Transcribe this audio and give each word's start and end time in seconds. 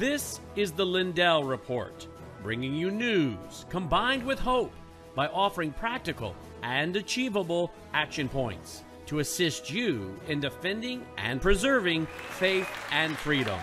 This 0.00 0.40
is 0.56 0.72
the 0.72 0.86
Lindell 0.86 1.44
Report, 1.44 2.08
bringing 2.42 2.74
you 2.74 2.90
news 2.90 3.66
combined 3.68 4.24
with 4.24 4.38
hope 4.38 4.72
by 5.14 5.26
offering 5.26 5.72
practical 5.72 6.34
and 6.62 6.96
achievable 6.96 7.70
action 7.92 8.26
points 8.26 8.82
to 9.04 9.18
assist 9.18 9.70
you 9.70 10.18
in 10.26 10.40
defending 10.40 11.04
and 11.18 11.38
preserving 11.38 12.06
faith 12.30 12.66
and 12.90 13.14
freedoms. 13.14 13.60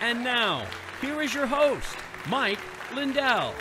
And 0.00 0.24
now, 0.24 0.66
here 1.02 1.20
is 1.20 1.34
your 1.34 1.44
host, 1.44 1.94
Mike 2.26 2.60
Lindell. 2.94 3.52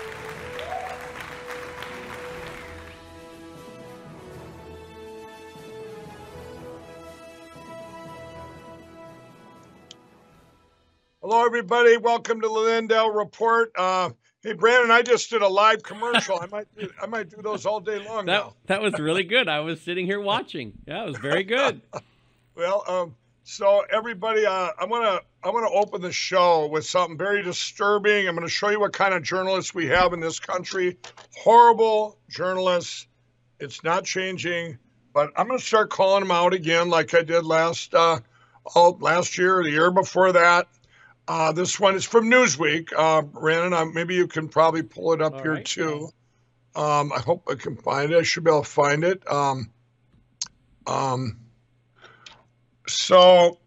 Hello, 11.27 11.43
everybody. 11.43 11.97
Welcome 11.97 12.39
to 12.41 12.47
the 12.47 12.53
Lindell 12.53 13.09
Report. 13.09 13.71
Uh, 13.75 14.11
hey, 14.43 14.53
Brandon, 14.53 14.91
I 14.91 15.01
just 15.01 15.27
did 15.31 15.41
a 15.41 15.47
live 15.47 15.81
commercial. 15.81 16.39
I 16.39 16.45
might, 16.45 16.67
do, 16.77 16.87
I 17.01 17.07
might 17.07 17.31
do 17.31 17.41
those 17.41 17.65
all 17.65 17.79
day 17.79 17.97
long. 17.97 18.27
That 18.27 18.31
now. 18.31 18.53
that 18.67 18.79
was 18.79 18.99
really 18.99 19.23
good. 19.23 19.49
I 19.49 19.61
was 19.61 19.81
sitting 19.81 20.05
here 20.05 20.21
watching. 20.21 20.73
Yeah, 20.85 21.01
it 21.01 21.07
was 21.07 21.17
very 21.17 21.43
good. 21.43 21.81
well, 22.55 22.83
um, 22.87 23.15
so 23.43 23.83
everybody, 23.91 24.45
uh, 24.45 24.69
I'm 24.79 24.87
gonna, 24.87 25.19
I'm 25.43 25.51
gonna 25.51 25.71
open 25.71 26.03
the 26.03 26.11
show 26.11 26.67
with 26.67 26.85
something 26.85 27.17
very 27.17 27.41
disturbing. 27.41 28.27
I'm 28.27 28.35
gonna 28.35 28.47
show 28.47 28.69
you 28.69 28.79
what 28.79 28.93
kind 28.93 29.15
of 29.15 29.23
journalists 29.23 29.73
we 29.73 29.87
have 29.87 30.13
in 30.13 30.19
this 30.19 30.39
country. 30.39 30.95
Horrible 31.35 32.19
journalists. 32.29 33.07
It's 33.59 33.83
not 33.83 34.05
changing, 34.05 34.77
but 35.11 35.31
I'm 35.35 35.47
gonna 35.47 35.57
start 35.57 35.89
calling 35.89 36.21
them 36.21 36.29
out 36.29 36.53
again, 36.53 36.91
like 36.91 37.15
I 37.15 37.23
did 37.23 37.45
last, 37.45 37.95
uh, 37.95 38.19
oh, 38.75 38.95
last 39.01 39.39
year, 39.39 39.63
the 39.63 39.71
year 39.71 39.89
before 39.89 40.31
that. 40.31 40.67
Uh, 41.27 41.51
this 41.51 41.79
one 41.79 41.95
is 41.95 42.05
from 42.05 42.29
Newsweek. 42.29 42.89
Uh, 42.95 43.21
Brandon, 43.21 43.73
uh, 43.73 43.85
maybe 43.85 44.15
you 44.15 44.27
can 44.27 44.47
probably 44.47 44.83
pull 44.83 45.13
it 45.13 45.21
up 45.21 45.33
All 45.33 45.41
here 45.41 45.53
right. 45.53 45.65
too. 45.65 46.09
Um, 46.75 47.11
I 47.13 47.19
hope 47.19 47.47
I 47.49 47.55
can 47.55 47.77
find 47.77 48.11
it. 48.11 48.17
I 48.17 48.23
should 48.23 48.43
be 48.43 48.51
able 48.51 48.63
to 48.63 48.69
find 48.69 49.03
it. 49.03 49.23
Um, 49.31 49.71
um, 50.85 51.39
so 52.87 53.59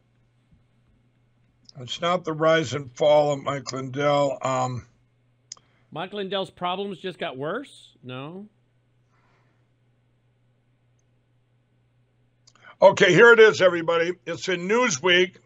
it's 1.81 2.01
not 2.01 2.25
the 2.25 2.33
rise 2.33 2.75
and 2.75 2.95
fall 2.95 3.33
of 3.33 3.43
Mike 3.43 3.73
Lindell. 3.73 4.39
Um, 4.43 4.87
Mike 5.91 6.13
Lindell's 6.13 6.51
problems 6.51 6.99
just 6.99 7.19
got 7.19 7.37
worse? 7.37 7.97
No? 8.03 8.47
okay, 12.81 13.13
here 13.13 13.33
it 13.33 13.41
is, 13.41 13.61
everybody. 13.61 14.13
It's 14.27 14.49
in 14.49 14.69
Newsweek. 14.69 15.37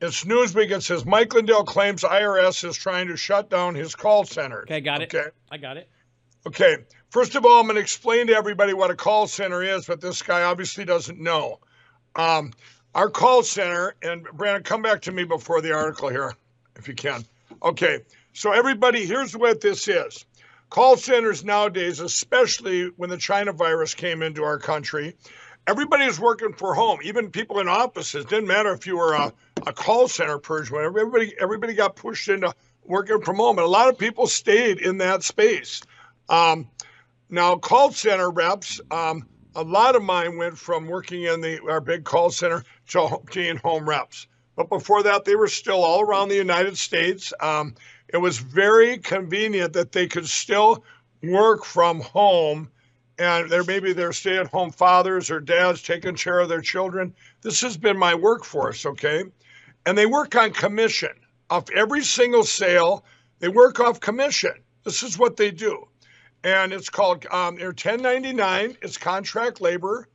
It's 0.00 0.24
Newsweek. 0.24 0.70
It 0.70 0.82
says 0.82 1.04
Mike 1.04 1.32
Lindell 1.34 1.64
claims 1.64 2.02
IRS 2.02 2.68
is 2.68 2.76
trying 2.76 3.08
to 3.08 3.16
shut 3.16 3.48
down 3.48 3.74
his 3.74 3.94
call 3.94 4.24
center. 4.24 4.62
Okay, 4.62 4.80
got 4.80 5.02
it. 5.02 5.14
Okay. 5.14 5.30
I 5.50 5.56
got 5.56 5.76
it. 5.76 5.88
Okay, 6.46 6.76
first 7.08 7.36
of 7.36 7.46
all, 7.46 7.58
I'm 7.58 7.66
going 7.66 7.76
to 7.76 7.80
explain 7.80 8.26
to 8.26 8.34
everybody 8.34 8.74
what 8.74 8.90
a 8.90 8.94
call 8.94 9.26
center 9.26 9.62
is, 9.62 9.86
but 9.86 10.00
this 10.00 10.20
guy 10.20 10.42
obviously 10.42 10.84
doesn't 10.84 11.18
know. 11.18 11.58
Um, 12.16 12.52
our 12.94 13.08
call 13.08 13.42
center, 13.42 13.94
and 14.02 14.24
Brandon, 14.24 14.62
come 14.62 14.82
back 14.82 15.00
to 15.02 15.12
me 15.12 15.24
before 15.24 15.62
the 15.62 15.72
article 15.72 16.10
here, 16.10 16.34
if 16.76 16.86
you 16.86 16.94
can. 16.94 17.24
Okay, 17.62 18.00
so 18.34 18.52
everybody, 18.52 19.06
here's 19.06 19.34
what 19.34 19.62
this 19.62 19.88
is. 19.88 20.26
Call 20.68 20.96
centers 20.96 21.44
nowadays, 21.44 22.00
especially 22.00 22.88
when 22.96 23.08
the 23.08 23.16
China 23.16 23.52
virus 23.52 23.94
came 23.94 24.22
into 24.22 24.44
our 24.44 24.58
country, 24.58 25.16
everybody 25.66 26.04
is 26.04 26.20
working 26.20 26.52
for 26.52 26.74
home. 26.74 26.98
Even 27.02 27.30
people 27.30 27.60
in 27.60 27.68
offices. 27.68 28.26
Didn't 28.26 28.48
matter 28.48 28.72
if 28.72 28.86
you 28.86 28.98
were 28.98 29.14
a, 29.14 29.32
a 29.66 29.72
call 29.72 30.08
center 30.08 30.38
person. 30.38 30.76
Everybody, 30.76 31.34
everybody 31.40 31.74
got 31.74 31.96
pushed 31.96 32.28
into 32.28 32.54
working 32.84 33.20
from 33.22 33.36
home, 33.36 33.58
and 33.58 33.66
a 33.66 33.70
lot 33.70 33.88
of 33.88 33.98
people 33.98 34.26
stayed 34.26 34.78
in 34.78 34.98
that 34.98 35.22
space. 35.22 35.82
Um, 36.28 36.68
now, 37.30 37.56
call 37.56 37.90
center 37.92 38.30
reps, 38.30 38.80
um, 38.90 39.26
a 39.54 39.62
lot 39.62 39.96
of 39.96 40.02
mine 40.02 40.36
went 40.36 40.58
from 40.58 40.86
working 40.86 41.22
in 41.22 41.40
the 41.40 41.60
our 41.68 41.80
big 41.80 42.04
call 42.04 42.30
center 42.30 42.64
to 42.88 43.18
being 43.32 43.56
home 43.56 43.88
reps. 43.88 44.26
But 44.56 44.68
before 44.68 45.02
that, 45.02 45.24
they 45.24 45.36
were 45.36 45.48
still 45.48 45.82
all 45.82 46.00
around 46.00 46.28
the 46.28 46.36
United 46.36 46.76
States. 46.76 47.32
Um, 47.40 47.74
it 48.08 48.18
was 48.18 48.38
very 48.38 48.98
convenient 48.98 49.72
that 49.72 49.92
they 49.92 50.06
could 50.06 50.28
still 50.28 50.84
work 51.22 51.64
from 51.64 52.00
home, 52.00 52.70
and 53.18 53.50
there 53.50 53.64
maybe 53.64 53.92
they're 53.92 54.12
stay-at-home 54.12 54.70
fathers 54.70 55.30
or 55.30 55.40
dads 55.40 55.82
taking 55.82 56.14
care 56.14 56.40
of 56.40 56.48
their 56.48 56.60
children. 56.60 57.14
This 57.42 57.60
has 57.62 57.76
been 57.76 57.98
my 57.98 58.14
workforce, 58.14 58.86
okay? 58.86 59.24
And 59.86 59.96
they 59.96 60.06
work 60.06 60.34
on 60.36 60.52
commission. 60.52 61.10
Off 61.50 61.70
every 61.74 62.02
single 62.02 62.44
sale. 62.44 63.04
They 63.38 63.48
work 63.48 63.80
off 63.80 64.00
commission. 64.00 64.54
This 64.84 65.02
is 65.02 65.18
what 65.18 65.36
they 65.36 65.50
do. 65.50 65.86
And 66.42 66.72
it's 66.72 66.90
called 66.90 67.26
um, 67.26 67.56
they're 67.56 67.68
1099 67.68 68.76
it's 68.82 68.98
contract 68.98 69.60
labor. 69.60 70.08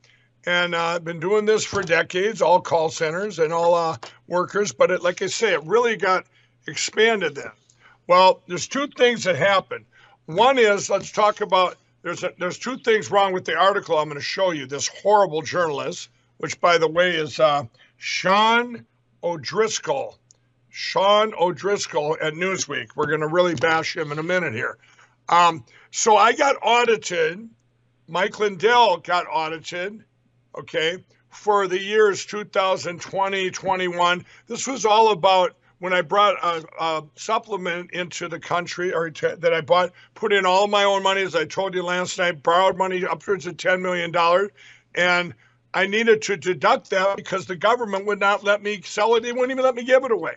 And 0.46 0.74
uh, 0.74 0.96
i've 0.96 1.04
been 1.04 1.20
doing 1.20 1.46
this 1.46 1.66
for 1.66 1.82
decades 1.84 2.42
all 2.42 2.62
call 2.62 2.90
centers 2.90 3.40
and 3.40 3.52
all 3.52 3.76
uh, 3.76 3.98
workers. 4.28 4.72
But 4.72 4.92
it, 4.92 5.02
like 5.02 5.22
i 5.22 5.28
say 5.28 5.54
it 5.54 5.64
really 5.64 5.98
got 5.98 6.26
expanded 6.68 7.36
then. 7.36 7.52
Well 8.08 8.42
there's 8.48 8.68
two 8.68 8.88
things 8.88 9.24
that 9.24 9.36
happen. 9.36 9.86
One 10.26 10.58
is 10.58 10.90
let's 10.90 11.12
talk 11.12 11.42
about 11.42 11.78
there's 12.02 12.24
a, 12.24 12.34
there's 12.40 12.58
two 12.58 12.78
things 12.78 13.12
wrong 13.12 13.34
with 13.34 13.46
the 13.46 13.56
article 13.56 13.98
i'm 13.98 14.08
going 14.08 14.20
to 14.20 14.24
show 14.24 14.52
you 14.52 14.66
this 14.66 14.88
horrible 14.88 15.42
journalist 15.42 16.10
which 16.38 16.60
by 16.62 16.78
the 16.78 16.88
way 16.88 17.12
is 17.12 17.40
uh, 17.40 17.64
sean 17.98 18.86
o'driscoll 19.24 20.18
sean 20.70 21.34
o'driscoll 21.40 22.18
at 22.22 22.34
newsweek 22.34 22.90
we're 22.96 23.08
going 23.08 23.22
to 23.22 23.28
really 23.28 23.56
bash 23.56 23.96
him 23.96 24.12
in 24.12 24.20
a 24.20 24.24
minute 24.24 24.54
here 24.54 24.78
um, 25.30 25.64
so 25.92 26.18
I 26.18 26.34
got 26.34 26.56
audited. 26.62 27.48
Mike 28.08 28.40
Lindell 28.40 28.98
got 28.98 29.28
audited, 29.32 30.04
okay, 30.58 30.98
for 31.30 31.68
the 31.68 31.80
years 31.80 32.26
2020, 32.26 33.52
21. 33.52 34.26
This 34.48 34.68
was 34.68 34.86
all 34.86 35.12
about 35.12 35.56
when 35.78 35.94
I 35.94 36.02
brought 36.02 36.36
a, 36.44 36.66
a 36.80 37.04
supplement 37.16 37.92
into 37.92 38.28
the 38.28 38.40
country, 38.40 38.92
or 38.92 39.12
that 39.12 39.54
I 39.54 39.62
bought, 39.62 39.94
put 40.16 40.34
in 40.34 40.46
all 40.46 40.68
my 40.68 40.84
own 40.84 41.04
money, 41.04 41.22
as 41.22 41.36
I 41.36 41.46
told 41.46 41.76
you 41.76 41.84
last 41.84 42.18
night, 42.18 42.44
borrowed 42.44 42.78
money 42.78 43.06
upwards 43.06 43.46
of 43.46 43.56
$10 43.56 43.82
million. 43.82 44.12
And 44.96 45.36
I 45.74 45.88
needed 45.88 46.24
to 46.24 46.38
deduct 46.38 46.90
that 46.90 47.16
because 47.16 47.46
the 47.46 47.56
government 47.56 48.06
would 48.06 48.20
not 48.20 48.44
let 48.44 48.64
me 48.64 48.82
sell 48.82 49.16
it. 49.16 49.24
They 49.24 49.32
wouldn't 49.32 49.52
even 49.52 49.64
let 49.64 49.76
me 49.76 49.84
give 49.84 50.04
it 50.04 50.12
away. 50.12 50.36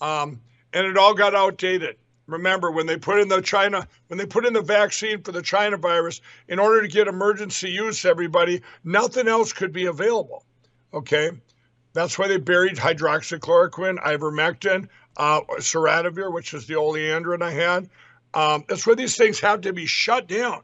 Um, 0.00 0.40
and 0.72 0.86
it 0.86 0.96
all 0.96 1.14
got 1.14 1.34
outdated. 1.34 1.96
Remember, 2.26 2.70
when 2.70 2.86
they 2.86 2.96
put 2.96 3.20
in 3.20 3.28
the 3.28 3.40
China, 3.40 3.86
when 4.06 4.18
they 4.18 4.26
put 4.26 4.46
in 4.46 4.52
the 4.52 4.62
vaccine 4.62 5.22
for 5.22 5.32
the 5.32 5.42
China 5.42 5.76
virus, 5.76 6.20
in 6.48 6.58
order 6.58 6.82
to 6.82 6.88
get 6.88 7.08
emergency 7.08 7.70
use, 7.70 8.04
everybody, 8.04 8.62
nothing 8.84 9.26
else 9.26 9.52
could 9.52 9.72
be 9.72 9.86
available. 9.86 10.44
Okay, 10.94 11.30
that's 11.92 12.18
why 12.18 12.28
they 12.28 12.36
buried 12.36 12.76
hydroxychloroquine, 12.76 13.98
ivermectin, 14.02 14.88
uh, 15.16 15.40
which 15.48 16.54
is 16.54 16.66
the 16.66 16.74
oleandrin 16.74 17.42
I 17.42 17.50
had. 17.50 17.90
Um, 18.32 18.64
that's 18.68 18.86
why 18.86 18.94
these 18.94 19.16
things 19.16 19.40
have 19.40 19.62
to 19.62 19.72
be 19.72 19.86
shut 19.86 20.28
down. 20.28 20.62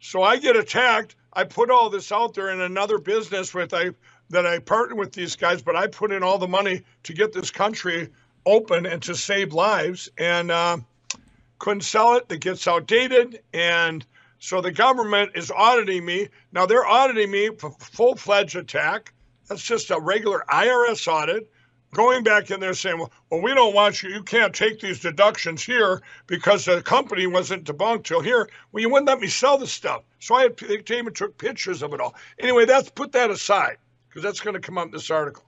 So 0.00 0.22
I 0.22 0.36
get 0.36 0.56
attacked. 0.56 1.16
I 1.36 1.44
put 1.44 1.70
all 1.70 1.90
this 1.90 2.10
out 2.10 2.32
there 2.32 2.48
in 2.48 2.62
another 2.62 2.96
business 2.96 3.52
with 3.52 3.74
I 3.74 3.90
that 4.30 4.46
I 4.46 4.58
partner 4.58 4.96
with 4.96 5.12
these 5.12 5.36
guys, 5.36 5.60
but 5.60 5.76
I 5.76 5.86
put 5.86 6.10
in 6.10 6.22
all 6.22 6.38
the 6.38 6.48
money 6.48 6.82
to 7.04 7.12
get 7.12 7.32
this 7.32 7.50
country 7.50 8.08
open 8.46 8.86
and 8.86 9.02
to 9.02 9.14
save 9.14 9.52
lives 9.52 10.08
and 10.16 10.50
uh, 10.50 10.78
couldn't 11.58 11.82
sell 11.82 12.14
it. 12.14 12.24
It 12.30 12.40
gets 12.40 12.66
outdated. 12.66 13.40
And 13.52 14.04
so 14.38 14.62
the 14.62 14.72
government 14.72 15.32
is 15.34 15.50
auditing 15.50 16.06
me. 16.06 16.28
Now 16.52 16.64
they're 16.64 16.86
auditing 16.86 17.30
me 17.30 17.50
for 17.50 17.70
full 17.70 18.16
fledged 18.16 18.56
attack. 18.56 19.12
That's 19.46 19.62
just 19.62 19.90
a 19.90 20.00
regular 20.00 20.42
IRS 20.48 21.06
audit. 21.06 21.50
Going 21.92 22.24
back 22.24 22.50
in 22.50 22.60
there 22.60 22.74
saying, 22.74 22.98
well, 22.98 23.12
well, 23.30 23.40
we 23.40 23.54
don't 23.54 23.74
want 23.74 24.02
you. 24.02 24.10
You 24.10 24.22
can't 24.22 24.54
take 24.54 24.80
these 24.80 25.00
deductions 25.00 25.62
here 25.62 26.02
because 26.26 26.64
the 26.64 26.82
company 26.82 27.26
wasn't 27.26 27.64
debunked 27.64 28.04
till 28.04 28.20
here. 28.20 28.48
Well, 28.72 28.82
you 28.82 28.90
wouldn't 28.90 29.08
let 29.08 29.20
me 29.20 29.28
sell 29.28 29.56
the 29.56 29.66
stuff. 29.66 30.02
So 30.18 30.34
I 30.34 30.42
had, 30.42 30.56
they 30.58 30.98
even 30.98 31.14
took 31.14 31.38
pictures 31.38 31.82
of 31.82 31.94
it 31.94 32.00
all. 32.00 32.14
Anyway, 32.38 32.66
that's 32.66 32.90
put 32.90 33.12
that 33.12 33.30
aside 33.30 33.78
because 34.08 34.22
that's 34.22 34.40
going 34.40 34.54
to 34.54 34.60
come 34.60 34.78
up 34.78 34.86
in 34.86 34.90
this 34.92 35.10
article. 35.10 35.44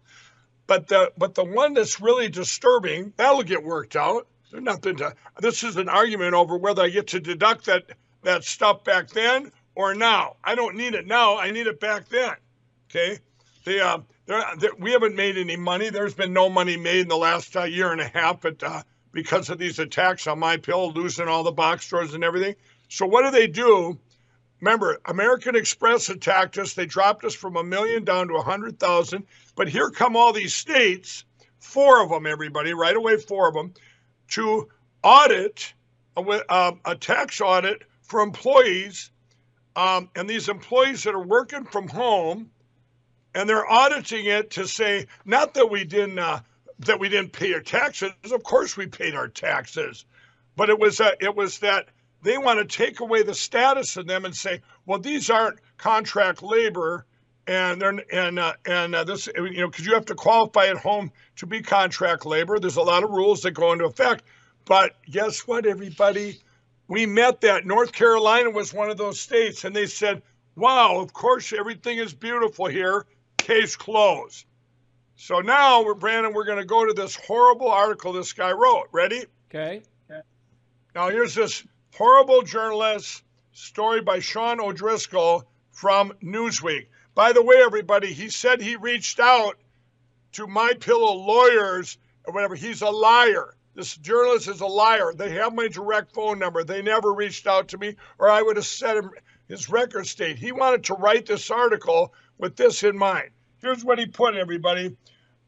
But 0.67 0.87
the 0.87 1.13
but 1.17 1.35
the 1.35 1.45
one 1.45 1.73
that's 1.73 1.99
really 1.99 2.29
disturbing, 2.29 3.15
that'll 3.17 3.43
get 3.43 3.65
worked 3.65 3.97
out. 3.97 4.27
There's 4.51 4.63
nothing 4.63 4.97
to 4.97 5.15
this 5.41 5.65
is 5.65 5.77
an 5.77 5.89
argument 5.89 6.35
over 6.35 6.59
whether 6.59 6.83
I 6.83 6.91
get 6.91 7.07
to 7.09 7.21
deduct 7.21 7.65
that 7.67 7.85
that 8.23 8.45
stuff 8.45 8.85
back 8.85 9.09
then 9.09 9.51
or 9.75 9.95
now. 9.95 10.37
I 10.45 10.55
don't 10.55 10.77
need 10.77 10.95
it 10.95 11.07
now. 11.07 11.39
I 11.39 11.51
need 11.51 11.67
it 11.67 11.81
back 11.81 12.09
then. 12.09 12.35
Okay. 12.91 13.19
The 13.65 13.81
uh, 13.81 13.99
there, 14.29 14.45
there, 14.59 14.71
we 14.79 14.93
haven't 14.93 15.17
made 15.17 15.39
any 15.39 15.57
money. 15.57 15.89
There's 15.89 16.15
been 16.15 16.35
no 16.35 16.51
money 16.51 16.77
made 16.77 17.01
in 17.01 17.09
the 17.09 17.17
last 17.17 17.57
uh, 17.57 17.65
year 17.65 17.93
and 17.93 18.01
a 18.01 18.09
half, 18.09 18.43
but 18.43 18.63
uh, 18.63 18.83
because 19.11 19.49
of 19.49 19.59
these 19.59 19.79
attacks 19.79 20.27
on 20.27 20.39
my 20.39 20.59
pill, 20.59 20.93
losing 20.93 21.27
all 21.29 21.43
the 21.43 21.51
box 21.51 21.87
stores 21.87 22.13
and 22.13 22.23
everything. 22.23 22.55
So 22.89 23.07
what 23.07 23.25
do 23.25 23.31
they 23.31 23.47
do? 23.47 23.99
Remember, 24.61 25.01
American 25.07 25.57
Express 25.57 26.11
attacked 26.11 26.59
us. 26.59 26.75
They 26.75 26.85
dropped 26.85 27.25
us 27.25 27.35
from 27.35 27.57
a 27.57 27.65
million 27.65 28.05
down 28.05 28.29
to 28.29 28.35
a 28.35 28.43
hundred 28.43 28.79
thousand. 28.79 29.25
But 29.57 29.69
here 29.69 29.89
come 29.89 30.15
all 30.15 30.33
these 30.33 30.55
states, 30.55 31.25
four 31.59 32.03
of 32.03 32.11
them, 32.11 32.27
everybody, 32.27 32.75
right 32.75 32.97
away, 32.97 33.17
four 33.17 33.49
of 33.49 33.55
them. 33.55 33.73
to 34.33 34.69
audit 35.03 35.73
a, 36.17 36.55
um, 36.55 36.81
a 36.85 36.95
tax 36.97 37.41
audit 37.41 37.83
for 38.03 38.21
employees, 38.21 39.11
um, 39.77 40.11
and 40.17 40.29
these 40.29 40.49
employees 40.49 41.05
that 41.05 41.15
are 41.15 41.23
working 41.25 41.65
from 41.65 41.89
home, 41.89 42.51
and 43.35 43.49
they're 43.49 43.71
auditing 43.71 44.27
it 44.27 44.51
to 44.53 44.67
say 44.67 45.07
not 45.25 45.55
that 45.55 45.71
we 45.71 45.85
didn't 45.85 46.19
uh, 46.19 46.41
that 46.81 47.01
we 47.01 47.09
didn't 47.09 47.33
pay 47.33 47.53
our 47.55 47.61
taxes. 47.61 48.13
Of 48.31 48.43
course, 48.43 48.77
we 48.77 48.87
paid 48.87 49.15
our 49.15 49.29
taxes, 49.29 50.05
but 50.57 50.71
it 50.71 50.79
was 50.79 51.01
uh, 51.01 51.13
it 51.21 51.35
was 51.35 51.59
that 51.59 51.89
they 52.23 52.39
want 52.39 52.59
to 52.59 52.77
take 52.77 53.01
away 53.01 53.23
the 53.23 53.35
status 53.35 53.97
of 53.97 54.07
them 54.07 54.25
and 54.25 54.35
say, 54.35 54.61
well, 54.87 54.99
these 54.99 55.31
aren't 55.31 55.59
contract 55.77 56.43
labor, 56.43 57.07
and 57.47 57.81
they're 57.81 58.03
and 58.13 58.39
uh, 58.39 58.55
and 58.67 58.95
uh, 58.95 59.05
this 59.05 59.29
you 59.35 59.61
know 59.61 59.69
because 59.69 59.87
you 59.87 59.95
have 59.95 60.07
to 60.07 60.15
qualify 60.15 60.67
at 60.67 60.77
home 60.77 61.11
to 61.37 61.47
be 61.47 61.63
contract 61.63 62.27
labor. 62.27 62.59
There's 62.59 62.77
a 62.77 62.83
lot 62.83 63.05
of 63.05 63.11
rules 63.11 63.43
that 63.43 63.53
go 63.53 63.73
into 63.73 63.85
effect, 63.85 64.25
but 64.65 64.97
guess 65.11 65.47
what, 65.47 65.67
everybody? 65.67 66.41
We 66.89 67.05
met 67.05 67.43
that 67.43 67.67
North 67.67 67.93
Carolina 67.93 68.51
was 68.51 68.73
one 68.73 68.91
of 68.91 68.97
those 68.97 69.21
states, 69.21 69.65
and 69.65 69.75
they 69.77 69.87
said, 69.87 70.23
"Wow, 70.57 71.01
of 71.01 71.13
course 71.13 71.53
everything 71.53 71.99
is 71.99 72.15
beautiful 72.15 72.67
here." 72.67 73.07
Case 73.49 73.77
closed. 73.77 74.45
So 75.17 75.41
now 75.41 75.83
we're 75.83 75.95
Brandon. 75.95 76.35
We're 76.35 76.45
going 76.45 76.59
to 76.59 76.67
go 76.67 76.85
to 76.85 76.93
this 76.93 77.17
horrible 77.17 77.71
article 77.71 78.13
this 78.13 78.35
guy 78.35 78.53
wrote. 78.53 78.89
Ready? 78.93 79.25
Okay. 79.49 79.81
okay. 80.11 80.21
Now 80.95 81.09
here's 81.09 81.35
this 81.35 81.65
horrible 81.95 82.43
journalist 82.43 83.23
story 83.53 84.03
by 84.03 84.19
Sean 84.19 84.61
O'Driscoll 84.61 85.49
from 85.73 86.13
Newsweek. 86.23 86.89
By 87.15 87.33
the 87.33 87.43
way, 87.43 87.57
everybody, 87.65 88.13
he 88.13 88.29
said 88.29 88.61
he 88.61 88.77
reached 88.77 89.19
out 89.19 89.57
to 90.33 90.47
my 90.47 90.75
pillow 90.79 91.15
lawyers 91.15 91.97
or 92.25 92.35
whatever. 92.35 92.55
He's 92.55 92.83
a 92.83 92.91
liar. 92.91 93.55
This 93.75 93.97
journalist 93.97 94.49
is 94.49 94.61
a 94.61 94.67
liar. 94.67 95.15
They 95.15 95.31
have 95.31 95.55
my 95.55 95.69
direct 95.69 96.13
phone 96.13 96.39
number. 96.39 96.65
They 96.65 96.83
never 96.83 97.15
reached 97.15 97.47
out 97.47 97.69
to 97.69 97.79
me, 97.79 97.97
or 98.19 98.29
I 98.29 98.43
would 98.43 98.57
have 98.57 98.67
set 98.67 98.99
him 98.99 99.11
his 99.49 99.71
record 99.71 100.07
state. 100.07 100.39
He 100.39 100.53
wanted 100.53 100.85
to 100.85 100.95
write 100.97 101.25
this 101.25 101.51
article 101.51 102.13
with 102.37 102.55
this 102.55 102.83
in 102.83 102.99
mind. 102.99 103.31
Here's 103.61 103.85
what 103.85 103.99
he 103.99 104.07
put, 104.07 104.37
everybody. 104.37 104.97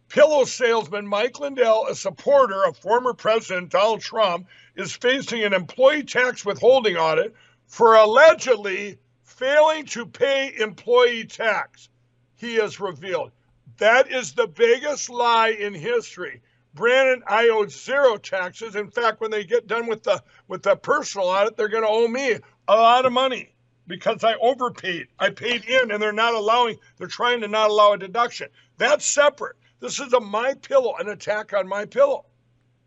Pillow 0.08 0.44
salesman 0.44 1.06
Mike 1.06 1.38
Lindell, 1.38 1.86
a 1.88 1.94
supporter 1.94 2.64
of 2.64 2.76
former 2.76 3.14
President 3.14 3.70
Donald 3.70 4.00
Trump, 4.00 4.48
is 4.74 4.92
facing 4.92 5.44
an 5.44 5.54
employee 5.54 6.02
tax 6.02 6.44
withholding 6.44 6.96
audit 6.96 7.32
for 7.68 7.94
allegedly 7.94 8.98
failing 9.22 9.86
to 9.86 10.06
pay 10.06 10.52
employee 10.58 11.24
tax. 11.24 11.88
He 12.34 12.56
has 12.56 12.80
revealed. 12.80 13.30
That 13.78 14.10
is 14.10 14.32
the 14.32 14.48
biggest 14.48 15.08
lie 15.08 15.50
in 15.50 15.72
history. 15.72 16.42
Brandon, 16.74 17.22
I 17.28 17.48
owe 17.50 17.66
zero 17.66 18.16
taxes. 18.16 18.74
In 18.74 18.90
fact, 18.90 19.20
when 19.20 19.30
they 19.30 19.44
get 19.44 19.68
done 19.68 19.86
with 19.86 20.02
the 20.02 20.22
with 20.48 20.64
the 20.64 20.74
personal 20.74 21.28
audit, 21.28 21.56
they're 21.56 21.68
going 21.68 21.84
to 21.84 21.88
owe 21.88 22.08
me 22.08 22.38
a 22.66 22.74
lot 22.74 23.06
of 23.06 23.12
money 23.12 23.54
because 23.90 24.24
I 24.24 24.34
overpaid. 24.36 25.08
I 25.18 25.30
paid 25.30 25.64
in, 25.64 25.90
and 25.90 26.00
they're 26.00 26.12
not 26.12 26.32
allowing. 26.32 26.78
They're 26.96 27.08
trying 27.08 27.42
to 27.42 27.48
not 27.48 27.70
allow 27.70 27.92
a 27.92 27.98
deduction. 27.98 28.48
That's 28.78 29.04
separate. 29.04 29.56
This 29.80 29.98
is 30.00 30.12
a 30.12 30.20
my 30.20 30.54
pillow, 30.54 30.94
an 30.98 31.08
attack 31.08 31.52
on 31.52 31.68
my 31.68 31.84
pillow. 31.84 32.24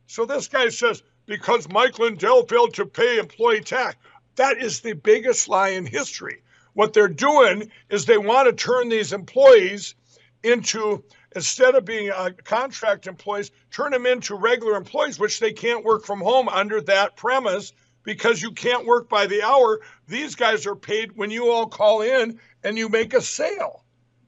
So 0.08 0.26
this 0.26 0.48
guy 0.48 0.70
says 0.70 1.04
because 1.26 1.70
Mike 1.70 2.00
Lindell 2.00 2.48
failed 2.48 2.74
to 2.76 2.86
pay 2.86 3.20
employee 3.20 3.62
tax. 3.62 3.98
That 4.36 4.58
is 4.58 4.80
the 4.80 4.94
biggest 4.94 5.48
lie 5.48 5.70
in 5.70 5.86
history. 5.86 6.42
What 6.74 6.94
they're 6.94 7.08
doing 7.08 7.70
is 7.90 8.06
they 8.06 8.18
want 8.18 8.48
to 8.48 8.54
turn 8.54 8.90
these 8.90 9.14
employees 9.14 9.96
into 10.42 11.04
instead 11.36 11.76
of 11.76 11.86
being 11.86 12.12
uh, 12.12 12.30
contract 12.44 13.08
employees, 13.08 13.52
turn 13.72 13.92
them 13.92 14.06
into 14.06 14.36
regular 14.36 14.76
employees, 14.76 15.20
which 15.20 15.40
they 15.40 15.52
can't 15.52 15.84
work 15.84 16.06
from 16.06 16.22
home 16.22 16.48
under 16.48 16.80
that 16.82 17.16
premise 17.16 17.74
because 18.04 18.42
you 18.42 18.52
can't 18.52 18.86
work 18.86 19.10
by 19.10 19.26
the 19.26 19.42
hour. 19.42 19.80
These 20.08 20.36
guys 20.36 20.66
are 20.66 20.76
paid 20.76 21.16
when 21.16 21.32
you 21.32 21.50
all 21.50 21.68
call 21.68 22.02
in 22.02 22.40
and 22.64 22.78
you 22.78 22.90
make 22.90 23.14
a 23.14 23.22
sale. 23.22 23.84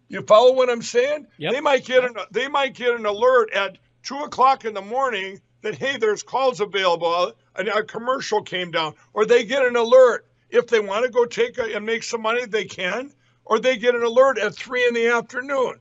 You 0.08 0.22
follow 0.22 0.54
what 0.54 0.70
I'm 0.70 0.82
saying? 0.82 1.28
Yep. 1.38 1.54
They 1.54 1.62
might 1.62 1.86
get 1.86 2.04
an 2.04 2.16
they 2.32 2.48
might 2.48 2.74
get 2.74 2.94
an 2.94 3.06
alert 3.06 3.52
at 3.52 3.78
two 4.04 4.18
o'clock 4.20 4.66
in 4.66 4.74
the 4.74 4.82
morning 4.82 5.42
that 5.62 5.76
hey, 5.76 5.98
there's 5.98 6.24
calls 6.24 6.62
available. 6.62 7.08
Uh, 7.08 7.32
a, 7.56 7.80
a 7.80 7.84
commercial 7.84 8.42
came 8.42 8.72
down, 8.72 8.94
or 9.14 9.26
they 9.26 9.44
get 9.44 9.66
an 9.66 9.76
alert 9.76 10.28
if 10.50 10.68
they 10.68 10.80
want 10.80 11.06
to 11.06 11.12
go 11.12 11.26
take 11.26 11.58
a, 11.58 11.76
and 11.76 11.86
make 11.86 12.04
some 12.04 12.22
money, 12.22 12.46
they 12.46 12.66
can, 12.66 13.12
or 13.46 13.60
they 13.60 13.78
get 13.78 13.96
an 13.96 14.04
alert 14.04 14.38
at 14.38 14.56
three 14.56 14.86
in 14.88 14.94
the 14.94 15.08
afternoon. 15.08 15.80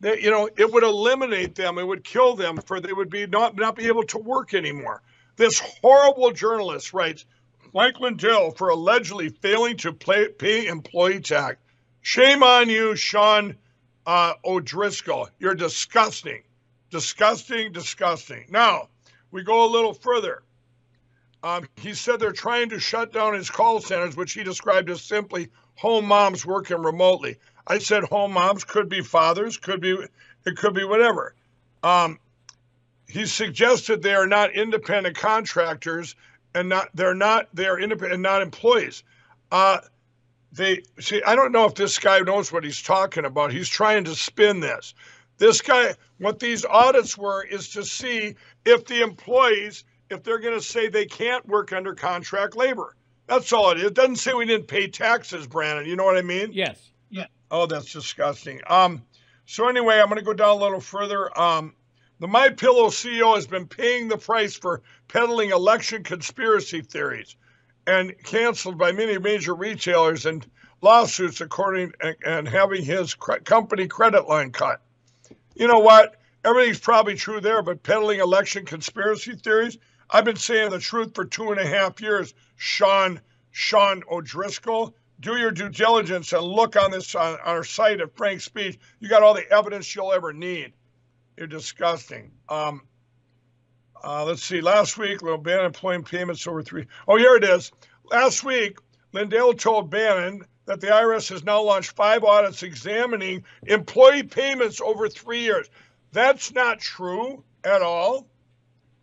That 0.00 0.20
you 0.20 0.30
know, 0.30 0.50
it 0.56 0.70
would 0.70 0.82
eliminate 0.82 1.54
them. 1.54 1.78
It 1.78 1.86
would 1.86 2.04
kill 2.04 2.34
them 2.34 2.58
for 2.58 2.80
they 2.80 2.92
would 2.92 3.10
be 3.10 3.26
not 3.26 3.56
not 3.56 3.76
be 3.76 3.86
able 3.86 4.04
to 4.04 4.18
work 4.18 4.54
anymore. 4.54 5.02
This 5.36 5.60
horrible 5.82 6.32
journalist 6.32 6.92
writes, 6.92 7.24
Mike 7.74 8.00
Lindell 8.00 8.52
for 8.52 8.70
allegedly 8.70 9.28
failing 9.28 9.76
to 9.78 9.92
pay, 9.92 10.28
pay 10.28 10.66
employee 10.66 11.20
tax. 11.20 11.58
Shame 12.00 12.42
on 12.42 12.70
you, 12.70 12.96
Sean 12.96 13.56
uh, 14.06 14.34
O'Driscoll. 14.44 15.28
You're 15.38 15.54
disgusting. 15.54 16.42
Disgusting, 16.90 17.72
disgusting. 17.72 18.46
Now, 18.48 18.88
we 19.30 19.42
go 19.42 19.66
a 19.66 19.70
little 19.70 19.92
further. 19.92 20.42
Um, 21.42 21.68
he 21.76 21.94
said 21.94 22.18
they're 22.18 22.32
trying 22.32 22.70
to 22.70 22.80
shut 22.80 23.12
down 23.12 23.34
his 23.34 23.50
call 23.50 23.80
centers, 23.80 24.16
which 24.16 24.32
he 24.32 24.42
described 24.42 24.88
as 24.88 25.02
simply 25.02 25.50
home 25.74 26.06
moms 26.06 26.46
working 26.46 26.78
remotely. 26.78 27.36
I 27.66 27.78
said 27.78 28.04
home 28.04 28.32
moms 28.32 28.64
could 28.64 28.88
be 28.88 29.02
fathers, 29.02 29.56
could 29.56 29.80
be 29.80 29.98
it 30.46 30.56
could 30.56 30.74
be 30.74 30.84
whatever. 30.84 31.34
Um, 31.82 32.18
he 33.08 33.26
suggested 33.26 34.02
they 34.02 34.14
are 34.14 34.26
not 34.26 34.54
independent 34.54 35.16
contractors 35.16 36.14
and 36.54 36.68
not 36.68 36.88
they're 36.94 37.14
not 37.14 37.48
they're 37.54 37.78
independent 37.78 38.14
and 38.14 38.22
not 38.22 38.42
employees. 38.42 39.02
Uh, 39.52 39.78
they 40.52 40.82
see 40.98 41.22
i 41.24 41.34
don't 41.34 41.52
know 41.52 41.66
if 41.66 41.74
this 41.74 41.98
guy 41.98 42.18
knows 42.20 42.52
what 42.52 42.64
he's 42.64 42.82
talking 42.82 43.24
about. 43.24 43.52
He's 43.52 43.68
trying 43.68 44.04
to 44.04 44.14
spin 44.14 44.60
this. 44.60 44.94
This 45.38 45.60
guy 45.60 45.94
what 46.18 46.38
these 46.38 46.64
audits 46.64 47.16
were 47.16 47.44
is 47.44 47.68
to 47.70 47.84
see 47.84 48.34
if 48.64 48.86
the 48.86 49.02
employees 49.02 49.84
if 50.10 50.22
they're 50.22 50.38
going 50.38 50.54
to 50.54 50.64
say 50.64 50.88
they 50.88 51.04
can't 51.04 51.46
work 51.46 51.72
under 51.72 51.94
contract 51.94 52.56
labor. 52.56 52.96
That's 53.26 53.52
all 53.52 53.70
it 53.70 53.78
is. 53.78 53.84
It 53.84 53.94
doesn't 53.94 54.16
say 54.16 54.32
we 54.34 54.46
didn't 54.46 54.68
pay 54.68 54.86
taxes 54.88 55.46
brandon. 55.46 55.86
You 55.86 55.96
know 55.96 56.04
what 56.04 56.16
i 56.16 56.22
mean? 56.22 56.50
Yes. 56.52 56.90
Yeah. 57.10 57.26
Oh 57.50 57.66
that's 57.66 57.92
disgusting. 57.92 58.60
Um 58.66 59.02
so 59.44 59.68
anyway 59.68 60.00
i'm 60.00 60.08
going 60.08 60.18
to 60.18 60.24
go 60.24 60.32
down 60.32 60.56
a 60.56 60.60
little 60.60 60.80
further. 60.80 61.38
Um 61.38 61.74
the 62.18 62.26
my 62.26 62.48
pillow 62.48 62.88
ceo 62.88 63.34
has 63.34 63.46
been 63.46 63.66
paying 63.66 64.08
the 64.08 64.16
price 64.16 64.54
for 64.54 64.82
peddling 65.08 65.50
election 65.50 66.02
conspiracy 66.02 66.80
theories 66.80 67.36
and 67.86 68.14
canceled 68.24 68.78
by 68.78 68.92
many 68.92 69.18
major 69.18 69.54
retailers 69.54 70.26
and 70.26 70.46
lawsuits 70.82 71.40
according 71.40 71.92
and, 72.00 72.16
and 72.24 72.48
having 72.48 72.84
his 72.84 73.14
cre- 73.14 73.36
company 73.44 73.86
credit 73.86 74.28
line 74.28 74.50
cut. 74.50 74.80
You 75.54 75.68
know 75.68 75.78
what? 75.78 76.16
Everything's 76.44 76.80
probably 76.80 77.16
true 77.16 77.40
there, 77.40 77.62
but 77.62 77.82
peddling 77.82 78.20
election 78.20 78.64
conspiracy 78.64 79.34
theories. 79.34 79.78
I've 80.10 80.24
been 80.24 80.36
saying 80.36 80.70
the 80.70 80.78
truth 80.78 81.14
for 81.14 81.24
two 81.24 81.50
and 81.50 81.60
a 81.60 81.66
half 81.66 82.00
years. 82.00 82.34
Sean 82.56 83.20
Sean 83.50 84.02
O'Driscoll, 84.10 84.94
do 85.20 85.36
your 85.36 85.50
due 85.50 85.70
diligence 85.70 86.32
and 86.32 86.42
look 86.42 86.76
on 86.76 86.90
this 86.90 87.14
on, 87.14 87.38
our 87.40 87.64
site 87.64 88.00
at 88.00 88.16
Frank 88.16 88.42
Speech. 88.42 88.78
You 89.00 89.08
got 89.08 89.22
all 89.22 89.34
the 89.34 89.50
evidence 89.50 89.94
you'll 89.94 90.12
ever 90.12 90.32
need. 90.32 90.72
You're 91.36 91.46
disgusting. 91.46 92.32
Um, 92.48 92.82
uh, 94.02 94.24
let's 94.24 94.42
see. 94.42 94.60
Last 94.60 94.96
week, 94.98 95.20
Bannon 95.20 95.66
employment 95.66 96.08
payments 96.08 96.46
over 96.46 96.62
three. 96.62 96.86
Oh, 97.06 97.16
here 97.16 97.36
it 97.36 97.44
is. 97.44 97.72
Last 98.04 98.44
week, 98.44 98.78
Lindell 99.12 99.54
told 99.54 99.90
Bannon 99.90 100.44
that 100.66 100.80
the 100.80 100.88
IRS 100.88 101.28
has 101.30 101.44
now 101.44 101.62
launched 101.62 101.92
five 101.92 102.24
audits 102.24 102.62
examining 102.62 103.44
employee 103.66 104.22
payments 104.22 104.80
over 104.80 105.08
three 105.08 105.40
years. 105.40 105.68
That's 106.12 106.52
not 106.52 106.80
true 106.80 107.44
at 107.64 107.82
all. 107.82 108.26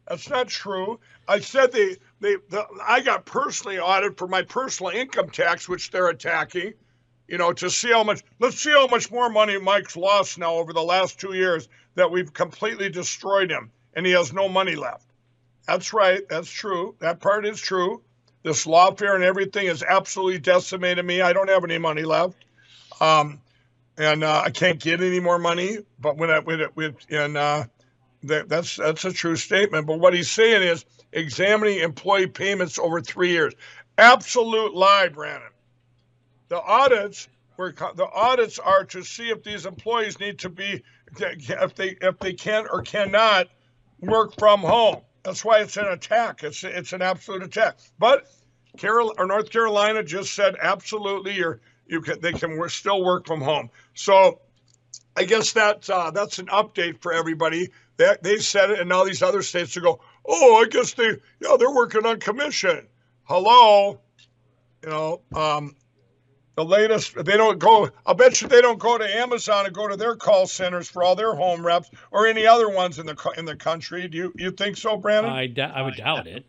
That's 0.08 0.30
not 0.30 0.48
true. 0.48 1.00
I 1.28 1.40
said 1.40 1.72
they, 1.72 1.98
they, 2.20 2.36
the, 2.50 2.66
I 2.86 3.02
got 3.02 3.26
personally 3.26 3.80
audited 3.80 4.18
for 4.18 4.28
my 4.28 4.42
personal 4.42 4.92
income 4.92 5.30
tax, 5.30 5.70
which 5.70 5.92
they're 5.92 6.10
attacking. 6.10 6.74
You 7.28 7.38
know, 7.38 7.54
to 7.54 7.70
see 7.70 7.92
how 7.92 8.04
much. 8.04 8.22
Let's 8.40 8.60
see 8.62 8.72
how 8.72 8.88
much 8.88 9.12
more 9.12 9.30
money 9.30 9.58
Mike's 9.58 9.96
lost 9.96 10.38
now 10.38 10.56
over 10.56 10.74
the 10.74 10.84
last 10.84 11.20
two 11.20 11.34
years 11.34 11.70
that 11.96 12.12
we've 12.12 12.34
completely 12.34 12.90
destroyed 12.90 13.52
him 13.52 13.72
and 13.96 14.06
he 14.06 14.12
has 14.14 14.34
no 14.34 14.50
money 14.50 14.76
left. 14.76 15.06
That's 15.68 15.94
right. 15.94 16.28
That's 16.30 16.50
true. 16.50 16.96
That 17.00 17.20
part 17.20 17.46
is 17.46 17.60
true. 17.60 18.02
This 18.44 18.66
lawfare 18.66 19.16
and 19.16 19.24
everything 19.24 19.68
has 19.68 19.84
absolutely 19.84 20.40
decimated 20.40 21.06
me. 21.06 21.22
I 21.22 21.32
don't 21.32 21.50
have 21.50 21.64
any 21.64 21.78
money 21.78 22.04
left. 22.04 22.44
Um, 23.00 23.40
and 23.98 24.24
uh, 24.24 24.42
I 24.46 24.50
can't 24.50 24.80
get 24.80 25.02
any 25.02 25.20
more 25.20 25.40
money. 25.40 25.78
But 26.00 26.18
when 26.18 26.30
I, 26.30 26.40
when 26.40 26.60
it, 26.60 26.72
when, 26.74 26.96
and 27.10 27.38
uh, 27.38 27.64
that, 28.24 28.50
that's 28.50 28.76
that's 28.76 29.06
a 29.06 29.14
true 29.14 29.38
statement. 29.38 29.88
But 29.88 30.00
what 30.00 30.14
he's 30.14 30.30
saying 30.30 30.64
is 30.64 30.84
examining 31.14 31.80
employee 31.80 32.28
payments 32.28 32.78
over 32.78 33.00
three 33.00 33.32
years. 33.32 33.54
Absolute 33.98 34.74
lie, 34.74 35.08
Brandon. 35.08 35.50
The 36.50 36.62
audits 36.62 37.28
were 37.58 37.72
the 37.72 38.10
audits 38.12 38.60
are 38.60 38.84
to 38.86 39.04
see 39.04 39.30
if 39.30 39.44
these 39.44 39.66
employees 39.66 40.20
need 40.20 40.40
to 40.40 40.50
be 40.50 40.84
if 41.20 41.76
they 41.76 41.98
if 42.02 42.20
they 42.20 42.34
can 42.34 42.68
or 42.72 42.82
cannot 42.82 43.48
work 44.00 44.38
from 44.38 44.62
home. 44.62 45.02
That's 45.24 45.46
why 45.46 45.60
it's 45.60 45.78
an 45.78 45.88
attack. 45.88 46.44
It's 46.44 46.64
it's 46.64 46.94
an 46.94 47.02
absolute 47.02 47.44
attack. 47.44 47.78
But 47.98 48.28
Carol 48.78 49.14
or 49.18 49.26
North 49.26 49.50
Carolina 49.50 50.04
just 50.04 50.34
said 50.34 50.56
absolutely 50.62 51.34
you're 51.34 51.62
you 51.88 52.02
can 52.02 52.20
they 52.22 52.34
can 52.34 52.58
still 52.70 53.04
work 53.04 53.28
from 53.28 53.42
home. 53.42 53.70
So 53.94 54.40
I 55.16 55.26
guess 55.26 55.54
that 55.54 55.90
uh, 55.90 56.12
that's 56.12 56.40
an 56.40 56.48
update 56.48 57.02
for 57.02 57.14
everybody. 57.14 57.70
They 57.98 58.16
they 58.22 58.38
said 58.38 58.72
it, 58.72 58.80
and 58.80 58.90
now 58.90 59.04
these 59.04 59.22
other 59.22 59.42
states 59.42 59.74
to 59.74 59.82
go. 59.82 60.02
Oh, 60.26 60.62
I 60.62 60.68
guess 60.68 60.94
they 60.94 61.18
yeah 61.40 61.56
they're 61.58 61.74
working 61.74 62.06
on 62.06 62.20
commission. 62.20 62.88
Hello, 63.24 64.00
you 64.84 64.90
know 64.90 65.22
um, 65.34 65.76
the 66.56 66.66
latest. 66.66 67.16
They 67.16 67.38
don't 67.38 67.60
go. 67.60 67.90
I'll 68.06 68.14
bet 68.14 68.42
you 68.42 68.48
they 68.48 68.62
don't 68.62 68.80
go 68.80 68.98
to 68.98 69.18
Amazon 69.18 69.66
and 69.66 69.74
go 69.74 69.88
to 69.88 69.96
their 69.96 70.16
call 70.16 70.46
centers 70.48 70.90
for 70.90 71.04
all 71.04 71.16
their 71.16 71.34
home 71.34 71.66
reps 71.66 71.90
or 72.12 72.28
any 72.28 72.46
other 72.46 72.70
ones 72.70 73.00
in 73.00 73.06
the 73.06 73.34
in 73.38 73.46
the 73.46 73.56
country. 73.56 74.08
Do 74.08 74.18
you 74.18 74.34
you 74.38 74.52
think 74.52 74.78
so, 74.78 74.98
Brandon? 74.98 75.32
I, 75.32 75.48
d- 75.48 75.62
I 75.62 75.82
would 75.82 75.96
doubt 75.96 76.28
it. 76.28 76.46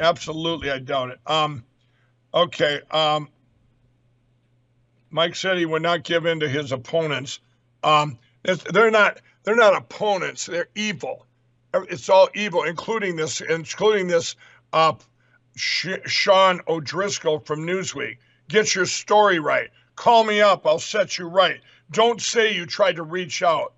Absolutely, 0.00 0.70
I 0.70 0.78
doubt 0.78 1.10
it. 1.10 1.20
Um, 1.26 1.64
okay. 2.32 2.80
Um, 2.90 3.28
Mike 5.10 5.36
said 5.36 5.58
he 5.58 5.66
would 5.66 5.82
not 5.82 6.04
give 6.04 6.24
in 6.24 6.40
to 6.40 6.48
his 6.48 6.72
opponents. 6.72 7.40
Um, 7.84 8.18
they're 8.42 8.90
not 8.90 9.20
they're 9.44 9.56
not 9.56 9.76
opponents. 9.76 10.46
They're 10.46 10.68
evil. 10.74 11.26
It's 11.74 12.08
all 12.08 12.28
evil, 12.34 12.64
including 12.64 13.16
this, 13.16 13.40
including 13.40 14.06
this 14.08 14.36
uh, 14.72 14.92
Sean 15.56 16.60
O'Driscoll 16.68 17.40
from 17.40 17.66
Newsweek. 17.66 18.18
Get 18.52 18.74
your 18.74 18.84
story 18.84 19.38
right. 19.38 19.70
Call 19.96 20.24
me 20.24 20.42
up. 20.42 20.66
I'll 20.66 20.78
set 20.78 21.16
you 21.16 21.24
right. 21.24 21.62
Don't 21.90 22.20
say 22.20 22.52
you 22.52 22.66
tried 22.66 22.96
to 22.96 23.02
reach 23.02 23.42
out. 23.42 23.72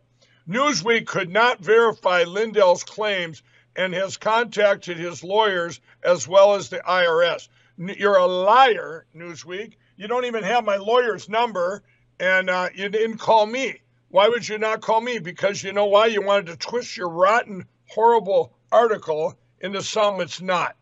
Newsweek 0.48 1.06
could 1.06 1.30
not 1.30 1.60
verify 1.60 2.24
Lindell's 2.24 2.82
claims 2.82 3.44
and 3.76 3.94
has 3.94 4.16
contacted 4.16 4.96
his 4.96 5.22
lawyers 5.22 5.80
as 6.02 6.26
well 6.26 6.56
as 6.56 6.70
the 6.70 6.80
IRS. 6.80 7.46
You're 7.78 8.16
a 8.16 8.26
liar, 8.26 9.06
Newsweek. 9.14 9.74
You 9.96 10.08
don't 10.08 10.24
even 10.24 10.42
have 10.42 10.64
my 10.64 10.74
lawyer's 10.74 11.28
number, 11.28 11.84
and 12.18 12.50
uh, 12.50 12.70
you 12.74 12.88
didn't 12.88 13.18
call 13.18 13.46
me. 13.46 13.80
Why 14.08 14.26
would 14.26 14.48
you 14.48 14.58
not 14.58 14.80
call 14.80 15.00
me? 15.00 15.20
Because 15.20 15.62
you 15.62 15.72
know 15.72 15.86
why? 15.86 16.06
You 16.06 16.20
wanted 16.20 16.46
to 16.46 16.56
twist 16.56 16.96
your 16.96 17.10
rotten, 17.10 17.64
horrible 17.86 18.56
article 18.72 19.38
into 19.60 19.84
something 19.84 20.22
it's 20.22 20.42
not. 20.42 20.74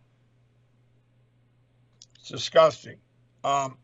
It's 2.21 2.31
disgusting. 2.31 2.97
Um, 3.45 3.77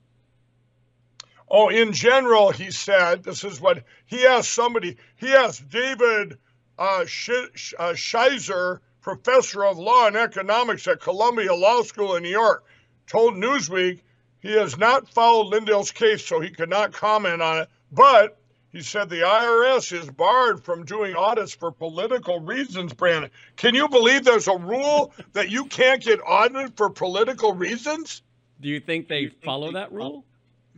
oh, 1.51 1.69
in 1.69 1.93
general, 1.93 2.51
he 2.51 2.71
said, 2.71 3.23
this 3.23 3.45
is 3.45 3.61
what 3.61 3.85
he 4.07 4.27
asked 4.27 4.53
somebody, 4.53 4.97
he 5.17 5.33
asked 5.35 5.69
David 5.69 6.39
uh, 6.79 7.01
uh, 7.03 7.05
Schizer, 7.05 8.81
professor 9.01 9.65
of 9.65 9.79
law 9.79 10.07
and 10.07 10.17
economics 10.17 10.87
at 10.87 11.01
Columbia 11.01 11.55
Law 11.55 11.83
School 11.83 12.17
in 12.17 12.23
New 12.23 12.29
York, 12.31 12.65
told 13.07 13.35
Newsweek 13.35 14.01
he 14.41 14.53
has 14.53 14.79
not 14.79 15.09
followed 15.09 15.49
Lindell's 15.49 15.91
case, 15.91 16.25
so 16.25 16.41
he 16.41 16.51
could 16.51 16.69
not 16.69 16.93
comment 16.93 17.43
on 17.43 17.59
it. 17.59 17.69
But 17.91 18.39
he 18.71 18.83
said 18.83 19.09
the 19.09 19.23
IRS 19.23 19.99
is 19.99 20.11
barred 20.11 20.63
from 20.63 20.85
doing 20.85 21.17
audits 21.17 21.55
for 21.55 21.73
political 21.73 22.41
reasons, 22.41 22.93
Brandon. 22.93 23.31
Can 23.57 23.75
you 23.75 23.89
believe 23.89 24.25
there's 24.25 24.47
a 24.47 24.57
rule 24.57 25.13
that 25.33 25.51
you 25.51 25.65
can't 25.65 26.03
get 26.03 26.21
audited 26.21 26.77
for 26.77 26.91
political 26.91 27.55
reasons? 27.55 28.23
Do 28.61 28.69
you 28.69 28.81
think 28.81 29.09
they 29.09 29.29
follow 29.45 29.73
that 29.73 29.91
rule? 29.93 30.25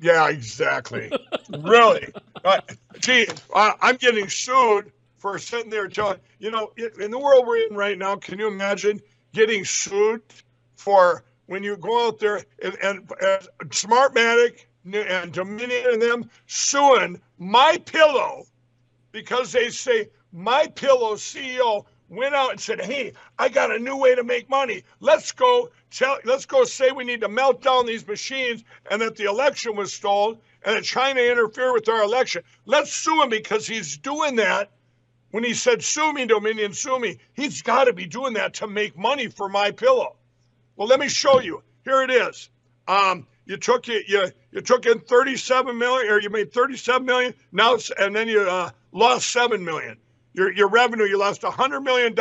Yeah, 0.00 0.28
exactly. 0.28 1.12
really. 1.50 2.08
Uh, 2.44 2.60
gee, 3.00 3.26
uh, 3.54 3.72
I'm 3.80 3.96
getting 3.96 4.28
sued 4.28 4.92
for 5.18 5.38
sitting 5.38 5.70
there 5.70 5.88
telling, 5.88 6.18
you 6.38 6.50
know, 6.50 6.72
in 6.98 7.10
the 7.10 7.18
world 7.18 7.46
we're 7.46 7.58
in 7.66 7.74
right 7.74 7.98
now, 7.98 8.16
can 8.16 8.38
you 8.38 8.48
imagine 8.48 9.00
getting 9.32 9.64
sued 9.64 10.22
for 10.76 11.24
when 11.46 11.62
you 11.62 11.76
go 11.76 12.06
out 12.06 12.18
there 12.18 12.42
and, 12.62 12.76
and, 12.82 13.12
and 13.20 13.70
Smartmatic 13.70 14.64
and 14.90 15.32
Dominion 15.32 15.82
and 15.92 16.02
them 16.02 16.30
suing 16.46 17.20
my 17.38 17.76
pillow 17.84 18.44
because 19.12 19.52
they 19.52 19.68
say 19.68 20.08
my 20.32 20.66
pillow 20.68 21.14
CEO 21.16 21.84
went 22.08 22.34
out 22.34 22.52
and 22.52 22.60
said, 22.60 22.80
"Hey, 22.80 23.12
I 23.38 23.48
got 23.48 23.74
a 23.74 23.78
new 23.78 23.96
way 23.96 24.14
to 24.14 24.24
make 24.24 24.48
money. 24.48 24.84
Let's 25.00 25.32
go 25.32 25.70
let's 26.24 26.46
go 26.46 26.64
say 26.64 26.92
we 26.92 27.04
need 27.04 27.20
to 27.20 27.28
melt 27.28 27.62
down 27.62 27.86
these 27.86 28.06
machines 28.06 28.64
and 28.90 29.02
that 29.02 29.16
the 29.16 29.24
election 29.24 29.76
was 29.76 29.92
stolen 29.92 30.38
and 30.64 30.76
that 30.76 30.84
China 30.84 31.20
interfered 31.20 31.72
with 31.72 31.88
our 31.88 32.02
election. 32.02 32.42
Let's 32.64 32.92
sue 32.92 33.22
him 33.22 33.28
because 33.28 33.66
he's 33.66 33.96
doing 33.98 34.36
that." 34.36 34.70
When 35.32 35.44
he 35.44 35.54
said 35.54 35.84
sue 35.84 36.12
me, 36.12 36.26
Dominion, 36.26 36.72
sue 36.72 36.98
me, 36.98 37.18
he's 37.34 37.62
got 37.62 37.84
to 37.84 37.92
be 37.92 38.06
doing 38.06 38.32
that 38.32 38.54
to 38.54 38.66
make 38.66 38.98
money 38.98 39.28
for 39.28 39.48
my 39.48 39.70
pillow. 39.70 40.16
Well, 40.74 40.88
let 40.88 40.98
me 40.98 41.08
show 41.08 41.40
you. 41.40 41.62
Here 41.84 42.02
it 42.02 42.10
is. 42.10 42.50
Um, 42.88 43.28
you 43.46 43.56
took 43.56 43.86
you, 43.86 44.02
you 44.08 44.32
you 44.50 44.60
took 44.60 44.86
in 44.86 44.98
37 44.98 45.78
million, 45.78 46.10
or 46.10 46.20
you 46.20 46.30
made 46.30 46.52
37 46.52 47.06
million. 47.06 47.34
Now, 47.52 47.78
and 47.96 48.14
then 48.14 48.26
you 48.26 48.40
uh, 48.40 48.70
lost 48.90 49.30
seven 49.30 49.64
million 49.64 49.98
your, 50.32 50.52
your 50.52 50.68
revenue, 50.68 51.04
you 51.04 51.18
lost 51.18 51.42
$100 51.42 51.82
million 51.82 52.14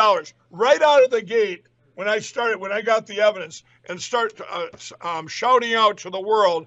right 0.51 0.81
out 0.81 1.03
of 1.03 1.11
the 1.11 1.21
gate 1.21 1.63
when 2.00 2.08
I 2.08 2.20
started, 2.20 2.62
when 2.62 2.72
I 2.72 2.82
got 2.82 3.08
the 3.08 3.20
evidence 3.20 3.62
and 3.89 4.01
start 4.01 4.39
uh, 4.50 4.68
um, 5.01 5.27
shouting 5.27 5.74
out 5.74 5.98
to 5.98 6.10
the 6.10 6.22
world, 6.22 6.65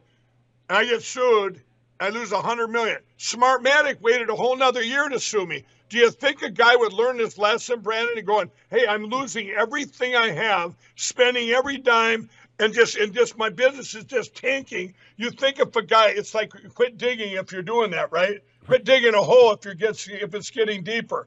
and 0.69 0.77
I 0.77 0.85
get 0.85 1.03
sued, 1.03 1.63
I 1.99 2.11
lose 2.11 2.33
a 2.33 2.35
100 2.35 2.69
million. 2.69 2.99
Smartmatic 3.19 4.03
waited 4.03 4.29
a 4.29 4.35
whole 4.35 4.55
nother 4.55 4.83
year 4.83 5.09
to 5.09 5.19
sue 5.19 5.47
me. 5.47 5.65
Do 5.89 5.97
you 5.97 6.11
think 6.11 6.43
a 6.43 6.51
guy 6.51 6.77
would 6.77 6.93
learn 6.93 7.17
this 7.17 7.39
lesson, 7.39 7.81
Brandon, 7.81 8.19
and 8.19 8.27
going, 8.27 8.51
hey, 8.71 8.87
I'm 8.87 9.05
losing 9.05 9.49
everything 9.49 10.15
I 10.15 10.33
have, 10.33 10.77
spending 10.97 11.49
every 11.49 11.79
dime, 11.79 12.29
and 12.59 12.75
just 12.75 12.97
and 12.99 13.15
just 13.15 13.39
my 13.39 13.49
business 13.49 13.95
is 13.95 14.05
just 14.05 14.35
tanking. 14.35 14.93
You 15.17 15.31
think 15.31 15.59
if 15.59 15.75
a 15.75 15.83
guy, 15.83 16.09
it's 16.09 16.35
like 16.35 16.53
quit 16.75 16.99
digging 16.99 17.33
if 17.33 17.53
you're 17.53 17.63
doing 17.63 17.93
that, 17.93 18.13
right? 18.13 18.43
Quit 18.67 18.85
digging 18.85 19.15
a 19.15 19.23
hole 19.23 19.53
if 19.53 19.65
you 19.65 19.75
get 19.75 20.07
if 20.09 20.35
it's 20.35 20.51
getting 20.51 20.85
deeper. 20.85 21.27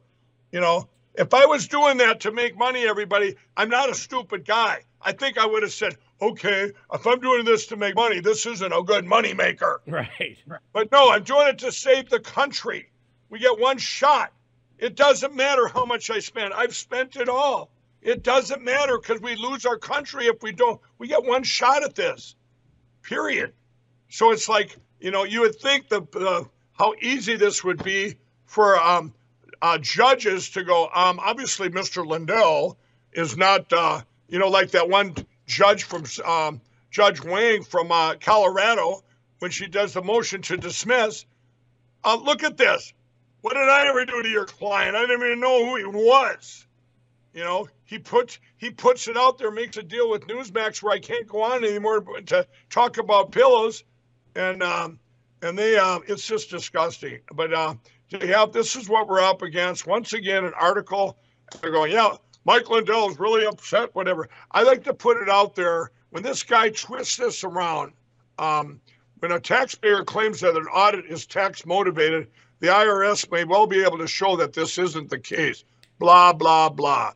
You 0.52 0.60
know, 0.60 0.90
if 1.18 1.34
I 1.34 1.46
was 1.46 1.68
doing 1.68 1.98
that 1.98 2.22
to 2.22 2.32
make 2.32 2.58
money, 2.58 2.86
everybody, 2.86 3.36
I'm 3.56 3.70
not 3.70 3.90
a 3.90 3.96
stupid 3.96 4.46
guy. 4.46 4.82
I 5.02 5.12
think 5.12 5.38
I 5.38 5.46
would 5.46 5.64
have 5.64 5.72
said, 5.72 5.96
okay, 6.22 6.72
if 6.94 7.08
I'm 7.08 7.20
doing 7.20 7.46
this 7.46 7.68
to 7.68 7.78
make 7.78 7.96
money, 7.96 8.20
this 8.20 8.46
isn't 8.46 8.74
a 8.74 8.82
good 8.84 9.06
money 9.06 9.34
maker. 9.34 9.82
Right. 9.88 10.38
But 10.74 10.92
no, 10.92 11.12
I'm 11.12 11.24
doing 11.24 11.48
it 11.48 11.60
to 11.60 11.72
save 11.72 12.10
the 12.10 12.20
country. 12.20 12.90
We 13.30 13.40
get 13.40 13.60
one 13.60 13.78
shot. 13.78 14.34
It 14.78 14.96
doesn't 14.96 15.34
matter 15.34 15.68
how 15.68 15.86
much 15.86 16.10
I 16.10 16.20
spend. 16.20 16.54
I've 16.54 16.76
spent 16.76 17.16
it 17.16 17.30
all. 17.30 17.70
It 18.02 18.24
doesn't 18.24 18.64
matter 18.64 19.00
because 19.00 19.22
we 19.22 19.36
lose 19.36 19.66
our 19.66 19.78
country 19.78 20.28
if 20.28 20.44
we 20.44 20.52
don't. 20.52 20.80
We 21.00 21.08
get 21.08 21.24
one 21.24 21.44
shot 21.44 21.84
at 21.84 21.96
this, 21.96 22.36
period. 23.02 23.54
So 24.10 24.32
it's 24.32 24.48
like, 24.48 24.78
you 25.00 25.12
know, 25.12 25.24
you 25.24 25.42
would 25.42 25.56
think 25.56 25.90
the, 25.90 26.02
the 26.02 26.48
how 26.74 26.94
easy 27.02 27.36
this 27.36 27.64
would 27.64 27.84
be 27.84 28.16
for 28.46 28.80
um, 28.80 29.14
uh, 29.66 29.80
judges 29.80 30.52
to 30.52 30.64
go. 30.64 30.88
Um, 30.94 31.20
obviously, 31.20 31.70
Mr. 31.70 32.06
Lindell 32.06 32.78
is 33.14 33.36
not, 33.36 33.74
uh, 33.74 34.02
you 34.28 34.38
know, 34.38 34.50
like 34.50 34.70
that 34.72 34.90
one 34.90 35.16
judge 35.48 35.86
from 35.86 36.04
um, 36.24 36.62
Judge 36.92 37.24
Wang 37.24 37.64
from 37.64 37.92
uh, 37.92 38.14
Colorado 38.22 39.04
when 39.40 39.50
she 39.50 39.66
does 39.66 39.94
the 39.94 40.04
motion 40.04 40.44
to 40.44 40.58
dismiss. 40.58 41.26
Uh, 42.04 42.16
look 42.16 42.44
at 42.44 42.58
this. 42.58 42.94
What 43.42 43.56
did 43.56 43.68
I 43.68 43.88
ever 43.88 44.06
do 44.06 44.22
to 44.22 44.30
your 44.30 44.46
client? 44.46 44.96
I 44.96 45.02
didn't 45.02 45.24
even 45.24 45.40
know 45.40 45.66
who 45.66 45.78
he 45.78 45.86
was. 45.86 46.68
You 47.34 47.44
know, 47.44 47.68
he 47.86 47.98
puts 47.98 48.38
he 48.58 48.70
puts 48.70 49.08
it 49.08 49.18
out 49.18 49.40
there, 49.40 49.50
makes 49.50 49.78
a 49.78 49.84
deal 49.84 50.12
with 50.12 50.28
Newsmax 50.28 50.84
where 50.84 50.94
I 50.94 51.00
can't 51.00 51.28
go 51.28 51.42
on 51.42 51.64
anymore 51.64 52.02
to 52.28 52.46
talk 52.70 53.00
about 53.00 53.32
pillows, 53.32 53.84
and 54.36 54.62
um, 54.62 55.00
and 55.42 55.58
they 55.58 55.76
uh, 55.76 56.00
it's 56.08 56.28
just 56.28 56.52
disgusting. 56.52 57.22
But 57.34 57.52
have 58.12 58.52
this 58.52 58.76
is 58.76 58.88
what 58.88 59.08
we're 59.08 59.22
up 59.22 59.42
against. 59.42 59.88
Once 59.88 60.14
again, 60.14 60.46
an 60.46 60.54
article. 60.60 61.18
They're 61.62 61.72
going, 61.72 61.92
yeah, 61.92 62.16
Mike 62.46 62.70
Lindell 62.70 63.10
is 63.10 63.20
really 63.20 63.46
upset. 63.46 63.94
Whatever. 63.94 64.30
I 64.52 64.64
like 64.64 64.84
to 64.84 64.94
put 64.94 65.22
it 65.22 65.30
out 65.30 65.56
there 65.56 65.92
when 66.12 66.24
this 66.24 66.44
guy 66.44 66.70
twists 66.70 67.18
this 67.18 67.44
around. 67.44 67.94
Um, 68.38 68.80
when 69.20 69.32
a 69.32 69.40
taxpayer 69.40 70.04
claims 70.04 70.42
that 70.42 70.56
an 70.56 70.66
audit 70.66 71.06
is 71.06 71.26
tax 71.26 71.66
motivated, 71.66 72.28
the 72.60 72.68
IRS 72.68 73.32
may 73.32 73.44
well 73.44 73.66
be 73.66 73.84
able 73.84 73.98
to 73.98 74.08
show 74.08 74.36
that 74.38 74.54
this 74.54 74.78
isn't 74.78 75.10
the 75.10 75.20
case. 75.20 75.64
Blah 76.00 76.34
blah 76.34 76.70
blah. 76.70 77.14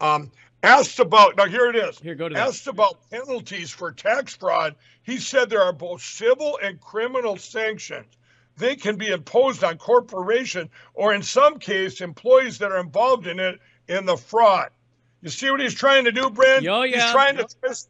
Um, 0.00 0.32
asked 0.62 0.98
about 0.98 1.36
now 1.36 1.46
here 1.46 1.66
it 1.66 1.76
is. 1.76 1.98
Here, 1.98 2.14
go 2.14 2.28
to 2.28 2.36
asked 2.36 2.64
that. 2.64 2.72
about 2.72 3.08
penalties 3.10 3.70
for 3.70 3.92
tax 3.92 4.34
fraud. 4.34 4.74
He 5.02 5.18
said 5.18 5.50
there 5.50 5.62
are 5.62 5.72
both 5.72 6.02
civil 6.02 6.58
and 6.62 6.80
criminal 6.80 7.36
sanctions 7.36 8.06
they 8.56 8.76
can 8.76 8.96
be 8.96 9.08
imposed 9.08 9.64
on 9.64 9.78
corporation 9.78 10.70
or 10.94 11.14
in 11.14 11.22
some 11.22 11.58
case 11.58 12.00
employees 12.00 12.58
that 12.58 12.72
are 12.72 12.80
involved 12.80 13.26
in 13.26 13.40
it 13.40 13.60
in 13.88 14.06
the 14.06 14.16
fraud. 14.16 14.70
You 15.20 15.30
see 15.30 15.50
what 15.50 15.60
he's 15.60 15.74
trying 15.74 16.04
to 16.04 16.12
do, 16.12 16.30
Brent? 16.30 16.66
Oh, 16.66 16.82
yeah. 16.82 17.02
He's 17.02 17.12
trying 17.12 17.36
to 17.36 17.44
twist 17.60 17.88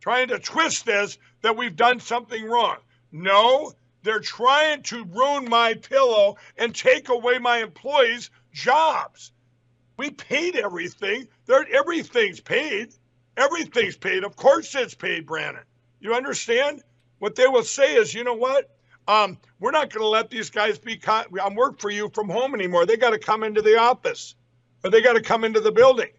trying 0.00 0.28
to 0.28 0.38
twist 0.40 0.84
this 0.84 1.16
that 1.42 1.56
we've 1.56 1.76
done 1.76 2.00
something 2.00 2.44
wrong. 2.44 2.76
No, 3.12 3.72
they're 4.02 4.18
trying 4.18 4.82
to 4.82 5.04
ruin 5.04 5.48
my 5.48 5.74
pillow 5.74 6.36
and 6.56 6.74
take 6.74 7.08
away 7.08 7.38
my 7.38 7.58
employees' 7.58 8.30
jobs. 8.52 9.30
We 9.96 10.10
paid 10.10 10.56
everything. 10.56 11.28
There, 11.46 11.64
everything's 11.72 12.40
paid. 12.40 12.94
Everything's 13.36 13.96
paid. 13.96 14.24
Of 14.24 14.34
course, 14.34 14.74
it's 14.74 14.94
paid, 14.94 15.26
Brandon. 15.26 15.62
You 16.00 16.14
understand? 16.14 16.82
What 17.20 17.36
they 17.36 17.46
will 17.46 17.62
say 17.62 17.94
is, 17.94 18.12
you 18.12 18.24
know 18.24 18.34
what? 18.34 18.68
Um, 19.08 19.38
we're 19.58 19.72
not 19.72 19.90
going 19.90 20.02
to 20.02 20.08
let 20.08 20.30
these 20.30 20.50
guys 20.50 20.78
be. 20.78 20.96
Con- 20.96 21.26
I'm 21.42 21.54
work 21.54 21.80
for 21.80 21.90
you 21.90 22.10
from 22.14 22.28
home 22.28 22.54
anymore. 22.54 22.86
They 22.86 22.96
got 22.96 23.10
to 23.10 23.18
come 23.18 23.42
into 23.42 23.62
the 23.62 23.78
office, 23.78 24.34
or 24.84 24.90
they 24.90 25.00
got 25.00 25.14
to 25.14 25.22
come 25.22 25.44
into 25.44 25.60
the 25.60 25.72
building. 25.72 26.10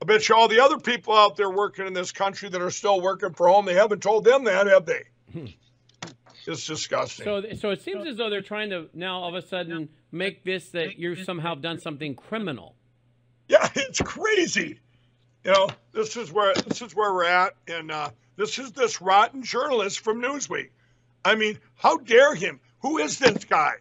I 0.00 0.04
bet 0.04 0.28
you 0.28 0.36
all 0.36 0.46
the 0.46 0.60
other 0.60 0.78
people 0.78 1.14
out 1.14 1.36
there 1.36 1.50
working 1.50 1.86
in 1.86 1.92
this 1.92 2.12
country 2.12 2.48
that 2.48 2.62
are 2.62 2.70
still 2.70 3.00
working 3.00 3.32
for 3.34 3.48
home, 3.48 3.66
they 3.66 3.74
haven't 3.74 4.00
told 4.00 4.24
them 4.24 4.44
that, 4.44 4.68
have 4.68 4.86
they? 4.86 5.02
Hmm. 5.32 5.46
It's 6.46 6.66
disgusting. 6.66 7.24
So, 7.24 7.42
so 7.58 7.70
it 7.70 7.82
seems 7.82 8.06
as 8.06 8.16
though 8.16 8.30
they're 8.30 8.40
trying 8.40 8.70
to 8.70 8.88
now 8.94 9.20
all 9.20 9.28
of 9.28 9.34
a 9.34 9.46
sudden 9.46 9.88
make 10.12 10.44
this 10.44 10.70
that 10.70 10.98
you 10.98 11.16
somehow 11.16 11.54
done 11.54 11.78
something 11.78 12.14
criminal. 12.14 12.74
Yeah, 13.48 13.68
it's 13.74 14.00
crazy. 14.00 14.80
You 15.44 15.52
know, 15.52 15.68
this 15.92 16.16
is 16.16 16.32
where 16.32 16.54
this 16.54 16.80
is 16.80 16.94
where 16.94 17.12
we're 17.12 17.24
at, 17.24 17.54
and 17.66 17.90
uh, 17.90 18.10
this 18.36 18.58
is 18.58 18.72
this 18.72 19.02
rotten 19.02 19.42
journalist 19.42 20.00
from 20.00 20.22
Newsweek. 20.22 20.70
I 21.24 21.34
mean, 21.34 21.58
how 21.74 21.98
dare 21.98 22.34
him? 22.34 22.60
Who 22.80 22.98
is 22.98 23.18
this 23.18 23.44
guy? 23.44 23.72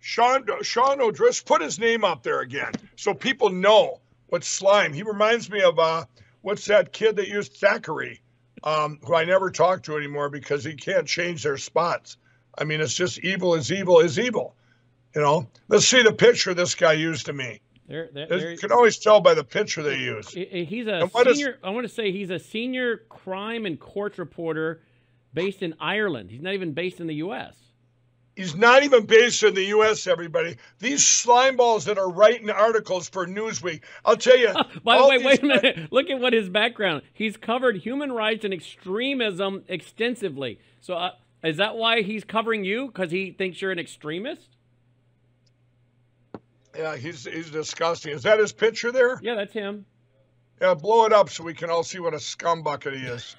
Sean 0.00 0.46
Sean 0.62 1.00
O'Driscoll. 1.00 1.56
Put 1.56 1.64
his 1.64 1.78
name 1.78 2.04
up 2.04 2.22
there 2.22 2.40
again, 2.40 2.72
so 2.96 3.14
people 3.14 3.50
know 3.50 4.00
what 4.28 4.44
slime. 4.44 4.92
He 4.92 5.02
reminds 5.02 5.50
me 5.50 5.62
of 5.62 5.78
uh, 5.78 6.04
what's 6.42 6.66
that 6.66 6.92
kid 6.92 7.16
that 7.16 7.28
used 7.28 7.56
Zachary? 7.56 8.20
um, 8.66 8.98
who 9.04 9.14
I 9.14 9.24
never 9.24 9.50
talk 9.50 9.84
to 9.84 9.96
anymore 9.96 10.28
because 10.28 10.64
he 10.64 10.74
can't 10.74 11.06
change 11.06 11.42
their 11.42 11.56
spots. 11.56 12.16
I 12.58 12.64
mean, 12.64 12.80
it's 12.80 12.94
just 12.94 13.18
evil 13.20 13.54
is 13.54 13.70
evil 13.70 14.00
is 14.00 14.18
evil. 14.18 14.54
You 15.14 15.22
know, 15.22 15.48
let's 15.68 15.86
see 15.86 16.02
the 16.02 16.12
picture 16.12 16.52
this 16.52 16.74
guy 16.74 16.92
used 16.92 17.26
to 17.26 17.32
me. 17.32 17.60
There, 17.88 18.10
there, 18.12 18.50
you 18.50 18.58
can 18.58 18.72
always 18.72 18.98
tell 18.98 19.20
by 19.20 19.34
the 19.34 19.44
picture 19.44 19.82
they 19.82 19.98
use. 19.98 20.30
He's 20.30 20.86
a 20.88 21.08
senior. 21.08 21.50
Is, 21.50 21.56
I 21.62 21.70
want 21.70 21.86
to 21.86 21.92
say 21.92 22.10
he's 22.10 22.30
a 22.30 22.38
senior 22.38 23.04
crime 23.08 23.64
and 23.64 23.78
court 23.78 24.18
reporter 24.18 24.82
based 25.36 25.62
in 25.62 25.74
Ireland. 25.78 26.30
He's 26.30 26.40
not 26.40 26.54
even 26.54 26.72
based 26.72 26.98
in 26.98 27.06
the 27.06 27.16
U.S. 27.16 27.54
He's 28.34 28.56
not 28.56 28.82
even 28.82 29.04
based 29.04 29.42
in 29.42 29.54
the 29.54 29.64
U.S. 29.66 30.06
Everybody, 30.06 30.56
these 30.78 31.06
slime 31.06 31.56
balls 31.56 31.84
that 31.84 31.98
are 31.98 32.10
writing 32.10 32.50
articles 32.50 33.08
for 33.08 33.26
Newsweek. 33.26 33.82
I'll 34.04 34.16
tell 34.16 34.36
you. 34.36 34.52
By 34.84 34.98
the 34.98 35.06
way, 35.06 35.18
wait 35.18 35.42
a 35.42 35.46
minute. 35.46 35.92
Look 35.92 36.10
at 36.10 36.18
what 36.18 36.32
his 36.32 36.48
background. 36.48 37.02
He's 37.12 37.36
covered 37.36 37.76
human 37.76 38.12
rights 38.12 38.44
and 38.44 38.52
extremism 38.52 39.62
extensively. 39.68 40.58
So, 40.80 40.94
uh, 40.94 41.10
is 41.44 41.58
that 41.58 41.76
why 41.76 42.00
he's 42.02 42.24
covering 42.24 42.64
you? 42.64 42.86
Because 42.86 43.10
he 43.10 43.30
thinks 43.30 43.60
you're 43.60 43.72
an 43.72 43.78
extremist? 43.78 44.48
Yeah, 46.76 46.96
he's 46.96 47.24
he's 47.24 47.50
disgusting. 47.50 48.12
Is 48.12 48.22
that 48.22 48.38
his 48.38 48.52
picture 48.52 48.90
there? 48.90 49.18
Yeah, 49.22 49.34
that's 49.34 49.52
him. 49.52 49.84
Yeah, 50.60 50.74
blow 50.74 51.04
it 51.04 51.12
up 51.12 51.28
so 51.28 51.44
we 51.44 51.52
can 51.52 51.68
all 51.68 51.82
see 51.82 51.98
what 51.98 52.14
a 52.14 52.18
scumbucket 52.18 52.98
he 52.98 53.04
is. 53.06 53.36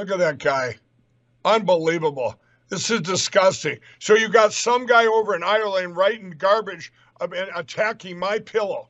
Look 0.00 0.12
at 0.12 0.18
that 0.20 0.38
guy. 0.38 0.76
Unbelievable. 1.44 2.34
This 2.70 2.88
is 2.88 3.02
disgusting. 3.02 3.80
So 3.98 4.14
you 4.14 4.30
got 4.30 4.54
some 4.54 4.86
guy 4.86 5.04
over 5.04 5.36
in 5.36 5.42
Ireland 5.42 5.94
writing 5.94 6.30
garbage 6.30 6.90
and 7.20 7.34
attacking 7.54 8.18
my 8.18 8.38
pillow. 8.38 8.88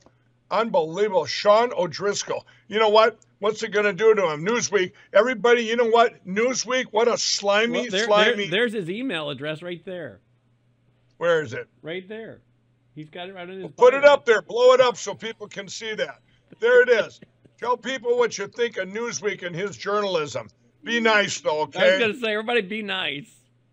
Unbelievable. 0.51 1.25
Sean 1.25 1.73
O'Driscoll. 1.73 2.47
You 2.69 2.79
know 2.79 2.87
what? 2.87 3.17
What's 3.39 3.61
it 3.61 3.73
going 3.73 3.87
to 3.87 3.91
do 3.91 4.15
to 4.15 4.29
him? 4.31 4.45
Newsweek. 4.45 4.93
Everybody, 5.11 5.63
you 5.63 5.75
know 5.75 5.89
what? 5.89 6.25
Newsweek, 6.25 6.85
what 6.91 7.09
a 7.09 7.17
slimy, 7.17 7.81
well, 7.81 7.87
there, 7.91 8.05
slimy. 8.05 8.47
There, 8.47 8.61
there's 8.61 8.71
his 8.71 8.89
email 8.89 9.29
address 9.31 9.61
right 9.61 9.83
there. 9.83 10.21
Where 11.17 11.41
is 11.41 11.51
it? 11.51 11.67
Right 11.81 12.07
there. 12.07 12.39
He's 12.95 13.09
got 13.09 13.27
it 13.27 13.35
right 13.35 13.49
in 13.49 13.55
his. 13.55 13.63
Well, 13.63 13.73
put 13.75 13.93
it 13.95 14.05
up 14.05 14.23
there. 14.23 14.41
Blow 14.41 14.71
it 14.71 14.79
up 14.79 14.95
so 14.95 15.13
people 15.13 15.49
can 15.49 15.67
see 15.67 15.93
that. 15.93 16.21
There 16.61 16.83
it 16.83 16.87
is. 16.87 17.19
Tell 17.59 17.75
people 17.75 18.17
what 18.17 18.37
you 18.37 18.47
think 18.47 18.77
of 18.77 18.87
Newsweek 18.87 19.45
and 19.45 19.53
his 19.53 19.75
journalism. 19.75 20.47
Be 20.83 20.99
nice, 20.99 21.39
though. 21.41 21.61
Okay. 21.61 21.79
I 21.79 21.91
was 21.91 21.99
gonna 21.99 22.19
say, 22.19 22.31
everybody, 22.33 22.61
be 22.61 22.81
nice. 22.81 23.29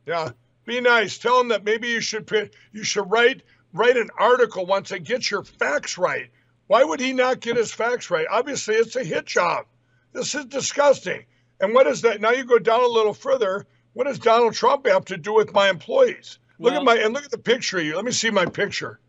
Yeah, 0.07 0.31
be 0.65 0.81
nice. 0.81 1.19
Tell 1.19 1.39
them 1.39 1.49
that 1.49 1.65
maybe 1.65 1.89
you 1.89 2.01
should 2.01 2.31
you 2.73 2.85
should 2.85 3.11
write 3.11 3.43
write 3.73 3.97
an 3.97 4.11
article 4.19 4.67
once 4.67 4.91
and 4.91 5.05
get 5.05 5.31
your 5.31 5.45
facts 5.45 5.99
right. 5.99 6.31
Why 6.67 6.85
would 6.85 7.01
he 7.01 7.13
not 7.13 7.41
get 7.41 7.57
his 7.57 7.73
facts 7.73 8.11
right? 8.11 8.27
Obviously, 8.31 8.75
it's 8.75 8.97
a 8.97 9.05
hit 9.05 9.25
job. 9.27 9.67
This 10.13 10.35
is 10.35 10.45
disgusting. 10.47 11.25
And 11.61 11.75
what 11.75 11.87
is 11.87 12.03
that? 12.03 12.21
Now 12.21 12.31
you 12.31 12.45
go 12.45 12.59
down 12.59 12.83
a 12.83 12.87
little 12.87 13.15
further. 13.15 13.67
What 13.95 14.07
does 14.07 14.19
Donald 14.19 14.55
Trump 14.55 14.87
have 14.87 15.07
to 15.07 15.17
do 15.17 15.35
with 15.35 15.53
my 15.53 15.71
employees? 15.71 16.39
Look 16.59 16.73
well, 16.73 16.81
at 16.81 16.85
my 16.85 16.97
and 16.97 17.15
look 17.15 17.25
at 17.25 17.31
the 17.31 17.39
picture. 17.39 17.81
You 17.81 17.97
let 17.97 18.05
me 18.05 18.13
see 18.13 18.31
my 18.31 18.47
picture. 18.47 19.01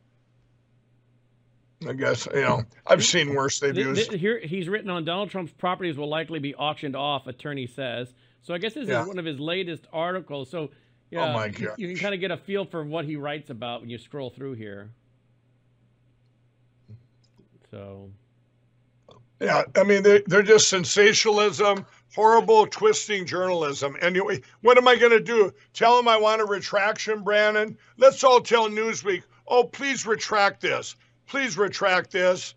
I 1.87 1.93
guess 1.93 2.27
you 2.33 2.41
know 2.41 2.63
I've 2.85 3.05
seen 3.05 3.33
worse 3.33 3.59
they've 3.59 3.75
used. 3.75 4.11
Here 4.11 4.39
he's 4.39 4.67
written 4.67 4.89
on 4.89 5.05
Donald 5.05 5.29
Trump's 5.29 5.53
properties 5.53 5.97
will 5.97 6.09
likely 6.09 6.39
be 6.39 6.53
auctioned 6.55 6.95
off. 6.95 7.27
Attorney 7.27 7.67
says. 7.67 8.13
So 8.41 8.53
I 8.53 8.57
guess 8.57 8.73
this 8.73 8.87
yeah. 8.87 9.01
is 9.01 9.07
one 9.07 9.19
of 9.19 9.25
his 9.25 9.39
latest 9.39 9.87
articles. 9.93 10.49
So 10.49 10.59
oh, 10.59 10.69
yeah, 11.09 11.29
oh 11.29 11.33
my 11.33 11.45
you 11.77 11.87
can 11.87 11.97
kind 11.97 12.13
of 12.13 12.19
get 12.19 12.31
a 12.31 12.37
feel 12.37 12.65
for 12.65 12.83
what 12.83 13.05
he 13.05 13.15
writes 13.15 13.49
about 13.49 13.81
when 13.81 13.89
you 13.89 13.97
scroll 13.97 14.29
through 14.29 14.53
here. 14.53 14.91
So. 17.71 18.09
Yeah, 19.39 19.63
I 19.77 19.83
mean 19.83 20.03
they 20.03 20.21
they're 20.27 20.43
just 20.43 20.67
sensationalism, 20.67 21.85
horrible 22.13 22.67
twisting 22.67 23.25
journalism. 23.25 23.95
Anyway, 24.01 24.41
what 24.61 24.77
am 24.77 24.85
I 24.85 24.97
going 24.97 25.13
to 25.13 25.21
do? 25.21 25.53
Tell 25.73 25.97
him 25.97 26.09
I 26.09 26.17
want 26.17 26.41
a 26.41 26.45
retraction, 26.45 27.23
Brandon? 27.23 27.77
Let's 27.97 28.21
all 28.25 28.41
tell 28.41 28.67
Newsweek, 28.67 29.23
oh 29.47 29.63
please 29.63 30.05
retract 30.05 30.59
this 30.59 30.97
please 31.29 31.57
retract 31.57 32.11
this. 32.11 32.53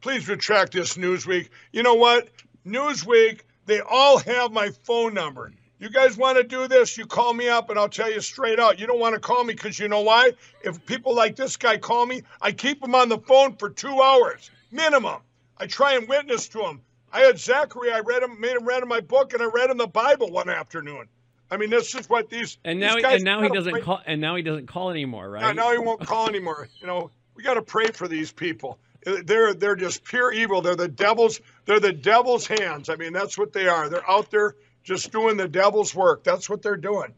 Please 0.00 0.28
retract 0.28 0.72
this, 0.72 0.96
Newsweek. 0.96 1.50
You 1.72 1.82
know 1.82 1.94
what? 1.94 2.28
Newsweek, 2.66 3.42
they 3.66 3.80
all 3.80 4.18
have 4.18 4.50
my 4.50 4.70
phone 4.84 5.14
number. 5.14 5.52
You 5.78 5.88
guys 5.88 6.16
want 6.16 6.36
to 6.36 6.44
do 6.44 6.68
this? 6.68 6.98
You 6.98 7.06
call 7.06 7.32
me 7.32 7.48
up 7.48 7.70
and 7.70 7.78
I'll 7.78 7.88
tell 7.88 8.10
you 8.10 8.20
straight 8.20 8.58
out. 8.58 8.78
You 8.78 8.86
don't 8.86 9.00
want 9.00 9.14
to 9.14 9.20
call 9.20 9.44
me 9.44 9.54
because 9.54 9.78
you 9.78 9.88
know 9.88 10.02
why? 10.02 10.32
If 10.62 10.84
people 10.84 11.14
like 11.14 11.36
this 11.36 11.56
guy 11.56 11.78
call 11.78 12.04
me, 12.04 12.22
I 12.40 12.52
keep 12.52 12.80
them 12.80 12.94
on 12.94 13.08
the 13.08 13.18
phone 13.18 13.56
for 13.56 13.70
two 13.70 14.00
hours 14.00 14.50
minimum. 14.70 15.20
I 15.56 15.66
try 15.66 15.94
and 15.94 16.08
witness 16.08 16.48
to 16.48 16.60
him. 16.60 16.80
I 17.12 17.20
had 17.20 17.38
Zachary. 17.38 17.92
I 17.92 18.00
read 18.00 18.22
him, 18.22 18.40
made 18.40 18.56
him 18.56 18.64
read 18.64 18.82
him 18.82 18.88
my 18.88 19.00
book, 19.00 19.32
and 19.32 19.42
I 19.42 19.46
read 19.46 19.70
him 19.70 19.78
the 19.78 19.86
Bible 19.86 20.30
one 20.30 20.48
afternoon. 20.48 21.06
I 21.50 21.56
mean, 21.56 21.70
this 21.70 21.94
is 21.94 22.08
what 22.08 22.30
these 22.30 22.58
and 22.64 22.78
now 22.78 22.94
these 22.94 23.04
and 23.04 23.24
now 23.24 23.42
he 23.42 23.48
doesn't 23.48 23.82
call 23.82 24.00
and 24.06 24.20
now 24.20 24.36
he 24.36 24.42
doesn't 24.42 24.66
call 24.66 24.90
anymore, 24.90 25.28
right? 25.28 25.42
Yeah, 25.42 25.52
now 25.52 25.72
he 25.72 25.78
won't 25.78 26.06
call 26.06 26.28
anymore. 26.28 26.68
You 26.80 26.86
know, 26.86 27.10
we 27.40 27.44
got 27.44 27.54
to 27.54 27.62
pray 27.62 27.86
for 27.86 28.06
these 28.06 28.30
people. 28.30 28.78
They're 29.24 29.54
they're 29.54 29.76
just 29.76 30.04
pure 30.04 30.30
evil. 30.30 30.60
They're 30.60 30.76
the 30.76 30.88
devil's. 30.88 31.40
They're 31.64 31.80
the 31.80 31.92
devil's 31.92 32.46
hands. 32.46 32.90
I 32.90 32.96
mean, 32.96 33.14
that's 33.14 33.38
what 33.38 33.54
they 33.54 33.66
are. 33.66 33.88
They're 33.88 34.08
out 34.10 34.30
there 34.30 34.56
just 34.84 35.10
doing 35.10 35.38
the 35.38 35.48
devil's 35.48 35.94
work. 35.94 36.22
That's 36.22 36.50
what 36.50 36.60
they're 36.60 36.76
doing. 36.76 37.14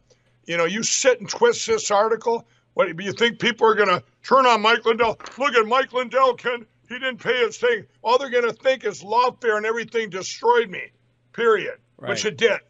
You 0.46 0.58
know, 0.58 0.64
you 0.64 0.84
sit 0.84 1.18
and 1.18 1.28
twist 1.28 1.66
this 1.66 1.90
article. 1.90 2.46
What 2.74 2.96
do 2.96 3.04
you 3.04 3.12
think 3.12 3.40
people 3.40 3.66
are 3.66 3.74
going 3.74 3.88
to 3.88 4.02
turn 4.22 4.46
on 4.46 4.62
Mike 4.62 4.84
Lindell? 4.84 5.18
Look 5.38 5.54
at 5.56 5.66
Mike 5.66 5.92
Lindell, 5.92 6.34
Can 6.34 6.66
He 6.88 7.00
didn't 7.00 7.18
pay 7.18 7.44
his 7.44 7.58
thing. 7.58 7.84
All 8.02 8.16
they're 8.16 8.30
going 8.30 8.48
to 8.48 8.52
think 8.52 8.84
is 8.84 9.02
lawfare 9.02 9.56
and 9.56 9.66
everything 9.66 10.08
destroyed 10.08 10.70
me. 10.70 10.84
Period. 11.32 11.78
Right. 11.98 12.10
Which 12.10 12.24
it 12.24 12.36
did. 12.36 12.60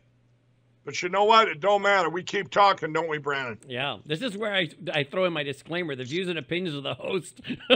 But 0.84 1.00
you 1.00 1.08
know 1.08 1.24
what? 1.24 1.48
It 1.48 1.60
don't 1.60 1.82
matter. 1.82 2.10
We 2.10 2.22
keep 2.22 2.50
talking, 2.50 2.92
don't 2.92 3.08
we, 3.08 3.18
Brandon? 3.18 3.58
Yeah. 3.68 3.98
This 4.04 4.20
is 4.20 4.36
where 4.36 4.52
I, 4.52 4.68
I 4.92 5.04
throw 5.04 5.24
in 5.24 5.32
my 5.32 5.44
disclaimer: 5.44 5.94
the 5.94 6.04
views 6.04 6.28
and 6.28 6.38
opinions 6.38 6.76
of 6.76 6.82
the 6.82 6.94
host. 6.94 7.40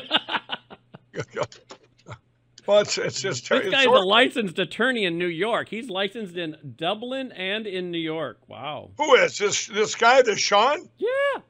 well, 2.67 2.81
it's, 2.81 2.99
it's 2.99 3.21
just 3.21 3.49
this 3.49 3.71
guy's 3.71 3.87
a 3.87 3.91
licensed 3.91 4.59
attorney 4.59 5.05
in 5.05 5.19
New 5.19 5.29
York. 5.29 5.69
He's 5.69 5.89
licensed 5.89 6.37
in 6.37 6.57
Dublin 6.77 7.31
and 7.33 7.67
in 7.67 7.91
New 7.91 7.99
York. 7.99 8.41
Wow. 8.49 8.91
Who 8.99 9.15
is 9.15 9.39
this? 9.39 9.67
This 9.67 9.95
guy, 9.95 10.23
this 10.23 10.41
Sean? 10.41 10.89
Yeah. 10.99 11.43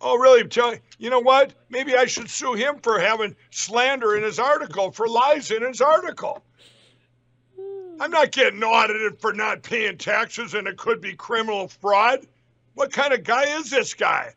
Oh, 0.00 0.16
really? 0.16 0.46
Tell 0.48 0.74
you 0.98 1.10
know 1.10 1.20
what? 1.20 1.52
Maybe 1.68 1.96
I 1.96 2.06
should 2.06 2.30
sue 2.30 2.54
him 2.54 2.78
for 2.82 2.98
having 2.98 3.36
slander 3.50 4.16
in 4.16 4.22
his 4.22 4.38
article, 4.38 4.90
for 4.92 5.06
lies 5.06 5.50
in 5.50 5.62
his 5.62 5.80
article. 5.80 6.42
I'm 8.00 8.10
not 8.10 8.32
getting 8.32 8.62
audited 8.62 9.20
for 9.20 9.32
not 9.32 9.62
paying 9.62 9.98
taxes 9.98 10.54
and 10.54 10.68
it 10.68 10.76
could 10.76 11.00
be 11.00 11.14
criminal 11.14 11.68
fraud. 11.68 12.26
What 12.74 12.92
kind 12.92 13.12
of 13.12 13.24
guy 13.24 13.44
is 13.58 13.70
this 13.70 13.94
guy? 13.94 14.34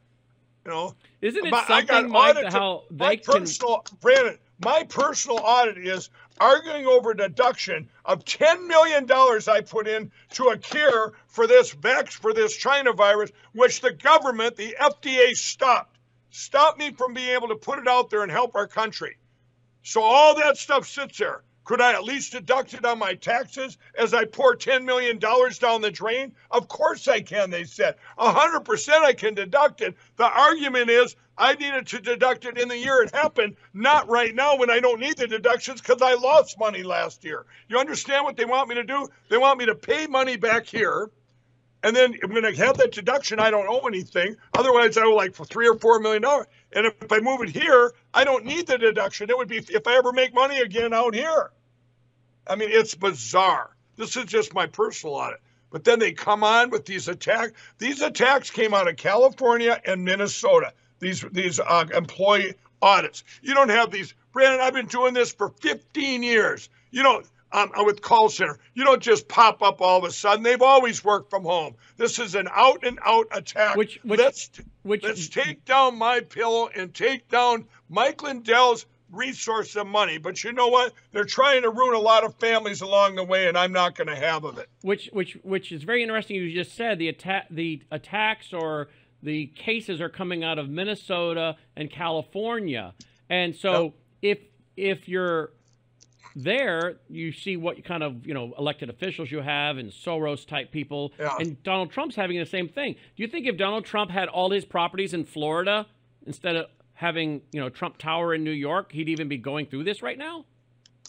You 0.65 0.71
know, 0.71 0.95
isn't 1.21 1.45
it 1.45 1.51
my, 1.51 1.65
something 1.65 2.09
like 2.09 2.51
how 2.51 2.83
they 2.89 3.05
my 3.05 3.15
can... 3.15 3.41
personal 3.41 3.85
Brandon? 3.99 4.37
My 4.63 4.83
personal 4.83 5.39
audit 5.39 5.77
is 5.77 6.09
arguing 6.39 6.85
over 6.85 7.13
deduction 7.13 7.89
of 8.05 8.25
$10 8.25 8.67
million 8.67 9.07
I 9.11 9.61
put 9.61 9.87
in 9.87 10.11
to 10.31 10.49
a 10.49 10.57
cure 10.57 11.13
for 11.27 11.47
this 11.47 11.71
vex 11.71 12.15
for 12.15 12.33
this 12.33 12.55
China 12.55 12.93
virus, 12.93 13.31
which 13.53 13.81
the 13.81 13.93
government, 13.93 14.55
the 14.55 14.75
FDA, 14.79 15.35
stopped. 15.35 15.97
Stopped 16.29 16.79
me 16.79 16.91
from 16.91 17.13
being 17.13 17.29
able 17.29 17.49
to 17.49 17.55
put 17.55 17.79
it 17.79 17.87
out 17.87 18.09
there 18.09 18.23
and 18.23 18.31
help 18.31 18.55
our 18.55 18.67
country. 18.67 19.17
So 19.83 20.01
all 20.01 20.35
that 20.35 20.57
stuff 20.57 20.87
sits 20.87 21.17
there. 21.17 21.43
Could 21.63 21.81
I 21.81 21.93
at 21.93 22.03
least 22.03 22.31
deduct 22.31 22.73
it 22.73 22.85
on 22.85 22.99
my 22.99 23.13
taxes 23.13 23.77
as 23.97 24.13
I 24.13 24.25
pour 24.25 24.55
$10 24.55 24.83
million 24.83 25.19
down 25.19 25.81
the 25.81 25.91
drain? 25.91 26.33
Of 26.49 26.67
course 26.67 27.07
I 27.07 27.21
can, 27.21 27.49
they 27.49 27.65
said. 27.65 27.95
100% 28.17 28.89
I 29.03 29.13
can 29.13 29.35
deduct 29.35 29.81
it. 29.81 29.95
The 30.17 30.25
argument 30.25 30.89
is 30.89 31.15
I 31.37 31.53
needed 31.53 31.87
to 31.87 31.99
deduct 31.99 32.45
it 32.45 32.57
in 32.57 32.67
the 32.67 32.77
year 32.77 33.03
it 33.03 33.13
happened, 33.13 33.55
not 33.73 34.09
right 34.09 34.33
now 34.33 34.57
when 34.57 34.69
I 34.69 34.79
don't 34.79 34.99
need 34.99 35.17
the 35.17 35.27
deductions 35.27 35.81
because 35.81 36.01
I 36.01 36.15
lost 36.15 36.59
money 36.59 36.83
last 36.83 37.23
year. 37.23 37.45
You 37.67 37.77
understand 37.77 38.25
what 38.25 38.37
they 38.37 38.45
want 38.45 38.69
me 38.69 38.75
to 38.75 38.83
do? 38.83 39.07
They 39.29 39.37
want 39.37 39.59
me 39.59 39.67
to 39.67 39.75
pay 39.75 40.07
money 40.07 40.37
back 40.37 40.65
here. 40.65 41.09
And 41.83 41.95
then 41.95 42.15
when 42.27 42.45
I 42.45 42.53
have 42.53 42.77
that 42.77 42.91
deduction, 42.91 43.39
I 43.39 43.49
don't 43.49 43.67
owe 43.67 43.87
anything. 43.87 44.35
Otherwise, 44.53 44.97
I 44.97 45.03
owe 45.03 45.15
like 45.15 45.33
for 45.33 45.45
three 45.45 45.67
or 45.67 45.79
four 45.79 45.99
million 45.99 46.21
dollars. 46.21 46.45
And 46.73 46.85
if 46.85 47.11
I 47.11 47.19
move 47.19 47.41
it 47.41 47.49
here, 47.49 47.93
I 48.13 48.23
don't 48.23 48.45
need 48.45 48.67
the 48.67 48.77
deduction. 48.77 49.29
It 49.29 49.37
would 49.37 49.47
be 49.47 49.57
if 49.57 49.87
I 49.87 49.95
ever 49.95 50.13
make 50.13 50.33
money 50.33 50.59
again 50.59 50.93
out 50.93 51.13
here. 51.13 51.51
I 52.47 52.55
mean, 52.55 52.69
it's 52.71 52.95
bizarre. 52.95 53.75
This 53.97 54.15
is 54.15 54.25
just 54.25 54.53
my 54.53 54.67
personal 54.67 55.15
audit. 55.15 55.41
But 55.69 55.83
then 55.83 55.99
they 55.99 56.11
come 56.11 56.43
on 56.43 56.69
with 56.69 56.85
these 56.85 57.07
attacks. 57.07 57.53
These 57.77 58.01
attacks 58.01 58.51
came 58.51 58.73
out 58.73 58.89
of 58.89 58.97
California 58.97 59.79
and 59.85 60.03
Minnesota. 60.03 60.73
These 60.99 61.21
these 61.31 61.59
uh, 61.59 61.85
employee 61.93 62.55
audits. 62.81 63.23
You 63.41 63.53
don't 63.53 63.69
have 63.69 63.91
these. 63.91 64.13
Brandon, 64.33 64.61
I've 64.61 64.73
been 64.73 64.87
doing 64.87 65.13
this 65.13 65.33
for 65.33 65.49
15 65.49 66.23
years. 66.23 66.69
You 66.89 67.03
know, 67.03 67.21
um, 67.53 67.71
with 67.77 68.01
call 68.01 68.29
center. 68.29 68.57
You 68.73 68.83
don't 68.83 69.01
just 69.01 69.27
pop 69.27 69.61
up 69.61 69.81
all 69.81 69.99
of 69.99 70.03
a 70.03 70.11
sudden. 70.11 70.43
They've 70.43 70.61
always 70.61 71.03
worked 71.03 71.29
from 71.29 71.43
home. 71.43 71.75
This 71.97 72.19
is 72.19 72.35
an 72.35 72.47
out 72.51 72.85
and 72.85 72.99
out 73.05 73.27
attack. 73.31 73.75
Which, 73.75 73.99
which 74.03 74.19
let's 74.19 74.49
which, 74.83 75.03
let's 75.03 75.29
take 75.29 75.65
down 75.65 75.97
my 75.97 76.21
pillow 76.21 76.69
and 76.75 76.93
take 76.93 77.27
down 77.29 77.65
Mike 77.89 78.23
Lindell's 78.23 78.85
resource 79.11 79.75
and 79.75 79.89
money. 79.89 80.17
But 80.17 80.43
you 80.43 80.53
know 80.53 80.67
what? 80.67 80.93
They're 81.11 81.25
trying 81.25 81.63
to 81.63 81.69
ruin 81.69 81.95
a 81.95 81.99
lot 81.99 82.23
of 82.23 82.35
families 82.35 82.81
along 82.81 83.15
the 83.15 83.23
way, 83.23 83.47
and 83.47 83.57
I'm 83.57 83.71
not 83.71 83.95
going 83.95 84.07
to 84.07 84.15
have 84.15 84.43
of 84.45 84.57
it. 84.57 84.69
Which 84.81 85.09
which 85.13 85.37
which 85.43 85.71
is 85.71 85.83
very 85.83 86.01
interesting. 86.01 86.37
You 86.37 86.51
just 86.53 86.75
said 86.75 86.99
the 86.99 87.09
attack 87.09 87.47
the 87.49 87.81
attacks 87.91 88.53
or 88.53 88.87
the 89.21 89.47
cases 89.47 90.01
are 90.01 90.09
coming 90.09 90.43
out 90.43 90.57
of 90.57 90.69
Minnesota 90.69 91.57
and 91.75 91.91
California, 91.91 92.93
and 93.29 93.55
so 93.55 93.93
yep. 94.21 94.39
if 94.77 94.99
if 94.99 95.09
you're 95.09 95.51
there 96.35 96.97
you 97.09 97.31
see 97.31 97.57
what 97.57 97.83
kind 97.83 98.03
of 98.03 98.25
you 98.25 98.33
know 98.33 98.53
elected 98.57 98.89
officials 98.89 99.31
you 99.31 99.41
have 99.41 99.77
and 99.77 99.91
Soros 99.91 100.45
type 100.45 100.71
people 100.71 101.11
yeah. 101.19 101.35
and 101.39 101.61
Donald 101.63 101.91
Trump's 101.91 102.15
having 102.15 102.39
the 102.39 102.45
same 102.45 102.69
thing. 102.69 102.93
Do 102.93 103.23
you 103.23 103.27
think 103.27 103.47
if 103.47 103.57
Donald 103.57 103.85
Trump 103.85 104.11
had 104.11 104.27
all 104.27 104.51
his 104.51 104.65
properties 104.65 105.13
in 105.13 105.25
Florida 105.25 105.87
instead 106.25 106.55
of 106.55 106.67
having 106.93 107.41
you 107.51 107.59
know 107.59 107.69
Trump 107.69 107.97
Tower 107.97 108.33
in 108.33 108.43
New 108.43 108.51
York, 108.51 108.91
he'd 108.91 109.09
even 109.09 109.27
be 109.27 109.37
going 109.37 109.65
through 109.65 109.83
this 109.83 110.01
right 110.01 110.17
now? 110.17 110.45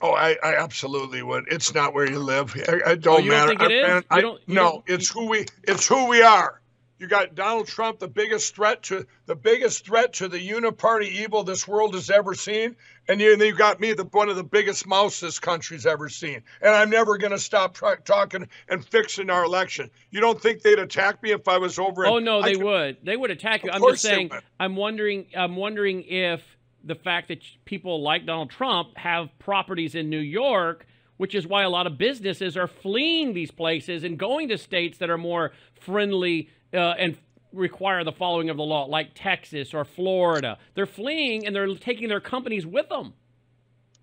Oh, 0.01 0.13
I, 0.13 0.37
I 0.43 0.57
absolutely 0.57 1.23
would. 1.23 1.45
It's 1.49 1.75
not 1.75 1.95
where 1.95 2.11
you 2.11 2.19
live. 2.19 2.57
I, 2.69 2.73
I 2.73 2.81
oh, 2.87 2.95
don't 2.97 3.15
oh, 3.15 3.19
you 3.19 3.31
matter. 3.31 3.55
Don't 3.55 3.59
think 3.59 3.71
it 3.71 3.89
is? 3.89 4.05
I, 4.11 4.21
don't, 4.21 4.41
no, 4.49 4.83
it's 4.87 5.09
who 5.09 5.29
we 5.29 5.47
it's 5.63 5.87
who 5.87 6.09
we 6.09 6.23
are. 6.23 6.61
You 7.03 7.09
got 7.09 7.35
Donald 7.35 7.67
Trump, 7.67 7.99
the 7.99 8.07
biggest 8.07 8.55
threat 8.55 8.85
to 8.85 9.05
the 9.27 9.35
biggest 9.35 9.85
threat 9.85 10.13
to 10.15 10.29
the 10.29 10.39
uniparty 10.39 11.09
evil 11.09 11.43
this 11.43 11.67
world 11.67 11.95
has 11.95 12.11
ever 12.11 12.33
seen, 12.33 12.77
and 13.09 13.21
you, 13.21 13.33
and 13.33 13.43
you 13.43 13.53
got 13.57 13.81
me, 13.81 13.93
the 13.93 14.05
one 14.05 14.29
of 14.29 14.37
the 14.37 14.45
biggest 14.45 14.87
mouths 14.87 15.19
this 15.19 15.41
country's 15.41 15.85
ever 15.85 16.09
seen. 16.09 16.45
And 16.61 16.71
I'm 16.71 16.91
never 16.91 17.19
going 17.19 17.33
to 17.33 17.41
stop 17.41 17.75
tra- 17.75 18.01
talking 18.05 18.49
and 18.69 18.87
fixing 18.87 19.31
our 19.31 19.43
election. 19.43 19.91
You 20.13 20.21
don't 20.21 20.41
think 20.41 20.63
they'd 20.63 20.79
attack 20.79 21.21
me 21.25 21.33
if 21.33 21.49
I 21.49 21.59
was 21.59 21.77
over? 21.77 22.07
Oh 22.07 22.21
no, 22.21 22.41
they 22.41 22.55
could, 22.55 22.63
would. 22.63 22.97
They 23.03 23.17
would 23.17 23.33
attack 23.33 23.65
you. 23.65 23.73
I'm 23.73 23.83
just 23.83 24.03
saying. 24.03 24.31
I'm 24.61 24.77
wondering. 24.77 25.27
I'm 25.37 25.57
wondering 25.57 26.05
if 26.05 26.41
the 26.85 26.95
fact 26.95 27.27
that 27.29 27.43
people 27.65 28.01
like 28.01 28.27
Donald 28.27 28.51
Trump 28.51 28.97
have 28.97 29.29
properties 29.41 29.97
in 29.97 30.09
New 30.09 30.21
York 30.21 30.87
which 31.19 31.37
is 31.37 31.47
why 31.47 31.63
a 31.63 31.69
lot 31.69 31.87
of 31.87 31.97
businesses 31.99 32.57
are 32.57 32.67
fleeing 32.67 33.33
these 33.33 33.53
places 33.53 34.03
and 34.03 34.19
going 34.19 34.49
to 34.49 34.59
states 34.59 34.99
that 34.99 35.09
are 35.09 35.19
more 35.19 35.53
friendly 35.81 36.49
uh, 36.75 36.95
and 36.99 37.17
require 37.53 38.05
the 38.05 38.13
following 38.13 38.51
of 38.51 38.57
the 38.57 38.63
law, 38.63 38.85
like 38.85 39.11
Texas 39.15 39.75
or 39.75 39.85
Florida. 39.85 40.59
They're 40.75 40.87
fleeing 40.87 41.47
and 41.47 41.55
they're 41.55 41.75
taking 41.77 42.09
their 42.09 42.21
companies 42.21 42.67
with 42.67 42.89
them. 42.89 43.13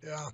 Yeah, 0.05 0.29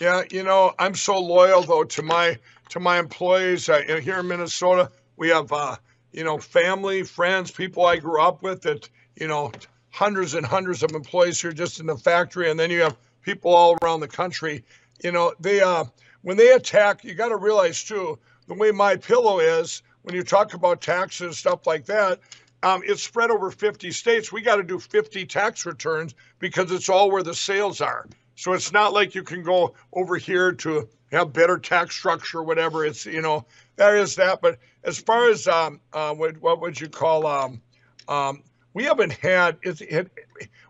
yeah. 0.00 0.22
You 0.30 0.42
know, 0.42 0.72
I'm 0.78 0.94
so 0.94 1.18
loyal 1.18 1.62
though 1.62 1.84
to 1.84 2.02
my 2.02 2.38
to 2.70 2.80
my 2.80 2.98
employees 2.98 3.68
uh, 3.68 4.00
here 4.02 4.18
in 4.18 4.28
Minnesota. 4.28 4.90
We 5.16 5.28
have 5.28 5.52
uh, 5.52 5.76
you 6.12 6.24
know 6.24 6.38
family, 6.38 7.02
friends, 7.02 7.50
people 7.50 7.86
I 7.86 7.96
grew 7.96 8.20
up 8.20 8.42
with 8.42 8.62
that 8.62 8.88
you 9.16 9.28
know 9.28 9.52
hundreds 9.90 10.34
and 10.34 10.44
hundreds 10.44 10.82
of 10.82 10.90
employees 10.92 11.40
here 11.40 11.52
just 11.52 11.78
in 11.78 11.86
the 11.86 11.96
factory, 11.96 12.50
and 12.50 12.58
then 12.58 12.70
you 12.70 12.80
have 12.80 12.96
people 13.22 13.54
all 13.54 13.76
around 13.82 14.00
the 14.00 14.08
country. 14.08 14.64
You 15.02 15.12
know, 15.12 15.32
they 15.38 15.60
uh, 15.60 15.84
when 16.22 16.36
they 16.36 16.48
attack, 16.52 17.04
you 17.04 17.14
got 17.14 17.28
to 17.28 17.36
realize 17.36 17.84
too 17.84 18.18
the 18.48 18.54
way 18.54 18.72
my 18.72 18.96
pillow 18.96 19.38
is 19.38 19.82
when 20.04 20.14
you 20.14 20.22
talk 20.22 20.54
about 20.54 20.80
taxes, 20.80 21.20
and 21.22 21.34
stuff 21.34 21.66
like 21.66 21.86
that, 21.86 22.20
um, 22.62 22.82
it's 22.84 23.02
spread 23.02 23.30
over 23.30 23.50
50 23.50 23.90
states. 23.90 24.30
We 24.30 24.42
got 24.42 24.56
to 24.56 24.62
do 24.62 24.78
50 24.78 25.26
tax 25.26 25.66
returns 25.66 26.14
because 26.38 26.70
it's 26.70 26.88
all 26.88 27.10
where 27.10 27.22
the 27.22 27.34
sales 27.34 27.80
are. 27.80 28.06
So 28.36 28.52
it's 28.52 28.72
not 28.72 28.92
like 28.92 29.14
you 29.14 29.22
can 29.22 29.42
go 29.42 29.74
over 29.92 30.16
here 30.16 30.52
to 30.52 30.88
have 31.10 31.32
better 31.32 31.58
tax 31.58 31.94
structure, 31.94 32.38
or 32.38 32.42
whatever. 32.42 32.84
It's 32.84 33.06
you 33.06 33.22
know 33.22 33.46
that 33.76 33.94
is 33.94 34.16
that. 34.16 34.40
But 34.42 34.58
as 34.82 34.98
far 34.98 35.30
as 35.30 35.46
um, 35.46 35.80
uh, 35.92 36.14
what 36.14 36.38
what 36.38 36.60
would 36.60 36.80
you 36.80 36.88
call 36.88 37.26
um, 37.26 37.62
um, 38.08 38.42
we 38.72 38.84
haven't 38.84 39.12
had 39.12 39.58
it's 39.62 39.80
it, 39.80 40.10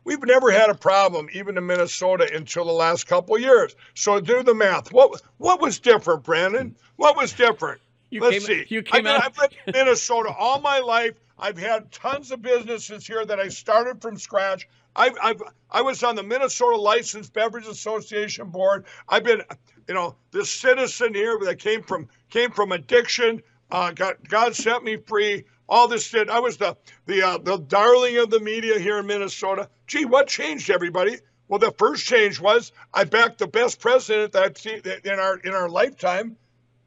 we've 0.05 0.23
never 0.23 0.51
had 0.51 0.71
a 0.71 0.75
problem 0.75 1.29
even 1.33 1.57
in 1.57 1.67
Minnesota 1.67 2.31
until 2.35 2.67
the 2.67 2.73
last 2.73 3.07
couple 3.07 3.39
years. 3.39 3.75
So 3.95 4.21
do 4.21 4.43
the 4.43 4.55
math. 4.55 4.93
What 4.93 5.23
what 5.39 5.61
was 5.61 5.79
different, 5.79 6.23
Brandon? 6.23 6.77
What 6.97 7.17
was 7.17 7.33
different? 7.33 7.81
You 8.15 8.21
Let's 8.21 8.47
came, 8.47 8.59
see. 8.59 8.67
You 8.69 8.81
came 8.85 9.09
I've, 9.09 9.17
out. 9.17 9.25
I've 9.25 9.39
lived 9.39 9.57
in 9.67 9.73
Minnesota 9.73 10.33
all 10.39 10.61
my 10.61 10.79
life. 10.79 11.15
I've 11.37 11.59
had 11.59 11.91
tons 11.91 12.31
of 12.31 12.43
businesses 12.43 13.05
here 13.05 13.27
that 13.27 13.41
I 13.41 13.49
started 13.49 14.01
from 14.01 14.17
scratch. 14.19 14.69
I've, 14.95 15.17
I've 15.21 15.43
I 15.69 15.83
was 15.83 16.01
on 16.05 16.15
the 16.15 16.23
Minnesota 16.23 16.77
Licensed 16.77 17.33
Beverage 17.33 17.67
Association 17.67 18.51
board. 18.51 18.85
I've 19.09 19.25
been, 19.25 19.43
you 19.89 19.95
know, 19.95 20.15
this 20.31 20.49
citizen 20.49 21.13
here 21.13 21.41
that 21.43 21.59
came 21.59 21.83
from 21.83 22.07
came 22.31 22.53
from 22.53 22.71
addiction. 22.71 23.43
Uh, 23.73 23.91
got 23.91 24.29
God 24.29 24.55
set 24.55 24.85
me 24.85 24.97
free. 24.97 25.43
All 25.69 25.89
this 25.89 26.09
did. 26.09 26.31
I 26.31 26.39
was 26.39 26.57
the 26.57 26.77
the 27.07 27.21
uh, 27.21 27.39
the 27.39 27.57
darling 27.57 28.19
of 28.19 28.31
the 28.31 28.39
media 28.39 28.79
here 28.79 29.01
in 29.01 29.07
Minnesota. 29.07 29.69
Gee, 29.89 30.05
what 30.05 30.29
changed, 30.29 30.71
everybody? 30.71 31.17
Well, 31.49 31.59
the 31.59 31.73
first 31.73 32.07
change 32.07 32.39
was 32.39 32.71
I 32.93 33.03
backed 33.03 33.39
the 33.39 33.49
best 33.49 33.81
president 33.81 34.35
that 34.35 34.65
in 35.05 35.19
our 35.19 35.37
in 35.39 35.53
our 35.53 35.69
lifetime 35.69 36.37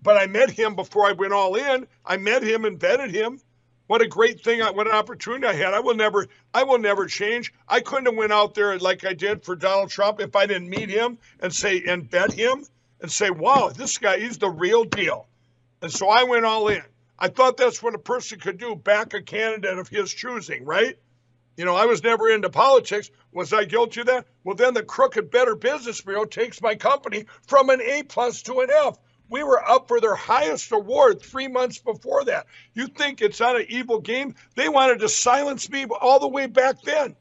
but 0.02 0.18
I 0.18 0.28
met 0.28 0.50
him 0.50 0.76
before 0.76 1.06
I 1.06 1.14
went 1.14 1.34
all 1.34 1.56
in. 1.56 1.88
I 2.06 2.18
met 2.18 2.44
him 2.44 2.66
and 2.66 2.80
vetted 2.80 3.12
him. 3.12 3.40
What 3.88 4.02
a 4.02 4.08
great 4.08 4.44
thing! 4.44 4.60
What 4.60 4.88
an 4.88 4.94
opportunity 4.94 5.48
I 5.48 5.54
had. 5.54 5.74
I 5.74 5.80
will 5.80 5.96
never, 5.96 6.28
I 6.54 6.64
will 6.64 6.78
never 6.78 7.06
change. 7.08 7.54
I 7.70 7.80
couldn't 7.80 8.06
have 8.06 8.16
went 8.16 8.34
out 8.34 8.54
there 8.54 8.78
like 8.78 9.06
I 9.06 9.14
did 9.14 9.44
for 9.44 9.56
Donald 9.56 9.90
Trump 9.90 10.20
if 10.20 10.36
I 10.36 10.46
didn't 10.46 10.70
meet 10.70 10.90
him 10.90 11.18
and 11.40 11.56
say 11.56 11.82
and 11.88 12.10
vet 12.10 12.34
him 12.34 12.66
and 13.00 13.10
say, 13.10 13.30
"Wow, 13.30 13.70
this 13.70 13.98
guy, 13.98 14.20
he's 14.20 14.40
the 14.40 14.50
real 14.50 14.84
deal." 14.84 15.28
And 15.82 15.92
so 15.92 16.10
I 16.10 16.24
went 16.24 16.46
all 16.46 16.68
in. 16.68 16.84
I 17.18 17.30
thought 17.30 17.56
that's 17.56 17.82
what 17.82 17.96
a 17.96 18.00
person 18.00 18.40
could 18.40 18.58
do, 18.58 18.76
back 18.76 19.14
a 19.14 19.22
candidate 19.22 19.80
of 19.80 19.88
his 19.88 20.14
choosing, 20.14 20.66
right? 20.66 21.00
You 21.56 21.66
know, 21.66 21.76
I 21.76 21.86
was 21.86 22.04
never 22.04 22.30
into 22.30 22.50
politics. 22.50 23.10
Was 23.32 23.54
I 23.54 23.64
guilty 23.66 24.02
of 24.02 24.08
that? 24.08 24.28
Well, 24.44 24.56
then 24.56 24.74
the 24.74 24.84
crooked 24.84 25.32
Better 25.32 25.56
Business 25.56 26.02
Bureau 26.02 26.26
takes 26.26 26.62
my 26.62 26.76
company 26.76 27.26
from 27.48 27.70
an 27.70 27.82
A 27.82 28.04
plus 28.04 28.44
to 28.44 28.60
an 28.60 28.70
F. 28.70 28.98
We 29.30 29.44
were 29.44 29.64
up 29.68 29.88
for 29.88 30.00
their 30.00 30.16
highest 30.16 30.72
award 30.72 31.22
three 31.22 31.48
months 31.48 31.80
before 31.80 32.24
that. 32.26 32.48
You 32.74 32.88
think 32.88 33.22
it's 33.22 33.40
not 33.40 33.60
an 33.60 33.66
evil 33.70 34.00
game? 34.00 34.36
They 34.56 34.70
wanted 34.70 35.00
to 35.00 35.10
silence 35.10 35.70
me 35.70 35.86
all 35.86 36.20
the 36.20 36.28
way 36.28 36.48
back 36.48 36.82
then. 36.84 37.16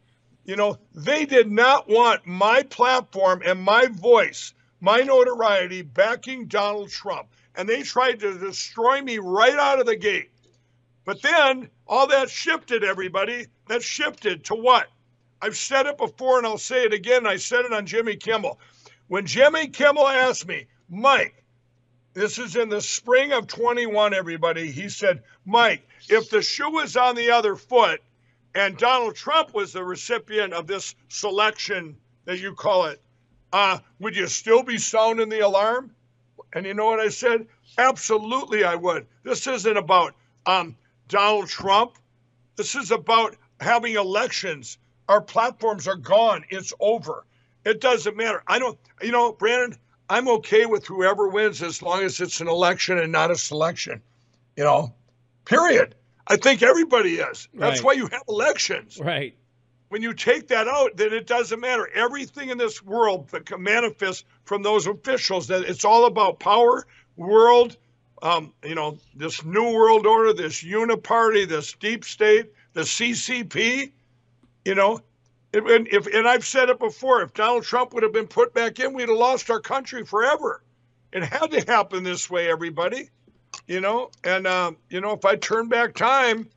You 0.44 0.54
know, 0.54 0.78
they 0.94 1.24
did 1.24 1.50
not 1.50 1.88
want 1.88 2.24
my 2.24 2.62
platform 2.62 3.42
and 3.44 3.60
my 3.60 3.86
voice, 3.86 4.54
my 4.80 5.00
notoriety 5.00 5.82
backing 5.82 6.46
Donald 6.46 6.90
Trump. 6.90 7.28
And 7.56 7.68
they 7.68 7.82
tried 7.82 8.20
to 8.20 8.38
destroy 8.38 9.02
me 9.02 9.18
right 9.18 9.54
out 9.54 9.80
of 9.80 9.86
the 9.86 9.96
gate. 9.96 10.30
But 11.04 11.22
then 11.22 11.70
all 11.88 12.06
that 12.08 12.30
shifted, 12.30 12.84
everybody. 12.84 13.46
That 13.68 13.82
shifted 13.82 14.44
to 14.44 14.54
what? 14.54 14.88
I've 15.42 15.56
said 15.56 15.86
it 15.86 15.98
before 15.98 16.38
and 16.38 16.46
I'll 16.46 16.58
say 16.58 16.84
it 16.84 16.92
again. 16.92 17.26
I 17.26 17.36
said 17.36 17.64
it 17.64 17.72
on 17.72 17.86
Jimmy 17.86 18.16
Kimmel. 18.16 18.58
When 19.08 19.26
Jimmy 19.26 19.68
Kimmel 19.68 20.06
asked 20.06 20.46
me, 20.46 20.66
Mike, 20.88 21.44
this 22.16 22.38
is 22.38 22.56
in 22.56 22.70
the 22.70 22.80
spring 22.80 23.34
of 23.34 23.46
21, 23.46 24.14
everybody. 24.14 24.70
He 24.70 24.88
said, 24.88 25.22
Mike, 25.44 25.86
if 26.08 26.30
the 26.30 26.40
shoe 26.40 26.70
was 26.70 26.96
on 26.96 27.14
the 27.14 27.30
other 27.30 27.56
foot 27.56 28.00
and 28.54 28.78
Donald 28.78 29.16
Trump 29.16 29.52
was 29.52 29.74
the 29.74 29.84
recipient 29.84 30.54
of 30.54 30.66
this 30.66 30.94
selection 31.08 31.94
that 32.24 32.38
you 32.38 32.54
call 32.54 32.86
it, 32.86 33.02
uh, 33.52 33.80
would 34.00 34.16
you 34.16 34.28
still 34.28 34.62
be 34.62 34.78
sounding 34.78 35.28
the 35.28 35.40
alarm? 35.40 35.94
And 36.54 36.64
you 36.64 36.72
know 36.72 36.86
what 36.86 37.00
I 37.00 37.10
said? 37.10 37.48
Absolutely, 37.76 38.64
I 38.64 38.76
would. 38.76 39.06
This 39.22 39.46
isn't 39.46 39.76
about 39.76 40.14
um, 40.46 40.74
Donald 41.08 41.48
Trump. 41.48 41.98
This 42.56 42.74
is 42.76 42.92
about 42.92 43.36
having 43.60 43.94
elections. 43.94 44.78
Our 45.06 45.20
platforms 45.20 45.86
are 45.86 45.96
gone. 45.96 46.46
It's 46.48 46.72
over. 46.80 47.26
It 47.66 47.82
doesn't 47.82 48.16
matter. 48.16 48.42
I 48.46 48.58
don't, 48.58 48.78
you 49.02 49.12
know, 49.12 49.32
Brandon, 49.32 49.78
I'm 50.08 50.28
okay 50.28 50.66
with 50.66 50.86
whoever 50.86 51.28
wins 51.28 51.62
as 51.62 51.82
long 51.82 52.02
as 52.02 52.20
it's 52.20 52.40
an 52.40 52.48
election 52.48 52.98
and 52.98 53.10
not 53.10 53.30
a 53.30 53.36
selection. 53.36 54.00
You 54.56 54.64
know, 54.64 54.94
period. 55.44 55.94
I 56.28 56.36
think 56.36 56.62
everybody 56.62 57.16
is. 57.16 57.48
That's 57.54 57.80
Right. 57.80 57.84
why 57.84 57.92
you 57.92 58.06
have 58.08 58.22
elections. 58.28 58.98
Right. 59.00 59.34
When 59.88 60.02
you 60.02 60.12
take 60.14 60.48
that 60.48 60.66
out, 60.66 60.96
then 60.96 61.12
it 61.12 61.26
doesn't 61.26 61.60
matter. 61.60 61.88
Everything 61.94 62.50
in 62.50 62.58
this 62.58 62.82
world 62.82 63.28
that 63.28 63.46
can 63.46 63.62
manifest 63.62 64.24
from 64.44 64.62
those 64.62 64.86
officials 64.86 65.46
that 65.48 65.62
it's 65.62 65.84
all 65.84 66.06
about 66.06 66.40
power, 66.40 66.84
world, 67.16 67.76
um, 68.22 68.52
you 68.64 68.74
know, 68.74 68.98
this 69.14 69.44
new 69.44 69.72
world 69.72 70.06
order, 70.06 70.32
this 70.32 70.62
uniparty, 70.64 71.46
this 71.48 71.72
deep 71.74 72.04
state, 72.04 72.50
the 72.72 72.80
CCP. 72.84 73.92
You 74.64 74.74
know, 74.74 75.00
and 75.54 75.88
if 75.88 76.06
and 76.06 76.28
I've 76.28 76.46
said 76.46 76.68
it 76.68 76.78
before, 76.78 77.22
if 77.22 77.34
Donald 77.34 77.64
Trump 77.64 77.94
would 77.94 78.02
have 78.02 78.12
been 78.12 78.26
put 78.26 78.52
back 78.52 78.78
in, 78.80 78.92
we'd 78.92 79.08
have 79.08 79.18
lost 79.18 79.50
our 79.50 79.60
country 79.60 80.04
forever. 80.04 80.62
It 81.12 81.22
had 81.22 81.50
to 81.52 81.60
happen 81.60 82.04
this 82.04 82.28
way, 82.28 82.50
everybody. 82.50 83.10
You 83.66 83.80
know, 83.80 84.10
and 84.22 84.46
um, 84.46 84.76
you 84.90 85.00
know, 85.00 85.12
if 85.12 85.24
I 85.24 85.36
turn 85.36 85.68
back 85.68 85.94
time, 85.94 86.48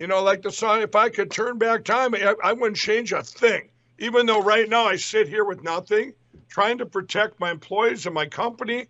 you 0.00 0.06
know, 0.06 0.22
like 0.22 0.42
the 0.42 0.50
song, 0.50 0.82
if 0.82 0.96
I 0.96 1.10
could 1.10 1.30
turn 1.30 1.58
back 1.58 1.84
time, 1.84 2.14
I, 2.14 2.34
I 2.42 2.52
wouldn't 2.54 2.76
change 2.76 3.12
a 3.12 3.22
thing. 3.22 3.68
Even 3.98 4.26
though 4.26 4.42
right 4.42 4.68
now 4.68 4.86
I 4.86 4.96
sit 4.96 5.28
here 5.28 5.44
with 5.44 5.62
nothing, 5.62 6.14
trying 6.48 6.78
to 6.78 6.86
protect 6.86 7.38
my 7.38 7.50
employees 7.50 8.06
and 8.06 8.14
my 8.14 8.26
company. 8.26 8.86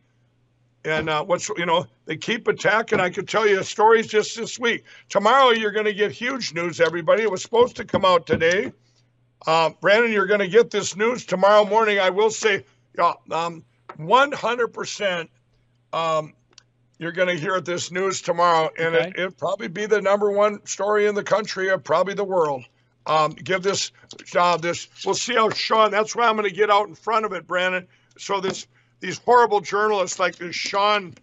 And 0.84 1.10
uh, 1.10 1.22
what's 1.24 1.50
you 1.50 1.66
know 1.66 1.86
they 2.06 2.16
keep 2.16 2.48
attacking. 2.48 3.00
I 3.00 3.10
could 3.10 3.28
tell 3.28 3.46
you 3.46 3.62
stories 3.62 4.06
just 4.06 4.36
this 4.36 4.58
week. 4.58 4.84
Tomorrow 5.10 5.50
you're 5.50 5.72
going 5.72 5.84
to 5.84 5.92
get 5.92 6.12
huge 6.12 6.54
news. 6.54 6.80
Everybody, 6.80 7.24
it 7.24 7.30
was 7.30 7.42
supposed 7.42 7.76
to 7.76 7.84
come 7.84 8.06
out 8.06 8.26
today. 8.26 8.72
Uh, 9.46 9.70
Brandon, 9.80 10.12
you're 10.12 10.26
going 10.26 10.40
to 10.40 10.48
get 10.48 10.70
this 10.70 10.96
news 10.96 11.24
tomorrow 11.24 11.64
morning. 11.64 11.98
I 11.98 12.10
will 12.10 12.30
say, 12.30 12.64
yeah, 12.96 13.12
um, 13.30 13.64
100%. 13.98 15.28
Um, 15.92 16.34
you're 16.98 17.12
going 17.12 17.28
to 17.28 17.34
hear 17.34 17.60
this 17.60 17.90
news 17.90 18.20
tomorrow, 18.20 18.70
and 18.78 18.94
it, 18.94 19.00
Okay. 19.00 19.12
it'll 19.22 19.30
probably 19.32 19.68
be 19.68 19.86
the 19.86 20.02
number 20.02 20.30
one 20.30 20.64
story 20.66 21.06
in 21.06 21.14
the 21.14 21.22
country, 21.22 21.70
or 21.70 21.78
probably 21.78 22.12
the 22.14 22.24
world. 22.24 22.64
Um, 23.06 23.32
give 23.32 23.62
this, 23.62 23.90
uh, 24.36 24.58
this. 24.58 24.86
We'll 25.06 25.14
see 25.14 25.34
how 25.34 25.48
Sean. 25.48 25.90
That's 25.90 26.14
why 26.14 26.28
I'm 26.28 26.36
going 26.36 26.48
to 26.48 26.54
get 26.54 26.70
out 26.70 26.88
in 26.88 26.94
front 26.94 27.24
of 27.24 27.32
it, 27.32 27.46
Brandon. 27.46 27.88
So 28.18 28.40
this, 28.40 28.66
these 29.00 29.18
horrible 29.18 29.60
journalists 29.62 30.18
like 30.18 30.36
this 30.36 30.54
Sean, 30.54 31.14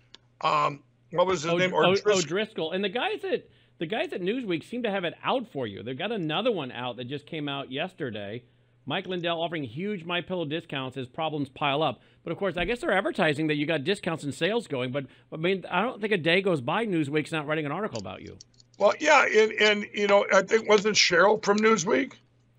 um, 0.41 0.82
what 1.12 1.27
was 1.27 1.43
his 1.43 1.53
O- 1.53 1.58
name? 1.58 1.73
O- 1.75 1.84
O'Driscoll. 1.84 2.17
O'Driscoll. 2.17 2.71
And 2.71 2.84
the 2.84 2.89
guys 2.89 3.23
at 3.23 3.47
the 3.80 3.86
guys 3.86 4.13
at 4.13 4.22
Newsweek 4.22 4.63
seem 4.63 4.84
to 4.84 4.92
have 4.92 5.04
it 5.04 5.13
out 5.24 5.52
for 5.52 5.68
you. 5.68 5.84
They've 5.84 5.98
got 5.98 6.12
another 6.12 6.52
one 6.52 6.72
out 6.72 6.98
that 6.98 7.06
just 7.06 7.26
came 7.26 7.48
out 7.48 7.72
yesterday. 7.72 8.44
Mike 8.86 9.06
Lindell 9.06 9.42
offering 9.42 9.63
huge 9.63 10.06
My 10.06 10.22
Pillow 10.22 10.46
discounts 10.46 10.96
as 10.96 11.08
problems 11.08 11.50
pile 11.50 11.84
up. 11.84 12.00
But 12.24 12.32
of 12.32 12.38
course, 12.38 12.56
I 12.56 12.63
guess 12.66 12.80
they're 12.80 12.92
advertising 12.98 13.48
that 13.48 13.56
you 13.56 13.66
got 13.66 13.84
discounts 13.84 14.24
and 14.24 14.34
sales 14.34 14.68
going. 14.68 14.92
But 14.92 15.06
I 15.32 15.36
mean, 15.38 15.66
I 15.70 15.82
don't 15.82 16.00
think 16.00 16.13
a 16.13 16.18
day 16.18 16.42
goes 16.42 16.62
by 16.62 16.86
Newsweek's 16.86 17.32
not 17.32 17.46
writing 17.48 17.66
an 17.66 17.72
article 17.72 18.00
about 18.00 18.22
you. 18.22 18.38
Well, 18.80 18.94
yeah, 19.00 19.26
and 19.26 19.52
and 19.54 19.86
you 19.94 20.08
know, 20.08 20.26
I 20.34 20.42
think 20.44 20.70
wasn't 20.70 20.96
Cheryl 20.96 21.44
from 21.44 21.58
Newsweek. 21.58 22.13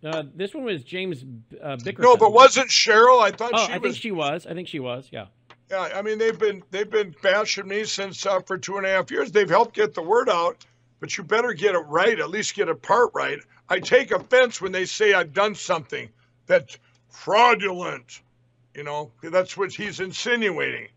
Uh, 0.05 0.25
this 0.35 0.55
one 0.55 0.65
was 0.65 0.85
James 0.85 1.25
uh, 1.63 1.77
Bickerton. 1.77 2.01
No, 2.03 2.17
but 2.17 2.33
wasn't 2.33 2.69
Cheryl? 2.69 3.21
I 3.21 3.31
thought 3.31 3.53
Oh, 3.55 3.67
she 3.67 3.73
I 3.73 3.79
think 3.79 3.97
she 3.97 4.11
was. 4.13 4.47
I 4.47 4.53
think 4.55 4.69
she 4.69 4.81
was. 4.81 5.09
Yeah. 5.11 5.27
Yeah, 5.71 5.89
I 5.95 6.03
mean 6.03 6.19
they've 6.19 6.39
been 6.39 6.63
they've 6.71 6.91
been 6.91 7.15
bashing 7.23 7.67
me 7.69 7.85
since 7.85 8.25
uh, 8.27 8.41
for 8.41 8.59
two 8.59 8.77
and 8.77 8.87
a 8.87 8.91
half 8.91 9.11
years. 9.11 9.33
They've 9.33 9.49
helped 9.49 9.75
get 9.75 9.95
the 9.95 10.03
word 10.03 10.29
out, 10.29 10.65
but 11.01 11.17
you 11.17 11.25
better 11.25 11.53
get 11.53 11.75
it 11.75 11.81
right. 11.81 12.19
At 12.19 12.31
least 12.31 12.55
get 12.55 12.69
a 12.69 12.75
part 12.75 13.11
right. 13.15 13.39
I 13.69 13.81
take 13.81 14.11
offense 14.11 14.61
when 14.61 14.73
they 14.73 14.85
say 14.85 15.13
I've 15.13 15.33
done 15.33 15.55
something 15.55 16.09
that's 16.47 16.79
fraudulent. 17.09 18.23
You 18.75 18.85
know, 18.85 19.11
that's 19.23 19.57
what 19.57 19.73
he's 19.73 20.01
insinuating. 20.01 20.89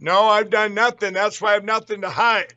No, 0.00 0.24
I've 0.24 0.50
done 0.50 0.74
nothing. 0.74 1.12
That's 1.12 1.40
why 1.40 1.50
I 1.50 1.54
have 1.54 1.64
nothing 1.64 2.00
to 2.00 2.10
hide. 2.10 2.54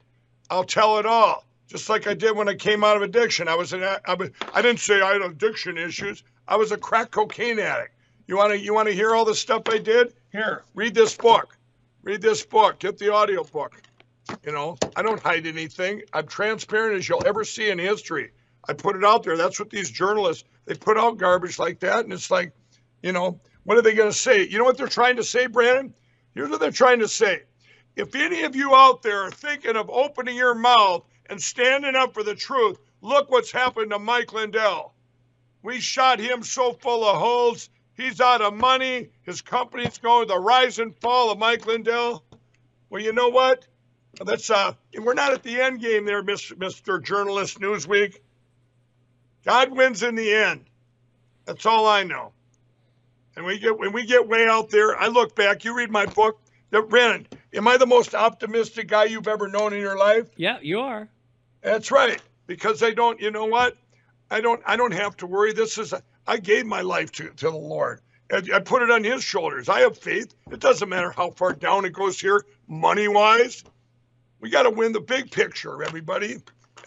I'll 0.50 0.63
tell 0.63 0.98
it 0.98 1.06
all. 1.06 1.45
Just 1.67 1.89
like 1.89 2.08
I 2.08 2.13
did 2.13 2.36
when 2.36 2.48
I 2.50 2.56
came 2.56 2.84
out 2.84 2.95
of 2.95 3.04
addiction. 3.04 3.48
I 3.48 3.56
was 3.56 3.74
an 3.74 3.84
I 3.84 4.13
was 4.13 4.30
I 4.54 4.62
didn't 4.62 4.80
say 4.80 5.02
I 5.02 5.13
had 5.13 5.21
addiction 5.21 5.78
issues. 5.78 6.24
I 6.48 6.56
was 6.56 6.71
a 6.71 6.78
crack 6.78 7.12
cocaine 7.12 7.60
addict. 7.60 7.95
You 8.28 8.38
want 8.38 8.54
to 8.54 8.60
you 8.60 8.74
want 8.74 8.88
to 8.88 8.93
hear 8.93 9.15
all 9.15 9.26
the 9.26 9.36
stuff 9.36 9.63
I 9.67 9.78
did? 9.78 10.13
Here, 10.32 10.63
read 10.76 10.93
this 10.93 11.15
book. 11.15 11.58
Read 12.04 12.21
this 12.21 12.45
book. 12.45 12.80
Get 12.80 12.98
the 12.98 13.12
audio 13.12 13.43
book. 13.43 13.82
You 14.43 14.51
know, 14.51 14.77
I 14.95 15.01
don't 15.01 15.21
hide 15.21 15.45
anything. 15.45 16.01
I'm 16.13 16.27
transparent 16.27 16.97
as 16.97 17.07
you'll 17.07 17.25
ever 17.25 17.43
see 17.43 17.69
in 17.69 17.79
history. 17.79 18.31
I 18.67 18.73
put 18.73 18.95
it 18.95 19.05
out 19.05 19.23
there. 19.23 19.38
That's 19.38 19.59
what 19.59 19.69
these 19.69 19.91
journalists 19.91 20.43
they 20.65 20.73
put 20.73 20.97
out 20.97 21.17
garbage 21.17 21.59
like 21.59 21.79
that, 21.81 22.03
and 22.03 22.13
it's 22.13 22.31
like, 22.31 22.51
you 23.03 23.11
know, 23.11 23.39
what 23.63 23.77
are 23.77 23.81
they 23.81 23.93
going 23.93 24.09
to 24.09 24.17
say? 24.17 24.47
You 24.47 24.57
know 24.57 24.63
what 24.63 24.77
they're 24.77 24.88
trying 24.88 25.15
to 25.17 25.23
say, 25.23 25.45
Brandon? 25.45 25.93
Here's 26.33 26.49
what 26.49 26.59
they're 26.59 26.71
trying 26.71 26.99
to 26.99 27.07
say. 27.07 27.43
If 27.95 28.15
any 28.15 28.43
of 28.43 28.55
you 28.55 28.75
out 28.75 29.01
there 29.03 29.21
are 29.21 29.31
thinking 29.31 29.75
of 29.75 29.89
opening 29.89 30.35
your 30.35 30.55
mouth 30.55 31.05
and 31.27 31.41
standing 31.41 31.95
up 31.95 32.13
for 32.13 32.23
the 32.23 32.35
truth, 32.35 32.79
look 33.01 33.29
what's 33.31 33.51
happened 33.51 33.91
to 33.91 33.99
Mike 33.99 34.33
Lindell. 34.33 34.93
We 35.63 35.79
shot 35.79 36.19
him 36.19 36.43
so 36.43 36.73
full 36.73 37.05
of 37.05 37.17
holes. 37.17 37.69
He's 37.95 38.19
out 38.19 38.41
of 38.41 38.53
money. 38.53 39.09
His 39.21 39.41
company's 39.41 39.97
going 39.97 40.27
the 40.27 40.38
rise 40.38 40.79
and 40.79 40.95
fall 40.99 41.31
of 41.31 41.39
Mike 41.39 41.65
Lindell. 41.65 42.23
Well, 42.89 43.01
you 43.01 43.13
know 43.13 43.29
what? 43.29 43.65
That's 44.23 44.49
uh, 44.49 44.73
we're 44.97 45.13
not 45.13 45.34
at 45.34 45.43
the 45.43 45.62
end 45.62 45.82
game 45.82 46.06
there, 46.06 46.23
Mr. 46.23 46.54
Mr. 46.54 47.04
Journalist 47.04 47.60
Newsweek. 47.60 48.19
God 49.45 49.71
wins 49.71 50.04
in 50.04 50.15
the 50.15 50.34
end. 50.34 50.65
That's 51.45 51.65
all 51.65 51.88
I 51.88 52.04
know. 52.04 52.32
And 53.36 53.45
we 53.45 53.60
get 53.60 53.78
when 53.78 53.91
we 53.91 54.06
get 54.06 54.28
way 54.28 54.47
out 54.47 54.69
there, 54.69 54.97
I 54.97 55.08
look 55.08 55.36
back. 55.36 55.65
You 55.65 55.75
read 55.75 55.91
my 55.91 56.06
book. 56.06 56.39
That 56.71 56.89
Brandon, 56.89 57.28
am 57.54 57.67
I 57.67 57.78
the 57.78 57.86
most 57.86 58.15
optimistic 58.15 58.88
guy 58.88 59.06
you've 59.06 59.28
ever 59.28 59.47
known 59.47 59.73
in 59.73 59.80
your 59.80 59.97
life? 59.97 60.28
Yeah, 60.36 60.58
you 60.62 60.80
are. 60.80 61.08
That's 61.62 61.91
right. 61.91 62.21
Because 62.47 62.84
I 62.84 62.91
don't, 62.91 63.19
you 63.21 63.32
know 63.32 63.45
what? 63.45 63.78
I 64.30 64.41
don't, 64.41 64.62
I 64.65 64.75
don't 64.75 64.93
have 64.93 65.15
to 65.17 65.28
worry. 65.28 65.54
This 65.54 65.78
is, 65.78 65.93
I 66.28 66.38
gave 66.38 66.65
my 66.65 66.82
life 66.82 67.12
to, 67.13 67.30
to 67.30 67.51
the 67.51 67.56
Lord. 67.56 68.01
And 68.30 68.51
I 68.51 68.60
put 68.60 68.82
it 68.82 68.89
on 68.89 69.04
His 69.04 69.23
shoulders. 69.23 69.69
I 69.69 69.82
have 69.82 69.97
faith. 69.97 70.34
It 70.51 70.60
doesn't 70.60 70.89
matter 70.89 71.12
how 71.12 71.30
far 71.32 71.54
down 71.54 71.86
it 71.86 71.93
goes 71.93 72.19
here, 72.19 72.43
money 72.67 73.08
wise. 73.08 73.63
We 74.39 74.50
got 74.50 74.63
to 74.63 74.69
win 74.69 74.91
the 74.91 75.02
big 75.02 75.32
picture, 75.32 75.84
everybody. 75.84 76.38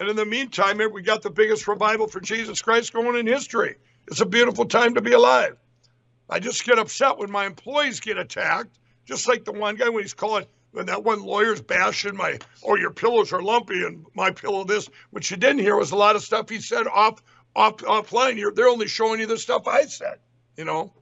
And 0.01 0.09
in 0.09 0.17
the 0.17 0.27
meantime, 0.27 0.81
we 0.93 1.03
got 1.03 1.23
the 1.23 1.31
biggest 1.31 1.67
revival 1.67 2.07
for 2.07 2.21
Jesus 2.21 2.63
Christ 2.63 2.93
going 2.93 3.17
in 3.17 3.27
history. 3.27 3.77
It's 4.07 4.21
a 4.21 4.27
beautiful 4.27 4.65
time 4.65 4.95
to 4.95 5.01
be 5.01 5.13
alive. 5.13 5.57
I 6.31 6.39
just 6.39 6.65
get 6.65 6.79
upset 6.79 7.19
when 7.19 7.31
my 7.31 7.47
employees 7.47 8.01
get 8.01 8.19
attacked, 8.19 8.79
just 9.07 9.27
like 9.27 9.45
the 9.45 9.53
one 9.53 9.77
guy 9.77 9.89
when 9.89 10.03
he's 10.03 10.15
calling 10.15 10.45
when 10.73 10.87
that 10.87 11.03
one 11.03 11.23
lawyer's 11.23 11.63
bashing 11.63 12.15
my 12.15 12.39
oh 12.63 12.77
your 12.77 12.91
pillows 12.91 13.33
are 13.33 13.43
lumpy 13.43 13.83
and 13.85 14.05
my 14.15 14.31
pillow 14.31 14.65
this. 14.65 14.89
What 15.11 15.31
you 15.31 15.37
didn't 15.39 15.61
hear 15.61 15.77
was 15.77 15.91
a 15.91 15.97
lot 15.97 16.15
of 16.17 16.23
stuff 16.23 16.51
he 16.51 16.61
said 16.61 16.87
off 16.87 17.23
off 17.57 17.79
offline. 17.79 18.37
You're, 18.37 18.53
they're 18.53 18.69
only 18.69 18.87
showing 18.89 19.21
you 19.21 19.27
the 19.27 19.39
stuff 19.39 19.67
I 19.67 19.87
said. 19.87 20.19
You 20.57 20.65
know, 20.67 20.93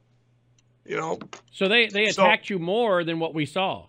you 0.85 0.97
know. 0.97 1.19
So 1.53 1.69
they 1.69 1.89
they 1.89 2.07
So- 2.11 2.23
attacked 2.25 2.49
you 2.49 2.59
more 2.61 3.03
than 3.03 3.19
what 3.19 3.35
we 3.35 3.47
saw. 3.47 3.87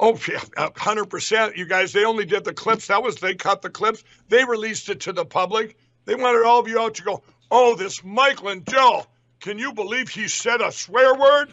Oh 0.00 0.18
yeah, 0.28 0.40
hundred 0.76 1.06
percent. 1.06 1.56
You 1.56 1.66
guys, 1.66 1.92
they 1.92 2.04
only 2.04 2.24
did 2.24 2.44
the 2.44 2.54
clips. 2.54 2.86
That 2.88 3.02
was 3.02 3.16
they 3.16 3.34
cut 3.34 3.62
the 3.62 3.70
clips. 3.70 4.02
They 4.28 4.44
released 4.44 4.88
it 4.88 5.00
to 5.00 5.12
the 5.12 5.24
public. 5.24 5.76
They 6.06 6.14
wanted 6.14 6.44
all 6.46 6.60
of 6.60 6.66
you 6.68 6.80
out 6.80 6.94
to 6.94 7.02
go. 7.02 7.22
Oh, 7.50 7.76
this 7.76 8.02
Mike 8.02 8.42
Lindell. 8.42 9.06
Can 9.40 9.58
you 9.58 9.72
believe 9.72 10.08
he 10.08 10.28
said 10.28 10.60
a 10.60 10.72
swear 10.72 11.14
word? 11.14 11.52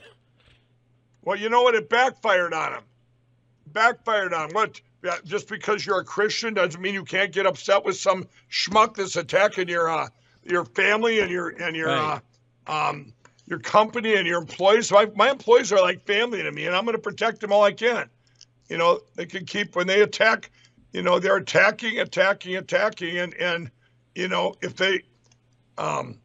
Well, 1.24 1.38
you 1.38 1.50
know 1.50 1.64
what? 1.64 1.76
It 1.76 1.90
backfired 1.90 2.54
on 2.54 2.74
him. 2.74 2.84
Backfired 3.68 4.34
on 4.34 4.50
him. 4.50 4.54
what? 4.56 4.80
Yeah, 5.04 5.16
Just 5.26 5.48
because 5.48 5.86
you're 5.86 6.00
a 6.00 6.04
Christian 6.06 6.54
doesn't 6.54 6.80
mean 6.82 6.94
you 6.94 7.06
can't 7.06 7.32
get 7.32 7.46
upset 7.46 7.86
with 7.86 7.98
some 7.98 8.28
schmuck 8.52 8.96
that's 8.96 9.16
attacking 9.16 9.70
your 9.70 9.90
uh, 9.90 10.08
your 10.44 10.66
family 10.66 11.20
and 11.20 11.30
your 11.32 11.50
and 11.50 11.76
your 11.76 11.88
Right. 11.90 12.22
uh, 12.68 12.90
um, 12.90 13.14
your 13.46 13.60
company 13.60 14.16
and 14.16 14.28
your 14.28 14.40
employees. 14.40 14.92
My, 14.92 15.08
my 15.16 15.30
employees 15.32 15.72
are 15.72 15.82
like 15.82 16.06
family 16.06 16.44
to 16.44 16.52
me, 16.52 16.66
and 16.68 16.76
I'm 16.76 16.84
going 16.86 16.96
to 16.96 17.02
protect 17.02 17.40
them 17.42 17.52
all 17.52 17.64
I 17.64 17.72
can. 17.72 18.10
You 18.70 18.78
know, 18.78 19.02
they 19.16 19.26
can 19.26 19.46
keep 19.46 19.76
when 19.76 19.88
they 19.88 20.02
attack. 20.02 20.52
You 20.94 21.02
know, 21.02 21.20
they're 21.20 21.38
attacking, 21.38 22.00
attacking, 22.00 22.56
attacking, 22.56 23.18
and 23.18 23.34
and 23.36 23.72
you 24.16 24.28
know 24.28 24.56
if 24.62 24.76
they, 24.76 25.02
um, 25.78 26.20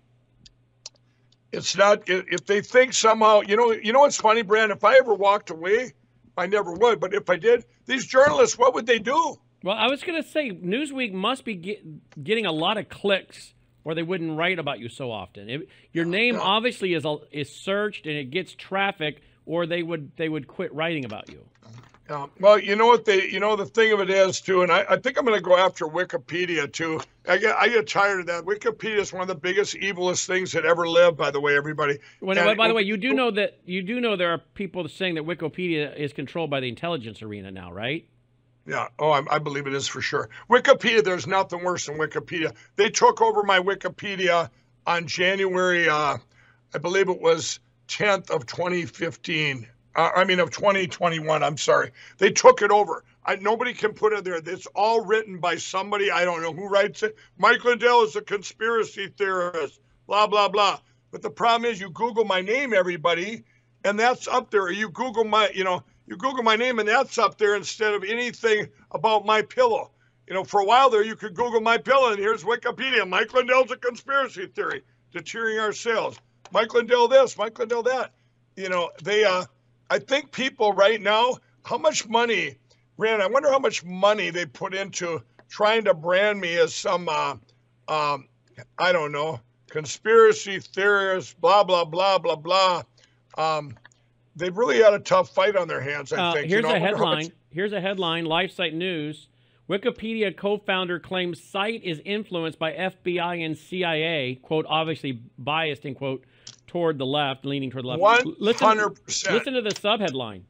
it's 1.52 1.76
not 1.76 2.02
if 2.06 2.46
they 2.46 2.60
think 2.60 2.92
somehow. 2.92 3.40
You 3.40 3.56
know, 3.56 3.72
you 3.72 3.92
know 3.92 4.00
what's 4.00 4.16
funny, 4.16 4.42
Brand? 4.42 4.72
If 4.72 4.84
I 4.84 4.96
ever 4.96 5.14
walked 5.14 5.50
away, 5.50 5.92
I 6.36 6.46
never 6.46 6.72
would. 6.72 7.00
But 7.00 7.14
if 7.14 7.28
I 7.30 7.36
did, 7.36 7.64
these 7.86 8.06
journalists, 8.06 8.58
what 8.58 8.74
would 8.74 8.86
they 8.86 8.98
do? 8.98 9.36
Well, 9.62 9.76
I 9.76 9.86
was 9.86 10.02
going 10.02 10.22
to 10.22 10.28
say 10.28 10.50
Newsweek 10.50 11.12
must 11.12 11.46
be 11.46 11.54
get, 11.54 12.22
getting 12.22 12.44
a 12.44 12.52
lot 12.52 12.76
of 12.76 12.90
clicks, 12.90 13.54
or 13.82 13.94
they 13.94 14.02
wouldn't 14.02 14.36
write 14.36 14.58
about 14.58 14.78
you 14.78 14.90
so 14.90 15.10
often. 15.10 15.48
If, 15.48 15.62
your 15.90 16.04
name 16.04 16.38
obviously 16.38 16.92
is 16.92 17.06
a- 17.06 17.20
is 17.32 17.50
searched 17.50 18.06
and 18.06 18.14
it 18.14 18.30
gets 18.30 18.52
traffic, 18.54 19.22
or 19.46 19.66
they 19.66 19.82
would 19.82 20.12
they 20.16 20.28
would 20.28 20.48
quit 20.48 20.74
writing 20.74 21.06
about 21.06 21.30
you. 21.30 21.46
Yeah. 22.08 22.26
Well, 22.38 22.58
you 22.58 22.76
know 22.76 22.86
what 22.86 23.06
they, 23.06 23.28
you 23.28 23.40
know, 23.40 23.56
the 23.56 23.64
thing 23.64 23.92
of 23.92 24.00
it 24.00 24.10
is 24.10 24.40
too, 24.40 24.62
and 24.62 24.70
I, 24.70 24.84
I 24.90 24.96
think 24.98 25.18
I'm 25.18 25.24
going 25.24 25.38
to 25.38 25.42
go 25.42 25.56
after 25.56 25.86
Wikipedia 25.86 26.70
too. 26.70 27.00
I 27.26 27.38
get, 27.38 27.56
I 27.56 27.68
get 27.68 27.88
tired 27.88 28.20
of 28.20 28.26
that. 28.26 28.44
Wikipedia 28.44 28.98
is 28.98 29.12
one 29.12 29.22
of 29.22 29.28
the 29.28 29.34
biggest, 29.34 29.74
evilest 29.76 30.26
things 30.26 30.52
that 30.52 30.66
ever 30.66 30.86
lived. 30.86 31.16
By 31.16 31.30
the 31.30 31.40
way, 31.40 31.56
everybody. 31.56 31.98
When, 32.20 32.36
and, 32.36 32.56
by 32.58 32.68
the 32.68 32.74
way, 32.74 32.82
you 32.82 32.98
do 32.98 33.14
know 33.14 33.30
that 33.30 33.58
you 33.64 33.82
do 33.82 34.00
know 34.00 34.16
there 34.16 34.32
are 34.32 34.38
people 34.54 34.86
saying 34.88 35.14
that 35.14 35.24
Wikipedia 35.24 35.96
is 35.96 36.12
controlled 36.12 36.50
by 36.50 36.60
the 36.60 36.68
intelligence 36.68 37.22
arena 37.22 37.50
now, 37.50 37.72
right? 37.72 38.06
Yeah. 38.66 38.88
Oh, 38.98 39.10
I, 39.10 39.22
I 39.30 39.38
believe 39.38 39.66
it 39.66 39.74
is 39.74 39.88
for 39.88 40.02
sure. 40.02 40.28
Wikipedia. 40.50 41.02
There's 41.02 41.26
nothing 41.26 41.64
worse 41.64 41.86
than 41.86 41.96
Wikipedia. 41.96 42.52
They 42.76 42.90
took 42.90 43.22
over 43.22 43.42
my 43.44 43.60
Wikipedia 43.60 44.50
on 44.86 45.06
January, 45.06 45.88
uh, 45.88 46.18
I 46.74 46.78
believe 46.78 47.08
it 47.08 47.20
was 47.20 47.60
10th 47.88 48.30
of 48.30 48.46
2015 48.46 49.66
uh, 49.96 50.10
I 50.14 50.24
mean, 50.24 50.40
of 50.40 50.50
2021. 50.50 51.42
I'm 51.42 51.56
sorry. 51.56 51.92
They 52.18 52.30
took 52.30 52.62
it 52.62 52.70
over. 52.70 53.04
I, 53.24 53.36
nobody 53.36 53.72
can 53.72 53.92
put 53.92 54.12
it 54.12 54.24
there. 54.24 54.40
It's 54.44 54.66
all 54.74 55.04
written 55.04 55.38
by 55.38 55.56
somebody. 55.56 56.10
I 56.10 56.24
don't 56.24 56.42
know 56.42 56.52
who 56.52 56.68
writes 56.68 57.02
it. 57.02 57.16
Mike 57.38 57.64
Lindell 57.64 58.02
is 58.02 58.16
a 58.16 58.20
conspiracy 58.20 59.08
theorist, 59.08 59.80
blah, 60.06 60.26
blah, 60.26 60.48
blah. 60.48 60.80
But 61.10 61.22
the 61.22 61.30
problem 61.30 61.70
is, 61.70 61.80
you 61.80 61.90
Google 61.90 62.24
my 62.24 62.40
name, 62.40 62.74
everybody, 62.74 63.44
and 63.84 63.98
that's 63.98 64.26
up 64.26 64.50
there. 64.50 64.70
You 64.70 64.88
Google 64.90 65.24
my, 65.24 65.50
you 65.54 65.64
know, 65.64 65.82
you 66.06 66.16
Google 66.16 66.42
my 66.42 66.56
name, 66.56 66.80
and 66.80 66.88
that's 66.88 67.16
up 67.16 67.38
there 67.38 67.54
instead 67.54 67.94
of 67.94 68.04
anything 68.04 68.68
about 68.90 69.24
my 69.24 69.42
pillow. 69.42 69.92
You 70.26 70.34
know, 70.34 70.44
for 70.44 70.60
a 70.60 70.64
while 70.64 70.90
there, 70.90 71.04
you 71.04 71.16
could 71.16 71.34
Google 71.34 71.60
my 71.60 71.78
pillow, 71.78 72.10
and 72.10 72.18
here's 72.18 72.44
Wikipedia. 72.44 73.08
Mike 73.08 73.32
Lindell's 73.32 73.70
a 73.70 73.76
conspiracy 73.76 74.46
theory, 74.46 74.82
deterring 75.12 75.58
our 75.58 75.72
sales. 75.72 76.18
Mike 76.50 76.74
Lindell 76.74 77.08
this, 77.08 77.38
Mike 77.38 77.58
Lindell 77.58 77.82
that. 77.84 78.12
You 78.56 78.68
know, 78.68 78.90
they, 79.02 79.24
uh, 79.24 79.44
I 79.94 80.00
think 80.00 80.32
people 80.32 80.72
right 80.72 81.00
now, 81.00 81.36
how 81.64 81.78
much 81.78 82.08
money, 82.08 82.56
Rand, 82.96 83.22
I 83.22 83.28
wonder 83.28 83.48
how 83.48 83.60
much 83.60 83.84
money 83.84 84.30
they 84.30 84.44
put 84.44 84.74
into 84.74 85.22
trying 85.48 85.84
to 85.84 85.94
brand 85.94 86.40
me 86.40 86.56
as 86.56 86.74
some, 86.74 87.08
uh, 87.08 87.36
um, 87.86 88.26
I 88.76 88.90
don't 88.90 89.12
know, 89.12 89.38
conspiracy 89.70 90.58
theorist, 90.58 91.40
blah, 91.40 91.62
blah, 91.62 91.84
blah, 91.84 92.18
blah, 92.18 92.34
blah. 92.34 92.82
Um, 93.38 93.76
they've 94.34 94.56
really 94.56 94.82
had 94.82 94.94
a 94.94 94.98
tough 94.98 95.32
fight 95.32 95.54
on 95.54 95.68
their 95.68 95.80
hands, 95.80 96.12
I 96.12 96.16
uh, 96.16 96.32
think. 96.32 96.48
Here's 96.48 96.64
you 96.64 96.68
know, 96.68 96.74
a 96.74 96.80
headline. 96.80 97.24
Much... 97.26 97.32
Here's 97.50 97.72
a 97.72 97.80
headline 97.80 98.24
LifeSite 98.24 98.74
News. 98.74 99.28
Wikipedia 99.70 100.36
co 100.36 100.58
founder 100.58 100.98
claims 100.98 101.40
site 101.40 101.84
is 101.84 102.02
influenced 102.04 102.58
by 102.58 102.72
FBI 102.72 103.46
and 103.46 103.56
CIA, 103.56 104.40
quote, 104.42 104.66
obviously 104.68 105.20
biased, 105.38 105.86
end 105.86 105.94
quote, 105.94 106.24
toward 106.74 106.98
the 106.98 107.06
left, 107.06 107.44
leaning 107.44 107.70
toward 107.70 107.84
the 107.84 107.88
left. 107.88 108.26
One 108.26 108.54
hundred 108.56 108.90
percent. 109.04 109.36
Listen 109.36 109.52
to 109.54 109.62
the 109.62 109.70
subheadline. 109.70 110.42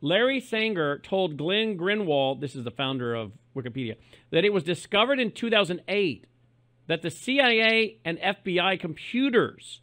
Larry 0.00 0.38
Sanger 0.38 1.00
told 1.00 1.36
Glenn 1.36 1.76
Greenwald, 1.76 2.40
this 2.40 2.54
is 2.54 2.62
the 2.62 2.70
founder 2.70 3.16
of 3.16 3.32
Wikipedia, 3.56 3.96
that 4.30 4.44
it 4.44 4.52
was 4.52 4.62
discovered 4.62 5.18
in 5.18 5.32
2008 5.32 6.26
that 6.86 7.02
the 7.02 7.10
CIA 7.10 7.98
and 8.04 8.16
FBI 8.18 8.78
computers 8.78 9.80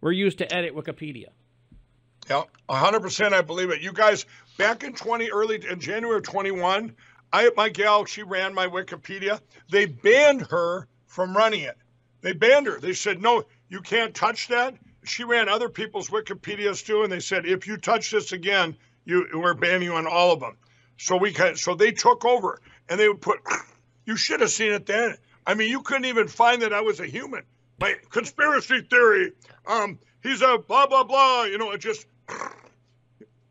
were 0.00 0.12
used 0.12 0.38
to 0.38 0.54
edit 0.54 0.76
Wikipedia. 0.76 1.30
Yeah, 2.30 2.44
100% 2.68 3.32
I 3.32 3.42
believe 3.42 3.70
it. 3.70 3.80
You 3.80 3.92
guys, 3.92 4.26
back 4.56 4.84
in 4.84 4.92
20, 4.92 5.32
early 5.32 5.60
in 5.68 5.80
January 5.80 6.22
21, 6.22 6.94
I, 7.32 7.50
my 7.56 7.70
gal, 7.70 8.04
she 8.04 8.22
ran 8.22 8.54
my 8.54 8.68
Wikipedia. 8.68 9.40
They 9.68 9.86
banned 9.86 10.42
her 10.42 10.86
from 11.06 11.36
running 11.36 11.62
it. 11.62 11.76
They 12.20 12.34
banned 12.34 12.68
her. 12.68 12.78
They 12.78 12.92
said, 12.92 13.20
no, 13.20 13.42
you 13.68 13.80
can't 13.80 14.14
touch 14.14 14.46
that 14.48 14.76
she 15.04 15.24
ran 15.24 15.48
other 15.48 15.68
people's 15.68 16.08
Wikipedias 16.08 16.84
too, 16.84 17.02
and 17.02 17.12
they 17.12 17.20
said 17.20 17.46
if 17.46 17.66
you 17.66 17.76
touch 17.76 18.10
this 18.10 18.32
again, 18.32 18.76
you 19.04 19.26
we're 19.34 19.54
banning 19.54 19.82
you 19.82 19.94
on 19.94 20.06
all 20.06 20.32
of 20.32 20.40
them. 20.40 20.56
So 20.98 21.16
we 21.16 21.32
can 21.32 21.56
so 21.56 21.74
they 21.74 21.92
took 21.92 22.24
over, 22.24 22.60
and 22.88 22.98
they 22.98 23.08
would 23.08 23.20
put. 23.20 23.40
You 24.06 24.16
should 24.16 24.42
have 24.42 24.50
seen 24.50 24.72
it 24.72 24.84
then. 24.84 25.16
I 25.46 25.54
mean, 25.54 25.70
you 25.70 25.80
couldn't 25.80 26.04
even 26.04 26.28
find 26.28 26.60
that 26.60 26.74
I 26.74 26.82
was 26.82 27.00
a 27.00 27.06
human. 27.06 27.42
My 27.80 27.94
conspiracy 28.10 28.82
theory. 28.82 29.32
Um, 29.66 29.98
he's 30.22 30.42
a 30.42 30.58
blah 30.58 30.86
blah 30.86 31.04
blah. 31.04 31.44
You 31.44 31.56
know, 31.56 31.70
it 31.70 31.78
just. 31.78 32.06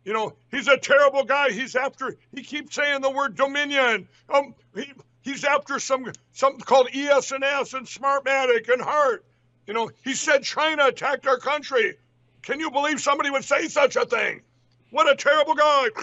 You 0.05 0.11
know, 0.11 0.33
he's 0.51 0.67
a 0.67 0.77
terrible 0.77 1.23
guy. 1.23 1.51
He's 1.51 1.77
after. 1.77 2.17
He 2.35 2.43
keeps 2.43 2.75
saying 2.75 3.01
the 3.01 3.09
word 3.09 3.35
Dominion. 3.35 4.09
Um, 4.27 4.53
he, 4.75 4.91
he's 5.21 5.45
after 5.45 5.79
some 5.79 6.11
something 6.33 6.59
called 6.59 6.89
ES&S 6.93 7.73
and 7.73 7.87
Smartmatic 7.87 8.71
and 8.71 8.81
Hart. 8.81 9.23
You 9.67 9.73
know, 9.73 9.91
he 10.03 10.13
said 10.13 10.43
China 10.43 10.87
attacked 10.87 11.27
our 11.27 11.37
country. 11.37 11.97
Can 12.41 12.59
you 12.59 12.69
believe 12.71 12.99
somebody 12.99 13.29
would 13.29 13.45
say 13.45 13.67
such 13.67 13.95
a 13.95 14.05
thing? 14.05 14.41
What 14.91 15.09
a 15.09 15.15
terrible 15.15 15.55
guy. 15.55 15.87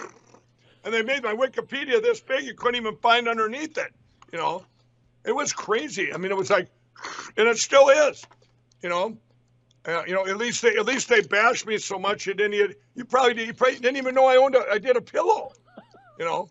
And 0.83 0.91
they 0.91 1.03
made 1.03 1.21
my 1.21 1.35
Wikipedia 1.35 2.01
this 2.01 2.21
big, 2.21 2.43
you 2.43 2.55
couldn't 2.55 2.81
even 2.81 2.97
find 2.97 3.27
underneath 3.27 3.77
it. 3.77 3.93
You 4.31 4.39
know, 4.39 4.65
it 5.23 5.31
was 5.31 5.53
crazy. 5.53 6.11
I 6.11 6.17
mean, 6.17 6.31
it 6.31 6.37
was 6.37 6.49
like, 6.49 6.69
and 7.37 7.47
it 7.47 7.59
still 7.59 7.89
is. 7.89 8.25
You 8.81 8.89
know, 8.89 9.15
uh, 9.85 10.01
you 10.07 10.15
know, 10.15 10.25
at 10.25 10.37
least 10.37 10.63
they 10.63 10.75
at 10.77 10.85
least 10.87 11.07
they 11.07 11.21
bashed 11.21 11.67
me 11.67 11.77
so 11.77 11.99
much 11.99 12.25
you 12.25 12.33
didn't 12.33 12.55
even, 12.55 12.73
you 12.95 13.05
probably, 13.05 13.45
you 13.45 13.53
probably 13.53 13.75
didn't 13.77 13.97
even 13.97 14.15
know 14.15 14.25
I 14.25 14.37
owned 14.37 14.55
a, 14.55 14.65
I 14.71 14.79
did 14.79 14.97
a 14.97 15.01
pillow. 15.01 15.51
You 16.17 16.25
know, 16.25 16.49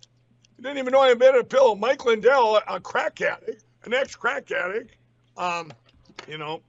you 0.56 0.62
didn't 0.62 0.78
even 0.78 0.92
know 0.92 1.00
I 1.00 1.10
invented 1.10 1.40
a 1.40 1.44
pillow. 1.44 1.74
Mike 1.74 2.04
Lindell, 2.04 2.60
a 2.68 2.78
crack 2.78 3.20
addict, 3.20 3.64
an 3.84 3.94
ex 3.94 4.14
crack 4.14 4.50
addict. 4.52 4.94
Um, 5.36 5.72
you 6.28 6.38
know, 6.38 6.60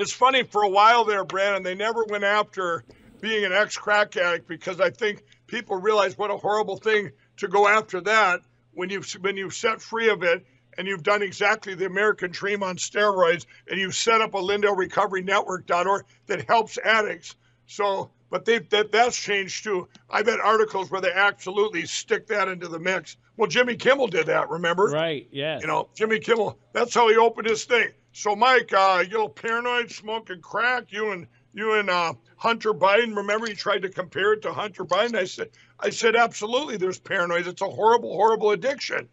it's 0.00 0.12
funny 0.12 0.44
for 0.44 0.62
a 0.62 0.68
while 0.68 1.04
there, 1.04 1.24
Brandon. 1.24 1.62
They 1.62 1.74
never 1.74 2.04
went 2.04 2.24
after 2.24 2.84
being 3.20 3.44
an 3.44 3.52
ex-crack 3.52 4.16
addict 4.16 4.48
because 4.48 4.80
I 4.80 4.90
think 4.90 5.22
people 5.46 5.76
realize 5.76 6.16
what 6.16 6.30
a 6.30 6.36
horrible 6.36 6.78
thing 6.78 7.10
to 7.36 7.48
go 7.48 7.68
after 7.68 8.00
that 8.02 8.40
when 8.72 8.88
you've 8.88 9.10
when 9.20 9.36
you've 9.36 9.54
set 9.54 9.82
free 9.82 10.08
of 10.08 10.22
it 10.22 10.44
and 10.78 10.86
you've 10.86 11.02
done 11.02 11.22
exactly 11.22 11.74
the 11.74 11.84
American 11.84 12.30
dream 12.30 12.62
on 12.62 12.76
steroids 12.76 13.44
and 13.68 13.78
you've 13.78 13.94
set 13.94 14.22
up 14.22 14.34
a 14.34 14.38
Lindell 14.38 14.74
Recovery 14.74 15.22
Network.org 15.22 16.04
that 16.26 16.48
helps 16.48 16.78
addicts. 16.78 17.36
So, 17.66 18.10
but 18.30 18.46
they 18.46 18.58
that 18.58 18.92
that's 18.92 19.16
changed 19.16 19.64
too. 19.64 19.86
I've 20.08 20.26
had 20.26 20.40
articles 20.40 20.90
where 20.90 21.02
they 21.02 21.12
absolutely 21.12 21.84
stick 21.84 22.26
that 22.28 22.48
into 22.48 22.68
the 22.68 22.78
mix. 22.78 23.18
Well, 23.36 23.48
Jimmy 23.48 23.76
Kimmel 23.76 24.06
did 24.06 24.26
that, 24.26 24.48
remember? 24.48 24.84
Right. 24.84 25.28
Yeah. 25.30 25.58
You 25.60 25.66
know, 25.66 25.88
Jimmy 25.94 26.20
Kimmel. 26.20 26.58
That's 26.72 26.94
how 26.94 27.08
he 27.08 27.16
opened 27.16 27.48
his 27.48 27.64
thing. 27.64 27.88
So, 28.12 28.34
Mike, 28.34 28.72
uh, 28.72 29.04
you 29.06 29.12
little 29.12 29.28
paranoid, 29.28 29.90
smoking 29.90 30.40
crack. 30.40 30.86
You 30.90 31.12
and 31.12 31.26
you 31.52 31.74
and 31.74 31.88
uh, 31.88 32.14
Hunter 32.36 32.72
Biden. 32.72 33.16
Remember, 33.16 33.48
you 33.48 33.54
tried 33.54 33.82
to 33.82 33.88
compare 33.88 34.32
it 34.32 34.42
to 34.42 34.52
Hunter 34.52 34.84
Biden. 34.84 35.14
I 35.14 35.24
said, 35.24 35.50
I 35.78 35.90
said, 35.90 36.16
absolutely. 36.16 36.76
There's 36.76 36.98
paranoid. 36.98 37.46
It's 37.46 37.62
a 37.62 37.68
horrible, 37.68 38.14
horrible 38.14 38.50
addiction. 38.50 39.08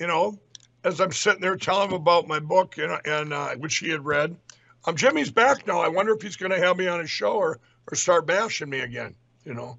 You 0.00 0.06
know, 0.06 0.38
as 0.84 1.00
I'm 1.00 1.12
sitting 1.12 1.40
there 1.40 1.56
telling 1.56 1.90
him 1.90 1.94
about 1.94 2.26
my 2.26 2.40
book 2.40 2.78
and, 2.78 2.98
and 3.04 3.32
uh, 3.32 3.54
which 3.56 3.78
he 3.78 3.90
had 3.90 4.04
read. 4.04 4.36
Um, 4.84 4.96
Jimmy's 4.96 5.30
back 5.30 5.66
now. 5.66 5.80
I 5.80 5.88
wonder 5.88 6.12
if 6.12 6.22
he's 6.22 6.36
going 6.36 6.50
to 6.50 6.58
have 6.58 6.76
me 6.76 6.88
on 6.88 7.00
his 7.00 7.10
show 7.10 7.34
or 7.34 7.60
or 7.90 7.96
start 7.96 8.26
bashing 8.26 8.68
me 8.68 8.80
again. 8.80 9.14
You 9.44 9.54
know, 9.54 9.78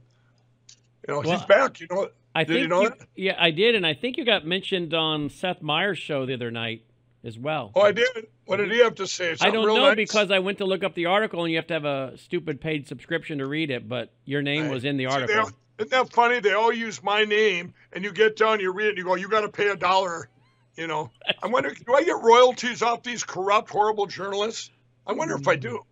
you 1.07 1.13
know, 1.13 1.21
well, 1.21 1.37
he's 1.37 1.45
back. 1.45 1.79
You 1.79 1.87
know, 1.89 2.09
I 2.35 2.43
did 2.43 2.53
think 2.53 2.61
you 2.61 2.67
know 2.67 2.81
you, 2.83 2.93
Yeah, 3.15 3.35
I 3.37 3.51
did, 3.51 3.75
and 3.75 3.85
I 3.85 3.93
think 3.93 4.17
you 4.17 4.25
got 4.25 4.45
mentioned 4.45 4.93
on 4.93 5.29
Seth 5.29 5.61
Meyers' 5.61 5.99
show 5.99 6.25
the 6.25 6.33
other 6.33 6.51
night 6.51 6.83
as 7.23 7.37
well. 7.37 7.71
Oh, 7.75 7.81
I 7.81 7.91
did. 7.91 8.27
What 8.45 8.57
did 8.57 8.71
he 8.71 8.79
have 8.79 8.95
to 8.95 9.07
say? 9.07 9.35
I 9.39 9.49
don't 9.51 9.65
know 9.65 9.75
nice? 9.75 9.95
because 9.95 10.29
I 10.29 10.39
went 10.39 10.57
to 10.57 10.65
look 10.65 10.83
up 10.83 10.95
the 10.95 11.05
article 11.05 11.43
and 11.43 11.51
you 11.51 11.57
have 11.57 11.67
to 11.67 11.73
have 11.73 11.85
a 11.85 12.17
stupid 12.17 12.59
paid 12.59 12.87
subscription 12.87 13.37
to 13.37 13.47
read 13.47 13.71
it, 13.71 13.87
but 13.87 14.11
your 14.25 14.41
name 14.41 14.63
right. 14.63 14.73
was 14.73 14.83
in 14.83 14.97
the 14.97 15.05
article. 15.05 15.45
See, 15.45 15.53
isn't 15.79 15.91
that 15.91 16.11
funny? 16.11 16.39
They 16.39 16.53
all 16.53 16.73
use 16.73 17.01
my 17.01 17.23
name, 17.23 17.73
and 17.93 18.03
you 18.03 18.11
get 18.11 18.35
done, 18.35 18.59
you 18.59 18.71
read 18.71 18.87
it, 18.87 18.89
and 18.89 18.97
you 18.97 19.05
go, 19.05 19.15
"You 19.15 19.29
got 19.29 19.41
to 19.41 19.49
pay 19.49 19.69
a 19.69 19.75
dollar." 19.75 20.29
You 20.75 20.87
know, 20.87 21.11
I 21.41 21.47
wonder, 21.47 21.69
do 21.69 21.93
I 21.93 22.03
get 22.03 22.21
royalties 22.21 22.81
off 22.81 23.03
these 23.03 23.23
corrupt, 23.23 23.69
horrible 23.69 24.07
journalists? 24.07 24.71
I 25.05 25.13
wonder 25.13 25.35
if 25.35 25.47
I 25.47 25.55
do. 25.55 25.85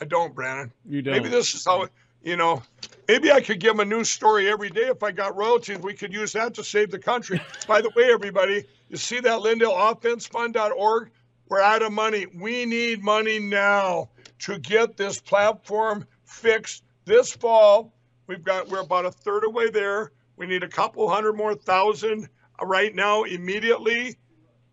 I 0.00 0.04
don't, 0.04 0.34
Brandon. 0.34 0.72
You 0.86 1.02
don't. 1.02 1.14
Maybe 1.14 1.28
this 1.28 1.54
is 1.54 1.64
how. 1.64 1.88
You 2.22 2.36
know, 2.36 2.62
maybe 3.08 3.32
I 3.32 3.40
could 3.40 3.60
give 3.60 3.72
them 3.72 3.80
a 3.80 3.84
new 3.84 4.04
story 4.04 4.50
every 4.50 4.68
day 4.68 4.88
if 4.88 5.02
I 5.02 5.10
got 5.10 5.36
royalties. 5.36 5.78
We 5.78 5.94
could 5.94 6.12
use 6.12 6.32
that 6.32 6.52
to 6.54 6.64
save 6.64 6.90
the 6.90 6.98
country. 6.98 7.40
By 7.66 7.80
the 7.80 7.90
way, 7.96 8.12
everybody, 8.12 8.66
you 8.90 8.98
see 8.98 9.20
that 9.20 9.40
LindellOffenseFund.org? 9.40 11.10
We're 11.50 11.60
out 11.60 11.82
of 11.82 11.92
money. 11.92 12.26
We 12.32 12.64
need 12.64 13.02
money 13.02 13.40
now 13.40 14.10
to 14.42 14.56
get 14.60 14.96
this 14.96 15.20
platform 15.20 16.06
fixed 16.24 16.84
this 17.06 17.32
fall. 17.32 17.92
We've 18.28 18.44
got 18.44 18.68
we're 18.68 18.82
about 18.82 19.04
a 19.04 19.10
third 19.10 19.42
away 19.44 19.68
there. 19.70 20.12
We 20.36 20.46
need 20.46 20.62
a 20.62 20.68
couple 20.68 21.08
hundred 21.10 21.32
more 21.32 21.56
thousand 21.56 22.28
right 22.62 22.94
now 22.94 23.24
immediately, 23.24 24.16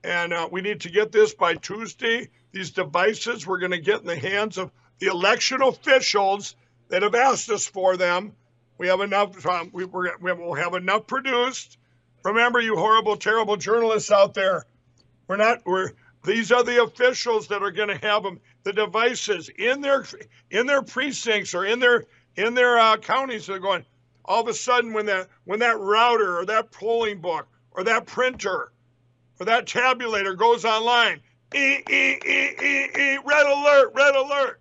and 0.04 0.32
uh, 0.32 0.50
we 0.52 0.62
need 0.62 0.82
to 0.82 0.92
get 0.92 1.12
this 1.12 1.34
by 1.34 1.56
Tuesday. 1.56 2.30
These 2.52 2.70
devices 2.72 3.48
we're 3.48 3.58
going 3.58 3.72
to 3.72 3.82
get 3.82 4.02
in 4.02 4.06
the 4.06 4.16
hands 4.16 4.60
of 4.60 4.70
the 5.00 5.08
election 5.08 5.64
officials 5.64 6.56
that 6.90 7.02
have 7.02 7.16
asked 7.16 7.50
us 7.50 7.66
for 7.66 7.98
them. 7.98 8.34
We 8.78 8.90
have 8.90 9.02
enough. 9.02 9.44
Um, 9.48 9.72
we, 9.74 9.86
we 9.86 10.12
will 10.22 10.54
have 10.54 10.76
enough 10.76 11.08
produced. 11.08 11.80
Remember, 12.24 12.60
you 12.60 12.76
horrible, 12.76 13.18
terrible 13.18 13.58
journalists 13.58 14.12
out 14.12 14.36
there. 14.36 14.64
We're 15.28 15.38
not. 15.38 15.62
We're. 15.66 15.94
These 16.28 16.52
are 16.52 16.62
the 16.62 16.84
officials 16.84 17.48
that 17.48 17.64
are 17.64 17.72
going 17.72 17.88
to 17.88 18.06
have 18.06 18.22
them 18.22 18.42
the 18.64 18.74
devices 18.74 19.48
in 19.48 19.80
their 19.80 20.06
in 20.52 20.68
their 20.68 20.82
precincts 20.82 21.56
or 21.56 21.64
in 21.64 21.80
their 21.80 22.04
in 22.36 22.54
their 22.54 22.78
uh, 22.78 22.98
counties. 22.98 23.48
They're 23.48 23.60
going. 23.60 23.86
all 24.26 24.42
of 24.42 24.50
a 24.50 24.54
sudden 24.54 24.92
when 24.92 25.06
that 25.06 25.30
when 25.46 25.60
that 25.60 25.80
router 25.80 26.38
or 26.38 26.46
that 26.46 26.70
polling 26.70 27.22
book 27.22 27.48
or 27.72 27.86
that 27.86 28.08
printer 28.08 28.74
or 29.40 29.46
that 29.46 29.68
tabulator 29.68 30.38
goes 30.38 30.66
online, 30.66 31.22
e, 31.56 31.78
e, 31.90 32.18
e, 32.26 32.56
e, 32.62 32.90
e, 32.94 33.18
red 33.24 33.46
alert, 33.46 33.94
red 33.96 34.14
alert. 34.14 34.60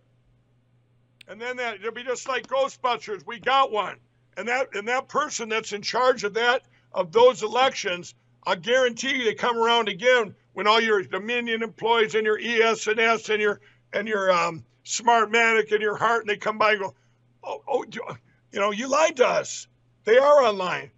And 1.26 1.40
then 1.40 1.56
that 1.56 1.80
it'll 1.80 1.90
be 1.90 2.04
just 2.04 2.28
like 2.28 2.46
Ghostbusters. 2.46 3.26
We 3.26 3.40
got 3.40 3.72
one. 3.72 3.96
And 4.36 4.46
that 4.46 4.68
and 4.76 4.86
that 4.86 5.08
person 5.08 5.48
that's 5.48 5.72
in 5.72 5.82
charge 5.82 6.22
of 6.22 6.32
that 6.34 6.62
of 6.92 7.10
those 7.10 7.42
elections, 7.42 8.14
I 8.46 8.54
guarantee 8.54 9.16
you 9.16 9.24
they 9.24 9.34
come 9.34 9.58
around 9.58 9.88
again 9.88 10.36
when 10.56 10.66
all 10.66 10.80
your 10.80 11.02
Dominion 11.02 11.62
employees 11.62 12.14
and 12.14 12.24
your 12.24 12.38
ES&S 12.42 13.28
and 13.28 13.42
your 13.42 13.60
and 13.92 14.08
your 14.08 14.32
um, 14.32 14.64
Smartmatic 14.86 15.70
and 15.70 15.82
your 15.82 15.96
Hart, 15.96 16.22
and 16.22 16.30
they 16.30 16.38
come 16.38 16.56
by 16.56 16.72
and 16.72 16.80
go, 16.80 16.94
oh, 17.44 17.62
oh, 17.68 17.84
you 18.52 18.58
know, 18.58 18.70
you 18.70 18.88
lied 18.88 19.16
to 19.18 19.26
us. 19.28 19.66
They 20.04 20.16
are 20.16 20.42
online. 20.42 20.90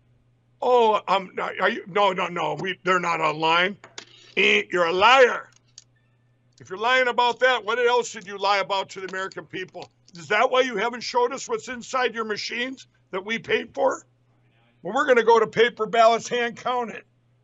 Oh, 0.63 1.01
um, 1.09 1.33
are 1.61 1.71
you? 1.71 1.83
No, 1.89 2.13
no, 2.13 2.29
no. 2.29 2.55
We, 2.55 2.79
they're 2.85 3.01
not 3.01 3.21
online. 3.21 3.79
You're 4.37 4.87
a 4.87 4.93
liar. 4.93 5.51
If 6.61 6.71
you're 6.71 6.79
lying 6.79 7.09
about 7.09 7.41
that, 7.41 7.65
what 7.65 7.81
else 7.81 8.13
did 8.13 8.29
you 8.29 8.39
lie 8.39 8.59
about 8.59 8.91
to 8.91 9.01
the 9.01 9.09
American 9.09 9.45
people? 9.45 9.91
Is 10.15 10.29
that 10.29 10.53
why 10.53 10.61
you 10.61 10.77
haven't 10.77 11.01
showed 11.01 11.33
us 11.33 11.49
what's 11.49 11.67
inside 11.67 12.15
your 12.15 12.27
machines 12.27 12.87
that 13.11 13.27
we 13.27 13.41
paid 13.41 13.75
for? 13.75 14.07
Well, 14.83 14.95
we're 14.95 15.07
going 15.07 15.17
to 15.17 15.25
go 15.25 15.41
to 15.41 15.49
paper 15.49 15.87
ballots, 15.87 16.29
hand 16.29 16.59
counted. 16.59 17.03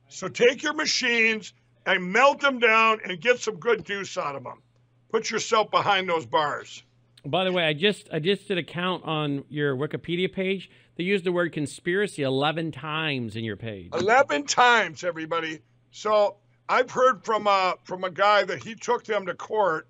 So 0.08 0.28
take 0.28 0.62
your 0.62 0.74
machines 0.74 1.52
and 1.86 2.12
melt 2.12 2.40
them 2.40 2.58
down 2.58 3.00
and 3.04 3.20
get 3.20 3.40
some 3.40 3.56
good 3.56 3.84
juice 3.84 4.16
out 4.16 4.36
of 4.36 4.44
them. 4.44 4.62
Put 5.10 5.30
yourself 5.30 5.70
behind 5.70 6.08
those 6.08 6.26
bars. 6.26 6.82
By 7.26 7.44
the 7.44 7.52
way, 7.52 7.64
I 7.64 7.72
just 7.72 8.08
I 8.12 8.18
just 8.18 8.48
did 8.48 8.58
a 8.58 8.62
count 8.62 9.04
on 9.04 9.44
your 9.48 9.76
Wikipedia 9.76 10.30
page. 10.30 10.70
They 10.96 11.04
used 11.04 11.24
the 11.24 11.32
word 11.32 11.52
conspiracy 11.52 12.22
11 12.22 12.72
times 12.72 13.34
in 13.34 13.44
your 13.44 13.56
page. 13.56 13.90
11 13.94 14.44
times, 14.44 15.02
everybody. 15.02 15.60
So 15.90 16.36
I've 16.68 16.90
heard 16.90 17.24
from 17.24 17.46
a, 17.46 17.50
uh, 17.50 17.74
from 17.84 18.04
a 18.04 18.10
guy 18.10 18.44
that 18.44 18.62
he 18.62 18.74
took 18.74 19.04
them 19.04 19.26
to 19.26 19.34
court. 19.34 19.88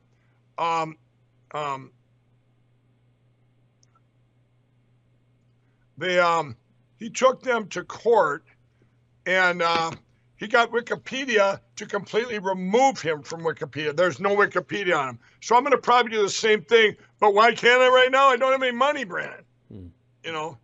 Um, 0.58 0.96
um, 1.52 1.90
they 5.98 6.18
um, 6.18 6.56
he 6.98 7.10
took 7.10 7.42
them 7.42 7.68
to 7.68 7.84
court, 7.84 8.44
and 9.26 9.62
uh, 9.62 9.90
he 10.36 10.48
got 10.48 10.72
Wikipedia 10.72 11.60
to 11.76 11.86
completely 11.86 12.38
remove 12.38 13.00
him 13.00 13.22
from 13.22 13.42
Wikipedia. 13.42 13.96
There's 13.96 14.20
no 14.20 14.36
Wikipedia 14.36 14.98
on 14.98 15.10
him. 15.10 15.18
So 15.40 15.56
I'm 15.56 15.62
going 15.62 15.72
to 15.72 15.78
probably 15.78 16.12
do 16.12 16.22
the 16.22 16.28
same 16.28 16.62
thing. 16.62 16.96
But 17.20 17.34
why 17.34 17.54
can't 17.54 17.80
I 17.80 17.88
right 17.88 18.10
now? 18.10 18.28
I 18.28 18.36
don't 18.36 18.52
have 18.52 18.62
any 18.62 18.76
money, 18.76 19.04
Brandon. 19.04 19.44
Hmm. 19.70 19.86
You 20.24 20.32
know, 20.32 20.58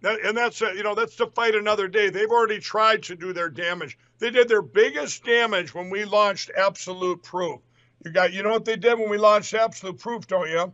that, 0.00 0.20
and 0.24 0.36
that's 0.36 0.62
a, 0.62 0.74
you 0.74 0.82
know 0.82 0.94
that's 0.94 1.16
to 1.16 1.26
fight 1.26 1.54
another 1.54 1.88
day. 1.88 2.08
They've 2.08 2.30
already 2.30 2.58
tried 2.58 3.02
to 3.04 3.14
do 3.14 3.32
their 3.32 3.50
damage. 3.50 3.98
They 4.18 4.30
did 4.30 4.48
their 4.48 4.62
biggest 4.62 5.24
damage 5.24 5.74
when 5.74 5.90
we 5.90 6.04
launched 6.04 6.50
Absolute 6.56 7.22
Proof. 7.22 7.60
You 8.04 8.10
got 8.10 8.32
you 8.32 8.42
know 8.42 8.50
what 8.50 8.64
they 8.64 8.76
did 8.76 8.98
when 8.98 9.10
we 9.10 9.18
launched 9.18 9.52
Absolute 9.52 9.98
Proof, 9.98 10.26
don't 10.26 10.48
you? 10.48 10.72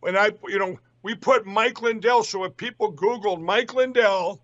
When 0.00 0.16
I 0.16 0.32
you 0.48 0.58
know 0.58 0.78
we 1.02 1.14
put 1.14 1.46
Mike 1.46 1.82
Lindell. 1.82 2.24
So 2.24 2.44
if 2.44 2.56
people 2.56 2.92
Googled 2.92 3.40
Mike 3.40 3.74
Lindell 3.74 4.40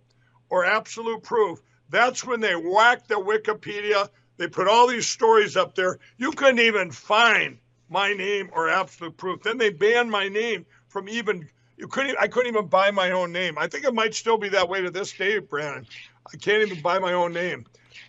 or 0.49 0.65
Absolute 0.65 1.23
Proof, 1.23 1.61
that's 1.91 2.25
when 2.25 2.41
they 2.41 2.55
whacked 2.55 3.09
the 3.09 3.17
Wikipedia. 3.17 4.09
They 4.37 4.49
put 4.49 4.69
all 4.69 4.87
these 4.87 5.07
stories 5.07 5.57
up 5.57 5.75
there. 5.75 5.99
You 6.17 6.33
couldn't 6.33 6.61
even 6.61 6.91
find 6.91 7.59
my 7.89 8.13
name 8.13 8.51
or 8.53 8.69
absolute 8.69 9.17
proof. 9.17 9.43
Then 9.43 9.59
they 9.59 9.71
banned 9.71 10.11
my 10.11 10.29
name 10.29 10.67
from 10.89 11.09
even 11.09 11.49
you 11.77 11.89
couldn't 11.89 12.17
I 12.19 12.29
couldn't 12.29 12.53
even 12.53 12.67
buy 12.67 12.91
my 12.91 13.13
own 13.13 13.33
name. 13.33 13.57
I 13.59 13.67
think 13.67 13.85
it 13.85 13.95
might 13.95 14.15
still 14.15 14.39
be 14.39 14.49
that 14.51 14.69
way 14.69 14.83
to 14.83 14.91
this 14.91 15.13
day, 15.13 15.39
Brandon. 15.39 15.87
I 16.33 16.37
can't 16.37 16.63
even 16.63 16.83
buy 16.83 16.99
my 16.99 17.13
own 17.13 17.33
name. 17.33 17.67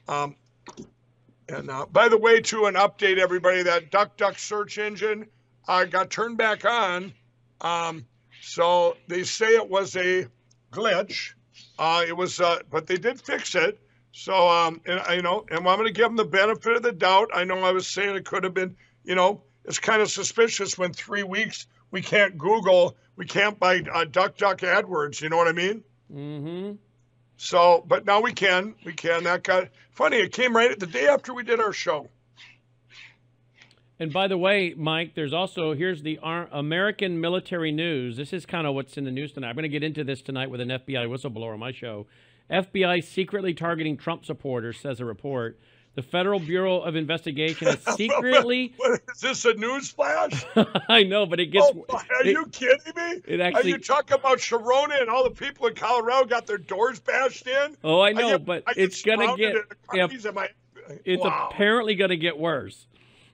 Um, 0.07 0.35
and 1.47 1.69
uh, 1.69 1.85
by 1.91 2.09
the 2.09 2.17
way, 2.17 2.41
to 2.41 2.65
an 2.65 2.75
update, 2.75 3.17
everybody, 3.17 3.63
that 3.63 3.91
DuckDuck 3.91 4.37
search 4.37 4.77
engine 4.77 5.27
uh, 5.67 5.85
got 5.85 6.09
turned 6.09 6.37
back 6.37 6.65
on. 6.65 7.13
Um, 7.61 8.05
so 8.41 8.97
they 9.07 9.23
say 9.23 9.55
it 9.55 9.69
was 9.69 9.95
a 9.95 10.27
glitch. 10.71 11.33
Uh, 11.79 12.03
it 12.05 12.15
was, 12.15 12.41
uh, 12.41 12.59
but 12.69 12.85
they 12.85 12.97
did 12.97 13.21
fix 13.21 13.55
it. 13.55 13.79
So, 14.11 14.49
um, 14.49 14.81
and 14.85 15.01
you 15.15 15.21
know, 15.21 15.45
and 15.49 15.59
I'm 15.59 15.77
going 15.77 15.85
to 15.85 15.93
give 15.93 16.07
them 16.07 16.17
the 16.17 16.25
benefit 16.25 16.75
of 16.75 16.83
the 16.83 16.91
doubt. 16.91 17.29
I 17.33 17.45
know 17.45 17.59
I 17.63 17.71
was 17.71 17.87
saying 17.87 18.15
it 18.15 18.25
could 18.25 18.43
have 18.43 18.53
been, 18.53 18.75
you 19.05 19.15
know, 19.15 19.43
it's 19.63 19.79
kind 19.79 20.01
of 20.01 20.11
suspicious 20.11 20.77
when 20.77 20.91
three 20.91 21.23
weeks 21.23 21.67
we 21.91 22.01
can't 22.01 22.37
Google, 22.37 22.97
we 23.15 23.25
can't 23.25 23.57
buy 23.57 23.81
uh, 23.93 24.03
Duck 24.03 24.35
Duck 24.37 24.59
AdWords. 24.59 25.21
You 25.21 25.29
know 25.29 25.37
what 25.37 25.47
I 25.47 25.53
mean? 25.53 25.83
Mm-hmm. 26.13 26.71
So, 27.37 27.85
but 27.87 28.05
now 28.05 28.19
we 28.19 28.33
can. 28.33 28.75
We 28.83 28.91
can. 28.91 29.23
That 29.23 29.43
got 29.43 29.69
funny. 29.91 30.17
It 30.17 30.33
came 30.33 30.53
right 30.53 30.71
at 30.71 30.79
the 30.81 30.87
day 30.87 31.07
after 31.07 31.33
we 31.33 31.43
did 31.43 31.61
our 31.61 31.71
show. 31.71 32.09
And 33.99 34.13
by 34.13 34.27
the 34.29 34.37
way, 34.37 34.73
Mike, 34.77 35.13
there's 35.13 35.33
also 35.33 35.73
here's 35.73 36.03
the 36.03 36.19
American 36.23 37.19
military 37.19 37.71
news. 37.71 38.15
This 38.15 38.31
is 38.31 38.45
kind 38.45 38.65
of 38.65 38.73
what's 38.73 38.97
in 38.97 39.03
the 39.03 39.11
news 39.11 39.33
tonight. 39.33 39.49
I'm 39.49 39.55
going 39.55 39.63
to 39.63 39.69
get 39.69 39.83
into 39.83 40.05
this 40.05 40.21
tonight 40.21 40.49
with 40.49 40.61
an 40.61 40.69
FBI 40.69 41.05
whistleblower 41.07 41.53
on 41.53 41.59
my 41.59 41.73
show. 41.73 42.07
FBI 42.49 43.03
secretly 43.03 43.53
targeting 43.53 43.97
Trump 43.97 44.25
supporters, 44.25 44.79
says 44.79 45.01
a 45.01 45.05
report. 45.05 45.59
The 45.95 46.03
Federal 46.03 46.39
Bureau 46.39 46.79
of 46.79 46.95
Investigation 46.95 47.67
is 47.67 47.83
secretly. 47.95 48.73
what, 48.77 49.01
is 49.13 49.19
this 49.19 49.43
a 49.43 49.53
news 49.55 49.89
flash? 49.89 50.45
I 50.87 51.03
know, 51.03 51.25
but 51.25 51.41
it 51.41 51.47
gets. 51.47 51.65
Oh, 51.69 51.85
are 51.89 52.21
it, 52.21 52.27
you 52.27 52.45
kidding 52.45 52.93
me? 52.95 53.21
It 53.25 53.41
actually. 53.41 53.73
Are 53.73 53.75
you 53.75 53.79
talking 53.79 54.15
about 54.15 54.37
Sherronna 54.37 55.01
and 55.01 55.09
all 55.09 55.25
the 55.25 55.31
people 55.31 55.67
in 55.67 55.75
Colorado 55.75 56.25
got 56.25 56.47
their 56.47 56.57
doors 56.57 56.99
bashed 57.01 57.47
in? 57.47 57.75
Oh, 57.83 57.99
I 57.99 58.13
know, 58.13 58.37
get, 58.37 58.45
but 58.45 58.63
it's 58.77 59.01
gonna 59.01 59.35
get. 59.35 59.55
Yeah, 59.93 60.07
my, 60.33 60.47
it's 61.03 61.23
wow. 61.23 61.49
apparently 61.51 61.95
gonna 61.95 62.15
get 62.15 62.37
worse. 62.37 62.87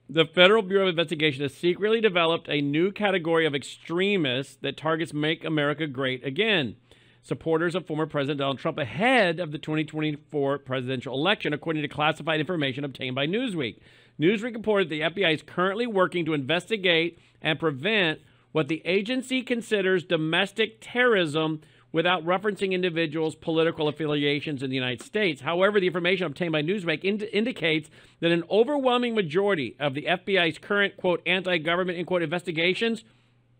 The 0.07 0.25
Federal 0.25 0.61
Bureau 0.61 0.83
of 0.83 0.89
Investigation 0.89 1.41
has 1.41 1.55
secretly 1.55 1.99
developed 1.99 2.47
a 2.47 2.61
new 2.61 2.91
category 2.91 3.47
of 3.47 3.55
extremists 3.55 4.55
that 4.57 4.77
targets 4.77 5.13
Make 5.13 5.43
America 5.43 5.87
Great 5.87 6.23
Again 6.23 6.75
supporters 7.23 7.73
of 7.73 7.87
former 7.87 8.05
President 8.05 8.37
Donald 8.37 8.59
Trump 8.59 8.77
ahead 8.77 9.39
of 9.39 9.51
the 9.51 9.57
2024 9.57 10.59
presidential 10.59 11.15
election, 11.15 11.53
according 11.53 11.81
to 11.81 11.87
classified 11.87 12.39
information 12.39 12.83
obtained 12.83 13.15
by 13.15 13.25
Newsweek. 13.25 13.79
Newsweek 14.19 14.53
reported 14.53 14.89
the 14.89 15.01
FBI 15.01 15.33
is 15.33 15.41
currently 15.41 15.87
working 15.87 16.23
to 16.25 16.35
investigate 16.35 17.17
and 17.41 17.59
prevent 17.59 18.19
what 18.51 18.67
the 18.67 18.83
agency 18.85 19.41
considers 19.41 20.03
domestic 20.03 20.77
terrorism 20.81 21.61
without 21.95 22.25
referencing 22.25 22.73
individuals' 22.73 23.35
political 23.35 23.87
affiliations 23.87 24.61
in 24.61 24.69
the 24.69 24.75
United 24.75 25.01
States. 25.01 25.39
However, 25.39 25.79
the 25.79 25.87
information 25.87 26.25
obtained 26.25 26.51
by 26.51 26.61
Newsweek 26.61 27.05
ind- 27.05 27.23
indicates 27.31 27.89
that 28.19 28.33
an 28.33 28.43
overwhelming 28.51 29.15
majority 29.15 29.77
of 29.79 29.93
the 29.93 30.01
FBI's 30.01 30.57
current, 30.57 30.97
quote, 30.97 31.21
anti 31.25 31.57
government, 31.57 31.97
end 31.97 32.05
quote, 32.05 32.21
investigations 32.21 33.05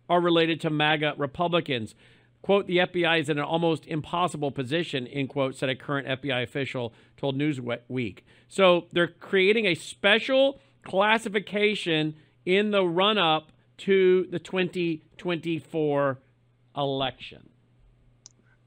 are 0.10 0.20
related 0.20 0.60
to 0.60 0.70
MAGA 0.70 1.14
Republicans. 1.18 1.96
Quote, 2.42 2.68
the 2.68 2.80
FBI 2.80 3.22
is 3.22 3.30
in 3.30 3.38
an 3.38 3.46
almost 3.46 3.86
impossible 3.86 4.52
position, 4.52 5.08
end 5.08 5.30
quote, 5.30 5.56
said 5.56 5.70
a 5.70 5.76
current 5.76 6.06
FBI 6.06 6.44
official 6.44 6.94
told 7.16 7.38
Newsweek. 7.38 8.20
So 8.50 8.88
they're 8.92 9.08
creating 9.08 9.66
a 9.66 9.76
special 9.76 10.60
classification 10.84 12.16
in 12.46 12.72
the 12.72 12.84
run 12.84 13.18
up 13.18 13.54
to 13.78 14.28
the 14.30 14.40
2024 14.40 16.20
election. 16.76 17.50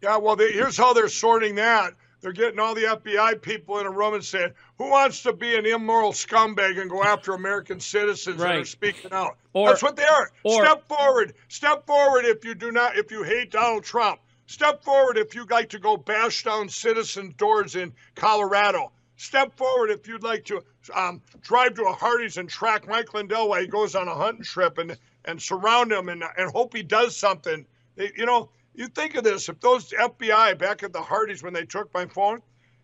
Yeah, 0.03 0.16
well, 0.18 0.36
they, 0.36 0.53
here's 0.53 0.76
how 0.76 0.92
they're 0.92 1.09
sorting 1.09 1.57
that. 1.57 1.94
They're 2.20 2.32
getting 2.32 2.59
all 2.59 2.74
the 2.74 2.82
FBI 2.82 3.40
people 3.42 3.78
in 3.78 3.86
a 3.86 3.90
room 3.90 4.14
and 4.14 4.24
saying, 4.24 4.53
"Who 4.78 4.90
wants 4.90 5.22
to 5.22 5.32
be 5.32 5.55
an 5.55 5.66
immoral 5.66 6.12
scumbag 6.12 6.80
and 6.80 6.90
go 6.90 7.05
after 7.05 7.32
American 7.32 7.78
citizens 7.78 8.40
right. 8.40 8.55
that 8.55 8.61
are 8.61 8.64
speaking 8.64 9.12
out?" 9.12 9.36
Or, 9.53 9.68
That's 9.68 9.82
what 9.82 9.96
they 9.96 10.05
are. 10.05 10.30
Or, 10.42 10.64
Step 10.64 10.88
forward. 10.88 11.34
Step 11.49 11.86
forward 11.86 12.24
if 12.24 12.44
you 12.44 12.55
do 12.55 12.72
not 12.72 12.96
if 12.96 13.12
you 13.12 13.22
hate 13.22 13.53
Donald 13.53 13.84
Trump. 13.84 14.20
Step 14.46 14.82
forward 14.82 15.16
if 15.16 15.34
you'd 15.34 15.51
like 15.51 15.68
to 15.68 15.78
go 15.78 15.96
bash 15.96 16.42
down 16.42 16.68
citizen 16.68 17.34
doors 17.36 17.76
in 17.76 17.92
Colorado. 18.14 18.90
Step 19.16 19.57
forward 19.57 19.90
if 19.90 20.09
you'd 20.09 20.22
like 20.22 20.44
to 20.46 20.62
um, 20.94 21.20
drive 21.40 21.74
to 21.74 21.82
a 21.84 21.92
Hardee's 21.92 22.36
and 22.36 22.49
track 22.49 22.88
Mike 22.88 23.12
Lindell 23.14 23.49
while 23.49 23.61
he 23.61 23.66
goes 23.66 23.94
on 23.94 24.09
a 24.09 24.14
hunting 24.14 24.44
trip 24.44 24.78
and 24.78 24.96
and 25.24 25.40
surround 25.40 25.92
him 25.92 26.09
and 26.09 26.24
and 26.36 26.51
hope 26.51 26.74
he 26.74 26.82
does 26.82 27.16
something. 27.16 27.64
You 27.96 28.26
know, 28.26 28.51
you 28.78 28.86
think 28.88 29.16
of 29.16 29.24
this 29.24 29.48
if 29.48 29.58
those 29.60 29.90
FBI 29.90 30.56
back 30.56 30.82
at 30.84 30.92
the 30.92 31.02
Hardee's 31.02 31.42
when 31.42 31.52
they 31.52 31.64
took 31.64 31.92
my 31.92 32.06
phone, 32.06 32.40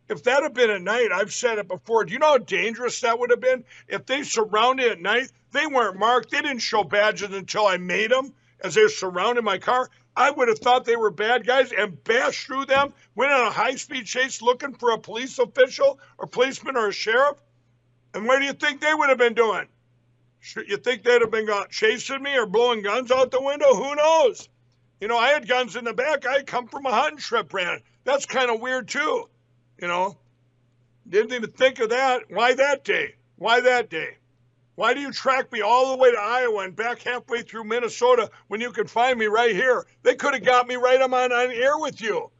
if 0.09 0.24
that 0.24 0.42
had 0.42 0.53
been 0.53 0.70
at 0.70 0.82
night, 0.82 1.11
I've 1.12 1.32
said 1.32 1.59
it 1.59 1.68
before. 1.68 2.05
Do 2.05 2.12
you 2.12 2.18
know 2.18 2.32
how 2.32 2.38
dangerous 2.38 3.01
that 3.01 3.18
would 3.18 3.30
have 3.30 3.40
been? 3.40 3.64
If 3.88 4.05
they 4.05 4.22
surrounded 4.24 4.90
at 4.90 5.01
night, 5.01 5.30
they 5.53 5.66
weren't 5.66 5.99
marked. 5.99 6.30
They 6.30 6.42
didn't 6.42 6.59
show 6.59 6.84
badges 6.84 7.32
until 7.32 7.66
I 7.66 7.76
made 7.76 8.11
them 8.11 8.34
as 8.61 8.74
they 8.74 8.88
surrounded 8.88 9.45
my 9.45 9.59
car. 9.59 9.88
I 10.16 10.30
would 10.30 10.49
have 10.49 10.59
thought 10.59 10.84
they 10.84 10.97
were 10.97 11.11
bad 11.11 11.47
guys 11.47 11.72
and 11.72 12.03
bashed 12.05 12.47
through 12.47 12.66
them, 12.66 12.92
went 13.14 13.32
on 13.32 13.47
a 13.47 13.51
high 13.51 13.76
speed 13.76 14.07
chase 14.07 14.42
looking 14.42 14.74
for 14.74 14.90
a 14.90 14.99
police 14.99 15.38
official 15.38 16.01
or 16.18 16.26
policeman 16.26 16.76
or 16.76 16.88
a 16.88 16.92
sheriff. 16.92 17.40
And 18.12 18.26
what 18.26 18.40
do 18.40 18.45
you 18.45 18.53
think 18.53 18.80
they 18.80 18.95
would 18.95 19.09
have 19.09 19.18
been 19.18 19.34
doing? 19.34 19.68
You 20.68 20.76
think 20.76 21.05
they'd 21.05 21.22
have 21.22 21.30
been 21.30 21.49
chasing 21.70 22.22
me 22.22 22.36
or 22.36 22.47
blowing 22.47 22.82
guns 22.82 23.11
out 23.11 23.30
the 23.30 23.40
window? 23.40 23.74
Who 23.74 23.95
knows? 23.95 24.49
You 25.01 25.09
know, 25.09 25.18
I 25.18 25.28
had 25.28 25.49
guns 25.49 25.76
in 25.76 25.84
the 25.84 25.92
back. 25.92 26.26
I 26.26 26.42
come 26.42 26.68
from 26.68 26.86
a 26.86 26.92
hunting 26.92 27.18
trip, 27.18 27.49
Brandon. 27.49 27.82
That's 28.05 28.26
kind 28.26 28.51
of 28.51 28.61
weird 28.61 28.88
too. 28.88 29.28
You 29.80 29.88
know, 29.88 30.16
didn't 31.09 31.32
even 31.32 31.51
think 31.51 31.78
of 31.80 31.90
that. 31.90 32.22
Why 32.30 32.55
that 32.55 32.84
day? 32.84 33.16
Why 33.36 33.61
that 33.61 33.90
day? 33.90 34.16
Why 34.76 34.95
do 34.95 35.01
you 35.01 35.12
track 35.12 35.53
me 35.53 35.61
all 35.61 35.92
the 35.92 35.99
way 35.99 36.11
to 36.11 36.18
Iowa 36.18 36.64
and 36.64 36.74
back 36.74 37.03
halfway 37.03 37.42
through 37.42 37.64
Minnesota 37.64 38.30
when 38.49 38.61
you 38.61 38.72
could 38.72 38.90
find 38.90 39.18
me 39.18 39.26
right 39.26 39.55
here? 39.55 39.86
They 40.03 40.16
could 40.16 40.34
have 40.34 40.45
got 40.45 40.66
me 40.66 40.76
right 40.76 41.01
on, 41.01 41.12
on 41.12 41.51
air 41.51 41.78
with 41.78 42.01
you. 42.01 42.30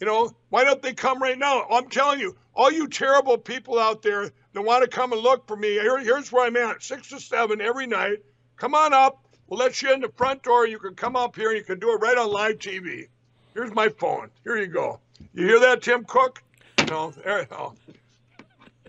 You 0.00 0.06
know, 0.06 0.32
why 0.48 0.64
don't 0.64 0.82
they 0.82 0.92
come 0.92 1.22
right 1.22 1.38
now? 1.38 1.66
I'm 1.70 1.88
telling 1.88 2.18
you, 2.18 2.36
all 2.52 2.70
you 2.70 2.88
terrible 2.88 3.38
people 3.38 3.78
out 3.78 4.02
there 4.02 4.30
that 4.52 4.62
want 4.62 4.82
to 4.82 4.88
come 4.88 5.12
and 5.12 5.22
look 5.22 5.46
for 5.46 5.56
me, 5.56 5.72
here, 5.72 5.98
here's 6.00 6.32
where 6.32 6.46
I'm 6.46 6.56
at, 6.56 6.82
six 6.82 7.10
to 7.10 7.20
seven 7.20 7.60
every 7.60 7.86
night. 7.86 8.18
Come 8.56 8.74
on 8.74 8.92
up. 8.92 9.23
We'll 9.48 9.58
let 9.58 9.82
you 9.82 9.92
in 9.92 10.00
the 10.00 10.08
front 10.08 10.42
door. 10.42 10.66
You 10.66 10.78
can 10.78 10.94
come 10.94 11.16
up 11.16 11.36
here 11.36 11.50
and 11.50 11.58
you 11.58 11.64
can 11.64 11.78
do 11.78 11.90
it 11.92 11.96
right 11.96 12.16
on 12.16 12.30
live 12.30 12.58
TV. 12.58 13.08
Here's 13.52 13.72
my 13.72 13.88
phone. 13.88 14.30
Here 14.42 14.56
you 14.56 14.66
go. 14.66 15.00
You 15.32 15.46
hear 15.46 15.60
that, 15.60 15.82
Tim 15.82 16.04
Cook? 16.04 16.42
No, 16.88 17.10
there. 17.10 17.46
No. 17.50 17.74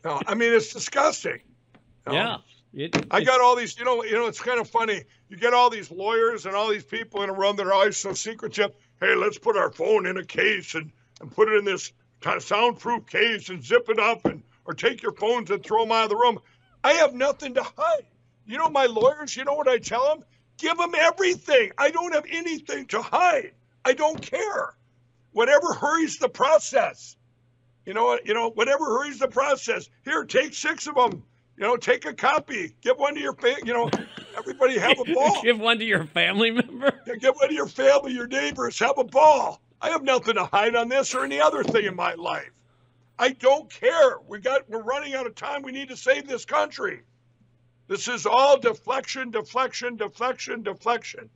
no 0.04 0.22
I 0.26 0.34
mean, 0.34 0.54
it's 0.54 0.74
disgusting. 0.74 1.40
Yeah. 2.10 2.38
It, 2.74 3.08
I 3.10 3.24
got 3.24 3.42
all 3.42 3.56
these, 3.56 3.78
you 3.78 3.86
know, 3.86 4.04
you 4.04 4.14
know, 4.14 4.28
it's 4.28 4.42
kind 4.42 4.60
of 4.60 4.70
funny. 4.70 5.04
You 5.30 5.38
get 5.38 5.54
all 5.54 5.70
these 5.70 5.92
lawyers 5.92 6.46
and 6.46 6.56
all 6.56 6.70
these 6.70 6.84
people 6.84 7.22
in 7.24 7.30
a 7.30 7.34
room 7.34 7.56
that 7.56 7.68
are 7.68 7.74
always 7.74 7.98
so 7.98 8.14
secretive. 8.14 8.72
Hey, 9.00 9.16
let's 9.16 9.38
put 9.38 9.56
our 9.56 9.72
phone 9.72 10.06
in 10.06 10.18
a 10.18 10.26
case 10.26 10.76
and, 10.76 10.92
and 11.22 11.32
put 11.32 11.48
it 11.48 11.58
in 11.58 11.66
this 11.66 11.92
kind 12.22 12.38
of 12.38 12.44
soundproof 12.44 13.08
case 13.08 13.50
and 13.50 13.64
zip 13.64 13.90
it 13.90 14.00
up 14.00 14.26
and 14.26 14.44
or 14.66 14.74
take 14.74 15.02
your 15.04 15.14
phones 15.14 15.52
and 15.52 15.64
throw 15.64 15.84
them 15.84 15.92
out 15.92 16.06
of 16.06 16.10
the 16.10 16.16
room. 16.16 16.40
I 16.84 16.94
have 16.94 17.14
nothing 17.14 17.54
to 17.54 17.64
hide. 17.64 18.06
You 18.46 18.58
know, 18.58 18.70
my 18.70 18.86
lawyers, 18.86 19.36
you 19.36 19.44
know 19.44 19.54
what 19.54 19.68
I 19.68 19.78
tell 19.78 20.08
them? 20.08 20.26
Give 20.58 20.78
them 20.78 20.94
everything. 20.98 21.72
I 21.78 21.90
don't 21.92 22.14
have 22.14 22.26
anything 22.30 22.86
to 22.88 23.02
hide. 23.02 23.52
I 23.84 23.94
don't 23.94 24.22
care. 24.22 24.74
Whatever 25.32 25.74
hurries 25.74 26.18
the 26.18 26.30
process. 26.30 27.18
You 27.86 27.94
know 27.94 28.06
what? 28.06 28.26
You 28.26 28.34
know, 28.34 28.50
whatever 28.52 28.86
hurries 28.86 29.20
the 29.20 29.28
process. 29.28 29.90
Here, 30.04 30.24
take 30.24 30.54
six 30.54 30.88
of 30.88 30.96
them. 30.96 31.24
You 31.58 31.64
know, 31.64 31.78
take 31.78 32.06
a 32.06 32.14
copy. 32.14 32.76
Give 32.82 32.98
one 32.98 33.16
to 33.16 33.22
your 33.22 33.34
family. 33.34 33.62
You 33.66 33.74
know, 33.74 33.90
everybody 34.38 34.78
have 34.78 35.00
a 35.00 35.04
ball. 35.14 35.42
give 35.42 35.60
one 35.60 35.78
to 35.80 35.86
your 35.86 36.06
family 36.06 36.52
member. 36.52 36.92
Yeah, 37.06 37.16
give 37.16 37.36
one 37.36 37.50
to 37.50 37.54
your 37.54 37.68
family, 37.68 38.14
your 38.14 38.28
neighbors. 38.28 38.80
Have 38.80 38.98
a 38.98 39.04
ball. 39.04 39.62
I 39.82 39.90
have 39.90 40.04
nothing 40.04 40.36
to 40.36 40.46
hide 40.46 40.76
on 40.76 40.90
this 40.90 41.14
or 41.14 41.24
any 41.24 41.40
other 41.40 41.64
thing 41.64 41.86
in 41.86 41.96
my 41.96 42.14
life. 42.16 42.50
I 43.20 43.30
don't 43.30 43.70
care. 43.70 44.18
We 44.28 44.40
got 44.40 44.70
we're 44.70 44.82
running 44.82 45.14
out 45.16 45.28
of 45.28 45.36
time. 45.36 45.62
We 45.62 45.72
need 45.72 45.90
to 45.90 45.98
save 45.98 46.28
this 46.28 46.44
country. 46.44 47.02
This 47.88 48.08
is 48.08 48.26
all 48.26 48.60
deflection, 48.60 49.32
deflection, 49.32 49.96
deflection, 49.96 50.64
deflection. 50.64 51.30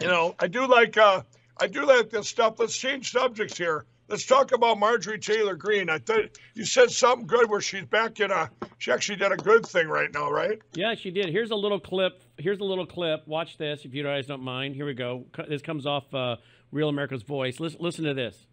You 0.00 0.08
know, 0.08 0.34
I 0.38 0.48
do 0.48 0.66
like 0.66 0.96
uh, 0.98 1.22
I 1.58 1.66
do 1.68 1.86
like 1.86 2.10
this 2.10 2.28
stuff. 2.28 2.58
Let's 2.58 2.76
change 2.76 3.12
subjects 3.12 3.56
here. 3.56 3.86
Let's 4.08 4.26
talk 4.26 4.52
about 4.52 4.78
Marjorie 4.78 5.18
Taylor 5.18 5.54
Greene. 5.54 5.88
I 5.88 5.98
thought 5.98 6.36
you 6.54 6.66
said 6.66 6.90
something 6.90 7.26
good 7.26 7.48
where 7.48 7.60
she's 7.60 7.84
back 7.84 8.20
in 8.20 8.30
a. 8.30 8.50
She 8.78 8.92
actually 8.92 9.16
did 9.16 9.32
a 9.32 9.36
good 9.36 9.64
thing 9.64 9.88
right 9.88 10.12
now, 10.12 10.30
right? 10.30 10.60
Yeah, 10.74 10.94
she 10.94 11.10
did. 11.10 11.30
Here's 11.30 11.50
a 11.50 11.56
little 11.56 11.80
clip. 11.80 12.22
Here's 12.36 12.58
a 12.58 12.64
little 12.64 12.84
clip. 12.84 13.26
Watch 13.26 13.56
this, 13.56 13.84
if 13.84 13.94
you 13.94 14.02
guys 14.02 14.26
don't 14.26 14.42
mind. 14.42 14.74
Here 14.74 14.84
we 14.84 14.92
go. 14.92 15.24
This 15.48 15.62
comes 15.62 15.86
off 15.86 16.12
uh, 16.12 16.36
Real 16.72 16.88
America's 16.90 17.22
Voice. 17.22 17.60
Listen, 17.60 17.80
listen 17.80 18.04
to 18.04 18.12
this. 18.12 18.46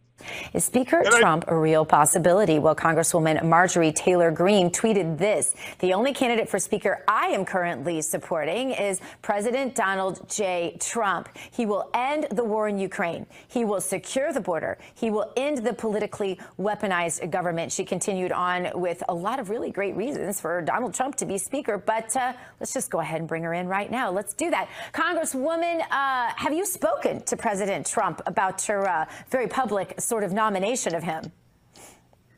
Is 0.53 0.65
Speaker 0.65 1.03
Trump 1.03 1.45
a 1.47 1.55
real 1.55 1.85
possibility? 1.85 2.59
Well, 2.59 2.75
Congresswoman 2.75 3.43
Marjorie 3.43 3.91
Taylor 3.91 4.31
Greene 4.31 4.69
tweeted 4.69 5.17
this. 5.17 5.55
The 5.79 5.93
only 5.93 6.13
candidate 6.13 6.49
for 6.49 6.59
Speaker 6.59 7.03
I 7.07 7.27
am 7.27 7.45
currently 7.45 8.01
supporting 8.01 8.71
is 8.71 9.01
President 9.21 9.75
Donald 9.75 10.27
J. 10.29 10.77
Trump. 10.79 11.29
He 11.51 11.65
will 11.65 11.89
end 11.93 12.27
the 12.31 12.43
war 12.43 12.67
in 12.67 12.77
Ukraine. 12.77 13.25
He 13.47 13.65
will 13.65 13.81
secure 13.81 14.33
the 14.33 14.41
border. 14.41 14.77
He 14.95 15.09
will 15.09 15.31
end 15.37 15.59
the 15.59 15.73
politically 15.73 16.39
weaponized 16.59 17.29
government. 17.29 17.71
She 17.71 17.85
continued 17.85 18.31
on 18.31 18.69
with 18.75 19.03
a 19.09 19.13
lot 19.13 19.39
of 19.39 19.49
really 19.49 19.71
great 19.71 19.95
reasons 19.95 20.39
for 20.39 20.61
Donald 20.61 20.93
Trump 20.93 21.15
to 21.17 21.25
be 21.25 21.37
Speaker. 21.37 21.77
But 21.77 22.15
uh, 22.15 22.33
let's 22.59 22.73
just 22.73 22.89
go 22.89 22.99
ahead 22.99 23.19
and 23.19 23.27
bring 23.27 23.43
her 23.43 23.53
in 23.53 23.67
right 23.67 23.89
now. 23.89 24.11
Let's 24.11 24.33
do 24.33 24.49
that. 24.49 24.69
Congresswoman, 24.93 25.81
uh, 25.91 26.31
have 26.35 26.53
you 26.53 26.65
spoken 26.65 27.21
to 27.23 27.37
President 27.37 27.85
Trump 27.85 28.21
about 28.25 28.67
your 28.67 28.87
uh, 28.87 29.05
very 29.29 29.47
public 29.47 29.93
sort 30.09 30.23
of 30.23 30.33
nomination 30.33 30.95
of 30.95 31.03
him? 31.03 31.31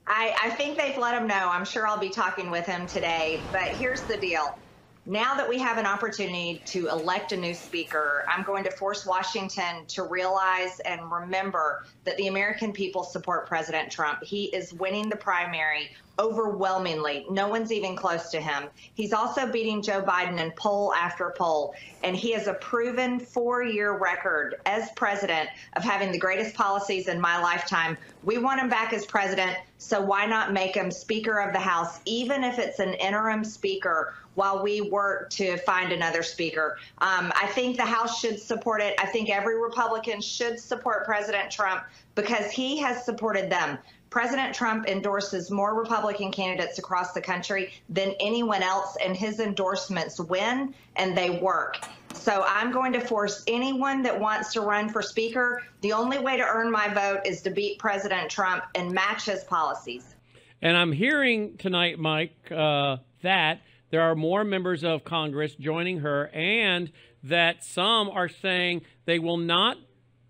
I, 0.06 0.36
I 0.44 0.50
think 0.52 0.78
they've 0.78 0.98
let 0.98 1.20
him 1.20 1.26
know. 1.26 1.50
I'm 1.50 1.64
sure 1.64 1.88
I'll 1.88 1.98
be 1.98 2.10
talking 2.10 2.52
with 2.52 2.66
him 2.66 2.86
today. 2.86 3.40
But 3.52 3.70
here's 3.70 4.02
the 4.02 4.18
deal 4.18 4.58
now 5.06 5.36
that 5.36 5.50
we 5.50 5.58
have 5.58 5.80
an 5.80 5.88
opportunity 5.88 6.62
to 6.66 6.88
elect 6.90 7.32
a 7.32 7.38
new 7.38 7.56
speaker, 7.56 8.24
I'm 8.28 8.44
going 8.44 8.64
to 8.66 8.72
force 8.72 9.06
Washington 9.06 9.86
to 9.88 10.04
realize 10.04 10.80
and 10.82 11.12
remember 11.12 11.86
that 12.04 12.18
the 12.18 12.28
American 12.28 12.72
people 12.72 13.04
support 13.04 13.48
President 13.48 13.92
Trump. 13.92 14.24
He 14.24 14.46
is 14.56 14.74
winning 14.74 15.10
the 15.10 15.16
primary 15.16 15.90
overwhelmingly. 16.20 17.26
No 17.32 17.48
one's 17.48 17.72
even 17.72 17.96
close 17.96 18.30
to 18.30 18.40
him. 18.40 18.66
He's 18.94 19.12
also 19.12 19.52
beating 19.52 19.82
Joe 19.82 20.04
Biden 20.04 20.40
in 20.40 20.52
poll 20.52 20.94
after 20.94 21.34
poll. 21.36 21.74
And 22.04 22.16
he 22.16 22.32
has 22.34 22.46
a 22.46 22.54
proven 22.54 23.20
four 23.20 23.64
year 23.64 23.98
record 23.98 24.62
as 24.68 24.92
president 24.96 25.50
of 25.76 25.84
having 25.84 26.12
the 26.12 26.20
greatest 26.20 26.54
policies 26.54 27.08
in 27.08 27.20
my 27.20 27.42
lifetime. 27.42 27.98
We 28.24 28.38
want 28.38 28.60
him 28.60 28.70
back 28.70 28.94
as 28.94 29.06
president. 29.06 29.58
So 29.80 30.00
why 30.00 30.28
not 30.28 30.54
make 30.54 30.76
him 30.76 30.92
Speaker 30.92 31.40
of 31.40 31.54
the 31.54 31.60
House, 31.60 32.00
even 32.06 32.44
if 32.44 32.60
it's 32.60 32.78
an 32.78 32.94
interim 32.96 33.44
speaker? 33.44 34.14
While 34.36 34.64
we 34.64 34.82
work 34.82 35.30
to 35.32 35.58
find 35.58 35.92
another 35.92 36.24
speaker. 36.24 36.78
Um, 37.00 37.32
I 37.36 37.48
think 37.48 37.78
the 37.78 37.86
House 37.86 38.20
should 38.20 38.40
support 38.40 38.82
it. 38.82 38.96
I 39.00 39.06
think 39.06 39.30
every 39.30 39.62
Republican 39.62 40.22
should 40.22 40.60
support 40.60 41.06
President 41.06 41.52
Trump 41.52 41.84
because 42.16 42.52
he 42.52 42.78
has 42.80 43.06
supported 43.06 43.50
them. 43.50 43.78
President 44.10 44.54
Trump 44.54 44.88
endorses 44.88 45.50
more 45.50 45.74
Republican 45.74 46.32
candidates 46.32 46.78
across 46.80 47.14
the 47.14 47.22
country 47.22 47.74
than 47.88 48.14
anyone 48.20 48.62
else, 48.62 48.98
and 49.04 49.16
his 49.16 49.40
endorsements 49.40 50.20
win 50.20 50.76
and 50.98 51.18
they 51.18 51.40
work. 51.40 51.80
So 52.14 52.44
I'm 52.46 52.74
going 52.74 52.92
to 52.92 53.00
force 53.00 53.42
anyone 53.48 54.02
that 54.04 54.20
wants 54.20 54.52
to 54.54 54.62
run 54.62 54.90
for 54.90 55.02
Speaker. 55.02 55.64
The 55.80 55.94
only 55.94 56.20
way 56.20 56.36
to 56.36 56.44
earn 56.44 56.70
my 56.70 56.94
vote 56.94 57.22
is 57.26 57.42
to 57.44 57.50
beat 57.50 57.80
President 57.80 58.30
Trump 58.30 58.66
and 58.76 58.92
match 58.92 59.26
his 59.26 59.46
policies. 59.46 60.16
And 60.62 60.76
I'm 60.76 60.92
hearing 60.92 61.56
tonight, 61.58 61.98
Mike, 61.98 62.36
uh, 62.52 62.98
that 63.24 63.62
there 63.92 64.02
are 64.02 64.16
more 64.16 64.44
members 64.44 64.84
of 64.84 65.04
Congress 65.04 65.56
joining 65.56 66.00
her, 66.00 66.28
and 66.34 66.92
that 67.24 67.64
some 67.64 68.10
are 68.10 68.30
saying 68.30 68.82
they 69.06 69.20
will 69.20 69.38
not. 69.38 69.78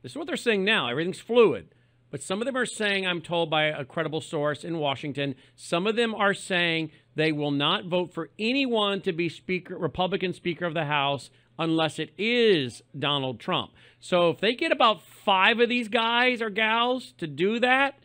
This 0.01 0.14
is 0.14 0.18
what 0.18 0.28
they're 0.28 0.36
saying 0.36 0.66
now. 0.66 0.89
Everything's 0.89 1.20
fluid. 1.20 1.74
But 2.09 2.22
some 2.22 2.41
of 2.41 2.45
them 2.45 2.57
are 2.57 2.66
saying, 2.66 3.07
I'm 3.07 3.22
told 3.22 3.49
by 3.49 3.66
a 3.66 3.86
credible 3.86 4.20
source 4.20 4.66
in 4.66 4.80
Washington, 4.80 5.36
some 5.55 5.88
of 5.88 5.95
them 5.95 6.14
are 6.14 6.34
saying 6.34 6.91
they 7.16 7.32
will 7.32 7.51
not 7.51 7.86
vote 7.86 8.14
for 8.14 8.30
anyone 8.38 8.99
to 9.01 9.14
be 9.14 9.30
speaker, 9.30 9.78
Republican 9.78 10.34
Speaker 10.34 10.66
of 10.66 10.74
the 10.74 10.86
House 10.86 11.30
unless 11.57 11.99
it 11.99 12.12
is 12.18 12.82
Donald 12.97 13.39
Trump. 13.39 13.72
So 13.99 14.30
if 14.32 14.39
they 14.39 14.55
get 14.55 14.72
about 14.72 15.01
five 15.01 15.59
of 15.59 15.70
these 15.70 15.88
guys 15.88 16.41
or 16.41 16.49
gals 16.49 17.14
to 17.20 17.28
do 17.28 17.59
that, 17.59 17.95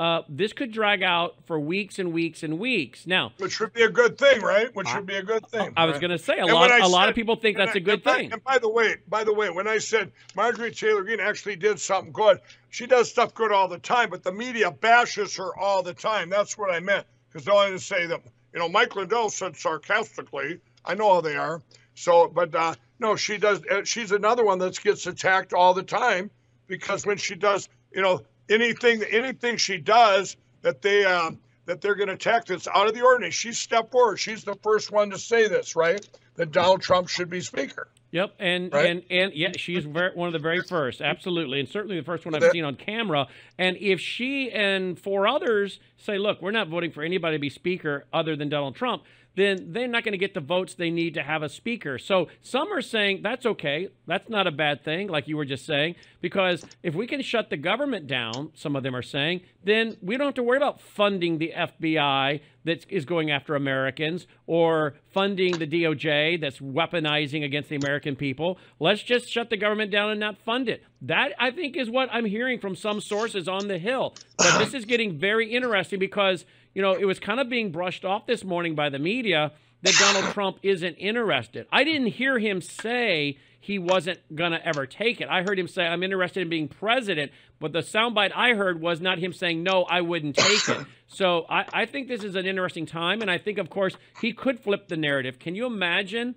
uh, 0.00 0.22
this 0.30 0.54
could 0.54 0.72
drag 0.72 1.02
out 1.02 1.34
for 1.44 1.60
weeks 1.60 1.98
and 1.98 2.10
weeks 2.10 2.42
and 2.42 2.58
weeks. 2.58 3.06
Now, 3.06 3.32
which 3.36 3.52
should 3.52 3.74
be 3.74 3.82
a 3.82 3.90
good 3.90 4.16
thing, 4.16 4.40
right? 4.40 4.74
Which 4.74 4.88
should 4.88 5.04
be 5.04 5.16
a 5.16 5.22
good 5.22 5.46
thing. 5.48 5.74
I, 5.76 5.82
I 5.82 5.84
was 5.84 5.98
going 5.98 6.10
to 6.10 6.18
say 6.18 6.38
a 6.38 6.46
lot. 6.46 6.70
A 6.70 6.80
said, 6.80 6.86
lot 6.86 7.10
of 7.10 7.14
people 7.14 7.36
think 7.36 7.58
that's 7.58 7.74
I, 7.74 7.80
a 7.80 7.80
good 7.80 7.94
and 7.96 8.04
thing. 8.04 8.28
By, 8.30 8.34
and 8.34 8.44
by 8.44 8.58
the 8.58 8.70
way, 8.70 8.96
by 9.08 9.24
the 9.24 9.34
way, 9.34 9.50
when 9.50 9.68
I 9.68 9.76
said 9.76 10.10
Marjorie 10.34 10.70
Taylor 10.70 11.02
Greene 11.02 11.20
actually 11.20 11.56
did 11.56 11.78
something 11.78 12.12
good, 12.12 12.40
she 12.70 12.86
does 12.86 13.10
stuff 13.10 13.34
good 13.34 13.52
all 13.52 13.68
the 13.68 13.78
time, 13.78 14.08
but 14.08 14.22
the 14.22 14.32
media 14.32 14.70
bashes 14.70 15.36
her 15.36 15.54
all 15.54 15.82
the 15.82 15.92
time. 15.92 16.30
That's 16.30 16.56
what 16.56 16.72
I 16.72 16.80
meant. 16.80 17.06
Because 17.30 17.46
I 17.46 17.52
wanted 17.52 17.72
to 17.72 17.80
say 17.80 18.06
that 18.06 18.22
you 18.54 18.58
know 18.58 18.70
Mike 18.70 18.96
Lindell 18.96 19.28
said 19.28 19.54
sarcastically. 19.54 20.60
I 20.82 20.94
know 20.94 21.12
how 21.12 21.20
they 21.20 21.36
are. 21.36 21.60
So, 21.94 22.26
but 22.26 22.54
uh, 22.54 22.74
no, 23.00 23.16
she 23.16 23.36
does. 23.36 23.60
Uh, 23.70 23.84
she's 23.84 24.12
another 24.12 24.46
one 24.46 24.60
that 24.60 24.82
gets 24.82 25.06
attacked 25.06 25.52
all 25.52 25.74
the 25.74 25.82
time 25.82 26.30
because 26.68 27.04
when 27.04 27.18
she 27.18 27.34
does, 27.34 27.68
you 27.92 28.00
know, 28.00 28.22
anything 28.50 29.02
anything 29.10 29.56
she 29.56 29.78
does 29.78 30.36
that 30.62 30.82
they 30.82 31.04
uh, 31.04 31.30
that 31.66 31.80
they're 31.80 31.94
going 31.94 32.08
to 32.08 32.14
attack 32.14 32.46
that's 32.46 32.68
out 32.68 32.88
of 32.88 32.94
the 32.94 33.02
ordinary. 33.02 33.30
She 33.30 33.52
stepped 33.52 33.92
forward. 33.92 34.18
She's 34.18 34.44
the 34.44 34.56
first 34.56 34.90
one 34.90 35.10
to 35.10 35.18
say 35.18 35.48
this, 35.48 35.76
right? 35.76 36.06
That 36.34 36.52
Donald 36.52 36.82
Trump 36.82 37.08
should 37.08 37.30
be 37.30 37.40
speaker. 37.40 37.88
Yep, 38.12 38.34
and 38.40 38.72
right? 38.72 38.90
and 38.90 39.02
and 39.08 39.32
yeah, 39.34 39.52
she's 39.56 39.84
very, 39.84 40.12
one 40.14 40.26
of 40.26 40.32
the 40.32 40.40
very 40.40 40.62
first, 40.62 41.00
absolutely, 41.00 41.60
and 41.60 41.68
certainly 41.68 41.96
the 41.96 42.04
first 42.04 42.24
one 42.24 42.34
I've 42.34 42.50
seen 42.50 42.64
on 42.64 42.74
camera. 42.74 43.28
And 43.56 43.76
if 43.76 44.00
she 44.00 44.50
and 44.50 44.98
four 44.98 45.28
others 45.28 45.78
say, 45.96 46.18
"Look, 46.18 46.42
we're 46.42 46.50
not 46.50 46.68
voting 46.68 46.90
for 46.90 47.04
anybody 47.04 47.36
to 47.36 47.40
be 47.40 47.50
speaker 47.50 48.06
other 48.12 48.34
than 48.34 48.48
Donald 48.48 48.74
Trump," 48.74 49.04
then 49.40 49.72
they're 49.72 49.88
not 49.88 50.04
going 50.04 50.12
to 50.12 50.18
get 50.18 50.34
the 50.34 50.40
votes 50.40 50.74
they 50.74 50.90
need 50.90 51.14
to 51.14 51.22
have 51.22 51.42
a 51.42 51.48
speaker. 51.48 51.98
So 51.98 52.28
some 52.42 52.72
are 52.72 52.82
saying 52.82 53.22
that's 53.22 53.46
okay. 53.46 53.88
That's 54.06 54.28
not 54.28 54.46
a 54.46 54.50
bad 54.50 54.84
thing, 54.84 55.08
like 55.08 55.28
you 55.28 55.36
were 55.36 55.44
just 55.44 55.66
saying, 55.66 55.96
because 56.20 56.64
if 56.82 56.94
we 56.94 57.06
can 57.06 57.22
shut 57.22 57.50
the 57.50 57.56
government 57.56 58.06
down, 58.06 58.50
some 58.54 58.76
of 58.76 58.82
them 58.82 58.94
are 58.94 59.02
saying, 59.02 59.42
then 59.64 59.96
we 60.02 60.16
don't 60.16 60.26
have 60.26 60.34
to 60.34 60.42
worry 60.42 60.56
about 60.56 60.80
funding 60.80 61.38
the 61.38 61.52
FBI 61.56 62.40
that 62.64 62.84
is 62.90 63.04
going 63.04 63.30
after 63.30 63.54
Americans 63.54 64.26
or 64.46 64.94
funding 65.12 65.58
the 65.58 65.66
DOJ 65.66 66.40
that's 66.40 66.58
weaponizing 66.58 67.44
against 67.44 67.68
the 67.70 67.76
American 67.76 68.16
people. 68.16 68.58
Let's 68.78 69.02
just 69.02 69.28
shut 69.28 69.50
the 69.50 69.56
government 69.56 69.90
down 69.90 70.10
and 70.10 70.20
not 70.20 70.38
fund 70.38 70.68
it. 70.68 70.82
That 71.02 71.32
I 71.38 71.50
think 71.50 71.76
is 71.76 71.88
what 71.88 72.10
I'm 72.12 72.26
hearing 72.26 72.58
from 72.58 72.76
some 72.76 73.00
sources 73.00 73.48
on 73.48 73.68
the 73.68 73.78
Hill. 73.78 74.14
But 74.36 74.58
this 74.58 74.74
is 74.74 74.84
getting 74.84 75.18
very 75.18 75.50
interesting 75.50 75.98
because 75.98 76.44
you 76.74 76.82
know 76.82 76.92
it 76.92 77.04
was 77.04 77.18
kind 77.18 77.40
of 77.40 77.48
being 77.48 77.72
brushed 77.72 78.04
off 78.04 78.26
this 78.26 78.44
morning 78.44 78.74
by 78.74 78.88
the 78.88 78.98
media 78.98 79.52
that 79.82 79.94
Donald 79.98 80.24
Trump 80.34 80.58
isn't 80.62 80.94
interested. 80.94 81.66
I 81.72 81.84
didn't 81.84 82.08
hear 82.08 82.38
him 82.38 82.60
say 82.60 83.38
he 83.60 83.78
wasn't 83.78 84.18
going 84.34 84.52
to 84.52 84.66
ever 84.66 84.86
take 84.86 85.20
it. 85.20 85.28
I 85.28 85.42
heard 85.42 85.58
him 85.58 85.68
say, 85.68 85.82
I'm 85.82 86.02
interested 86.02 86.40
in 86.40 86.48
being 86.48 86.66
president. 86.66 87.30
But 87.60 87.72
the 87.72 87.80
soundbite 87.80 88.32
I 88.34 88.54
heard 88.54 88.80
was 88.80 89.02
not 89.02 89.18
him 89.18 89.34
saying, 89.34 89.62
no, 89.62 89.82
I 89.82 90.00
wouldn't 90.00 90.36
take 90.36 90.68
it. 90.68 90.86
So 91.12 91.44
I, 91.50 91.64
I 91.72 91.86
think 91.86 92.06
this 92.06 92.22
is 92.22 92.36
an 92.36 92.46
interesting 92.46 92.86
time. 92.86 93.20
And 93.20 93.28
I 93.28 93.36
think, 93.36 93.58
of 93.58 93.68
course, 93.68 93.96
he 94.20 94.32
could 94.32 94.60
flip 94.60 94.86
the 94.86 94.96
narrative. 94.96 95.40
Can 95.40 95.56
you 95.56 95.66
imagine 95.66 96.36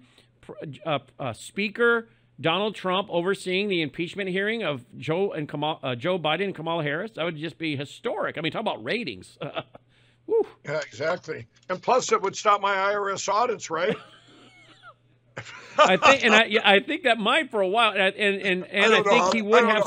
uh, 0.83 0.97
uh, 1.19 1.33
Speaker 1.33 2.09
Donald 2.41 2.73
Trump 2.73 3.07
overseeing 3.11 3.67
the 3.67 3.83
impeachment 3.83 4.31
hearing 4.31 4.63
of 4.63 4.83
Joe 4.97 5.31
and 5.31 5.47
Kamal, 5.47 5.79
uh, 5.83 5.93
Joe 5.93 6.17
Biden 6.17 6.45
and 6.45 6.55
Kamala 6.55 6.81
Harris? 6.81 7.11
That 7.17 7.23
would 7.23 7.37
just 7.37 7.59
be 7.59 7.75
historic. 7.75 8.39
I 8.39 8.41
mean, 8.41 8.51
talk 8.51 8.61
about 8.61 8.83
ratings. 8.83 9.37
yeah, 10.27 10.79
exactly. 10.79 11.47
And 11.69 11.81
plus, 11.81 12.11
it 12.11 12.21
would 12.21 12.35
stop 12.35 12.61
my 12.61 12.75
IRS 12.75 13.27
audits, 13.31 13.69
right? 13.69 13.95
I 15.77 15.97
think, 15.97 16.23
and 16.23 16.35
I, 16.35 16.49
I 16.63 16.79
think 16.81 17.03
that 17.03 17.17
might 17.17 17.49
for 17.49 17.61
a 17.61 17.67
while, 17.67 17.93
and 17.93 18.15
and 18.15 18.63
and, 18.65 18.93
I, 18.93 18.99
I, 18.99 19.03
think 19.03 19.23
how, 19.23 19.31
he 19.31 19.41
would 19.41 19.65
have. 19.65 19.83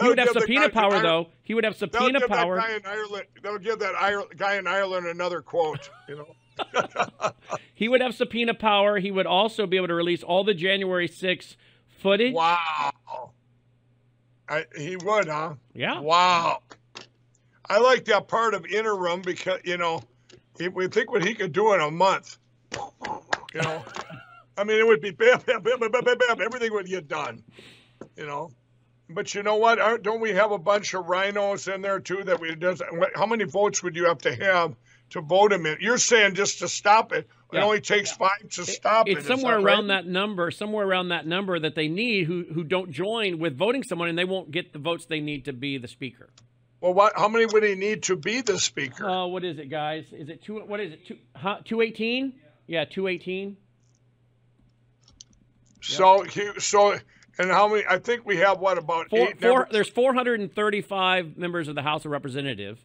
He 0.00 0.08
would 0.08 0.18
have 0.18 0.28
subpoena 0.30 0.68
guy, 0.68 0.80
power, 0.80 1.02
though. 1.02 1.28
He 1.42 1.54
would 1.54 1.64
have 1.64 1.76
subpoena 1.76 2.20
give 2.20 2.28
power. 2.28 2.56
That 2.56 2.68
guy 2.68 2.76
in 2.76 2.86
Ireland, 2.86 3.26
they'll 3.42 3.58
give 3.58 3.80
that 3.80 3.94
guy 4.36 4.56
in 4.56 4.66
Ireland 4.66 5.06
another 5.06 5.40
quote. 5.40 5.90
You 6.08 6.16
know. 6.16 6.26
he 7.74 7.88
would 7.88 8.00
have 8.00 8.14
subpoena 8.14 8.54
power. 8.54 8.98
He 8.98 9.10
would 9.10 9.26
also 9.26 9.66
be 9.66 9.76
able 9.76 9.88
to 9.88 9.94
release 9.94 10.22
all 10.22 10.44
the 10.44 10.54
January 10.54 11.08
6th 11.08 11.56
footage. 11.98 12.34
Wow. 12.34 12.92
I, 14.48 14.64
he 14.76 14.96
would, 14.96 15.28
huh? 15.28 15.54
Yeah. 15.72 16.00
Wow. 16.00 16.62
I 17.68 17.78
like 17.78 18.04
that 18.06 18.28
part 18.28 18.54
of 18.54 18.66
interim 18.66 19.22
because 19.22 19.60
you 19.64 19.76
know, 19.76 20.02
we 20.72 20.88
think 20.88 21.10
what 21.10 21.24
he 21.24 21.34
could 21.34 21.52
do 21.52 21.72
in 21.74 21.80
a 21.80 21.90
month. 21.90 22.38
You 23.54 23.62
know. 23.62 23.82
I 24.56 24.64
mean, 24.64 24.78
it 24.78 24.86
would 24.86 25.00
be 25.00 25.10
bam, 25.10 25.40
bam, 25.46 25.62
bam, 25.62 25.78
bam, 25.80 25.90
bam, 25.90 26.04
bam, 26.04 26.40
Everything 26.40 26.72
would 26.72 26.86
get 26.86 27.08
done, 27.08 27.42
you 28.16 28.26
know. 28.26 28.50
But 29.10 29.34
you 29.34 29.42
know 29.42 29.56
what? 29.56 30.02
Don't 30.02 30.20
we 30.20 30.30
have 30.30 30.50
a 30.50 30.58
bunch 30.58 30.94
of 30.94 31.06
RINOs 31.06 31.72
in 31.72 31.82
there 31.82 32.00
too? 32.00 32.22
That 32.24 32.40
we 32.40 32.54
does. 32.54 32.80
How 33.14 33.26
many 33.26 33.44
votes 33.44 33.82
would 33.82 33.96
you 33.96 34.06
have 34.06 34.18
to 34.18 34.34
have 34.34 34.74
to 35.10 35.20
vote 35.20 35.52
him 35.52 35.66
in? 35.66 35.76
You're 35.80 35.98
saying 35.98 36.34
just 36.34 36.60
to 36.60 36.68
stop 36.68 37.12
it. 37.12 37.28
It 37.52 37.58
only 37.58 37.80
takes 37.80 38.10
yeah. 38.12 38.28
five 38.28 38.48
to 38.50 38.64
stop 38.64 39.08
it. 39.08 39.18
It's 39.18 39.26
somewhere 39.26 39.58
that 39.58 39.64
around 39.64 39.88
right? 39.88 40.02
that 40.02 40.06
number, 40.06 40.50
somewhere 40.50 40.86
around 40.86 41.10
that 41.10 41.26
number 41.26 41.58
that 41.58 41.74
they 41.74 41.86
need 41.86 42.24
who 42.24 42.44
who 42.52 42.64
don't 42.64 42.90
join 42.90 43.38
with 43.38 43.56
voting 43.56 43.82
someone, 43.82 44.08
and 44.08 44.18
they 44.18 44.24
won't 44.24 44.50
get 44.50 44.72
the 44.72 44.78
votes 44.78 45.04
they 45.04 45.20
need 45.20 45.44
to 45.44 45.52
be 45.52 45.76
the 45.76 45.88
speaker. 45.88 46.30
Well, 46.84 46.92
what? 46.92 47.14
How 47.16 47.28
many 47.28 47.46
would 47.46 47.62
he 47.62 47.76
need 47.76 48.02
to 48.02 48.16
be 48.16 48.42
the 48.42 48.58
speaker? 48.58 49.08
Oh, 49.08 49.22
uh, 49.22 49.26
what 49.28 49.42
is 49.42 49.58
it, 49.58 49.70
guys? 49.70 50.04
Is 50.12 50.28
it 50.28 50.42
two? 50.42 50.60
What 50.60 50.80
is 50.80 50.92
it? 50.92 51.06
Two? 51.06 51.16
Two 51.64 51.80
eighteen? 51.80 52.34
Yeah, 52.66 52.84
two 52.84 53.08
eighteen. 53.08 53.56
So 55.80 56.26
so 56.58 56.98
and 57.38 57.50
how 57.50 57.68
many? 57.68 57.84
I 57.88 57.98
think 57.98 58.26
we 58.26 58.36
have 58.36 58.58
what 58.58 58.76
about 58.76 59.08
four, 59.08 59.28
eight? 59.28 59.40
Four, 59.40 59.66
there's 59.70 59.88
435 59.88 61.38
members 61.38 61.68
of 61.68 61.74
the 61.74 61.80
House 61.80 62.04
of 62.04 62.10
Representatives, 62.10 62.84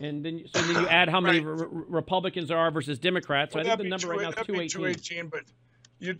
and 0.00 0.24
then 0.24 0.42
so 0.52 0.60
then 0.62 0.82
you 0.82 0.88
add 0.88 1.08
how 1.08 1.20
many 1.20 1.38
right. 1.38 1.68
re- 1.70 1.84
Republicans 1.86 2.48
there 2.48 2.58
are 2.58 2.72
versus 2.72 2.98
Democrats. 2.98 3.52
So 3.52 3.60
well, 3.60 3.66
I 3.68 3.76
think 3.76 3.82
the 3.84 3.88
number 3.90 4.08
right 4.08 4.22
now 4.22 4.30
is 4.30 4.34
218. 4.44 4.68
218. 4.70 5.28
But 5.28 5.42
you, 6.00 6.18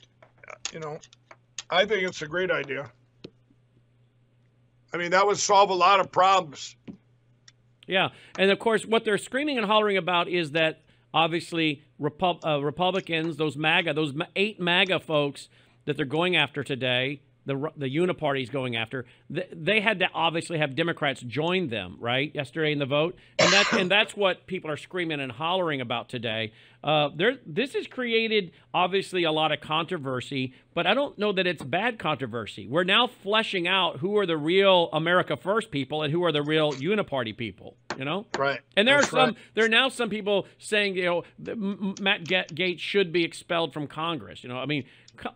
you 0.73 0.79
know, 0.79 1.01
I 1.71 1.87
think 1.87 2.05
it's 2.05 2.23
a 2.23 2.29
great 2.29 2.53
idea. 2.53 2.89
I 4.95 4.97
mean, 4.97 5.11
that 5.11 5.27
would 5.27 5.39
solve 5.39 5.71
a 5.71 5.75
lot 5.75 5.99
of 5.99 6.13
problems. 6.13 6.77
Yeah, 7.87 8.09
and 8.39 8.51
of 8.51 8.59
course, 8.59 8.85
what 8.85 9.05
they're 9.05 9.19
screaming 9.19 9.59
and 9.59 9.67
hollering 9.67 9.97
about 9.97 10.29
is 10.29 10.53
that 10.53 10.83
obviously 11.15 11.83
uh, 12.01 12.61
Republicans, 12.63 13.37
those 13.37 13.57
MAGA, 13.57 13.95
those 13.95 14.13
eight 14.35 14.61
MAGA 14.61 15.01
folks 15.01 15.49
that 15.85 15.97
they're 15.97 16.05
going 16.05 16.37
after 16.37 16.65
today, 16.65 17.21
the 17.47 17.71
the 17.77 17.89
Uniparty 17.89 18.43
is 18.43 18.51
going 18.51 18.77
after, 18.77 19.07
they, 19.31 19.49
they 19.53 19.81
had 19.81 20.01
to 20.01 20.09
obviously 20.13 20.59
have 20.59 20.75
Democrats 20.75 21.21
join 21.23 21.69
them, 21.69 21.97
right? 22.01 22.35
Yesterday 22.35 22.73
in 22.73 22.79
the 22.79 22.87
vote, 22.87 23.17
and 23.39 23.53
that's 23.53 23.73
and 23.73 23.91
that's 23.91 24.17
what 24.17 24.47
people 24.47 24.71
are 24.71 24.77
screaming 24.77 25.21
and 25.21 25.33
hollering 25.33 25.81
about 25.81 26.09
today. 26.09 26.53
Uh, 26.85 27.11
there, 27.17 27.39
this 27.45 27.75
has 27.75 27.87
created 27.87 28.53
obviously 28.73 29.25
a 29.25 29.33
lot 29.33 29.51
of 29.51 29.61
controversy, 29.61 30.55
but 30.75 30.87
I 30.87 30.95
don't 30.95 31.19
know 31.19 31.33
that 31.33 31.47
it's 31.47 31.63
bad 31.65 31.99
controversy. 31.99 32.69
We're 32.69 32.85
now 32.85 33.09
fleshing 33.09 33.67
out 33.67 33.99
who 33.99 34.17
are 34.19 34.27
the 34.27 34.37
real 34.37 34.89
America 34.93 35.37
First 35.37 35.71
people 35.71 36.03
and 36.03 36.13
who 36.13 36.23
are 36.25 36.33
the 36.33 36.43
real 36.43 36.73
uniparty 36.73 37.37
people. 37.37 37.77
You 37.97 38.05
know, 38.05 38.27
right? 38.37 38.61
And 38.77 38.87
there 38.87 38.97
That's 38.97 39.09
are 39.09 39.11
some. 39.11 39.29
Right. 39.31 39.39
There 39.55 39.65
are 39.65 39.71
now 39.71 39.89
some 39.89 40.11
people 40.11 40.47
saying, 40.59 40.97
you 40.97 41.05
know, 41.39 41.95
Matt 42.01 42.25
Gaetz 42.25 42.79
should 42.79 43.11
be 43.11 43.25
expelled 43.25 43.73
from 43.73 43.87
Congress. 43.87 44.43
You 44.43 44.51
know, 44.51 44.59
I 44.59 44.67
mean, 44.67 44.85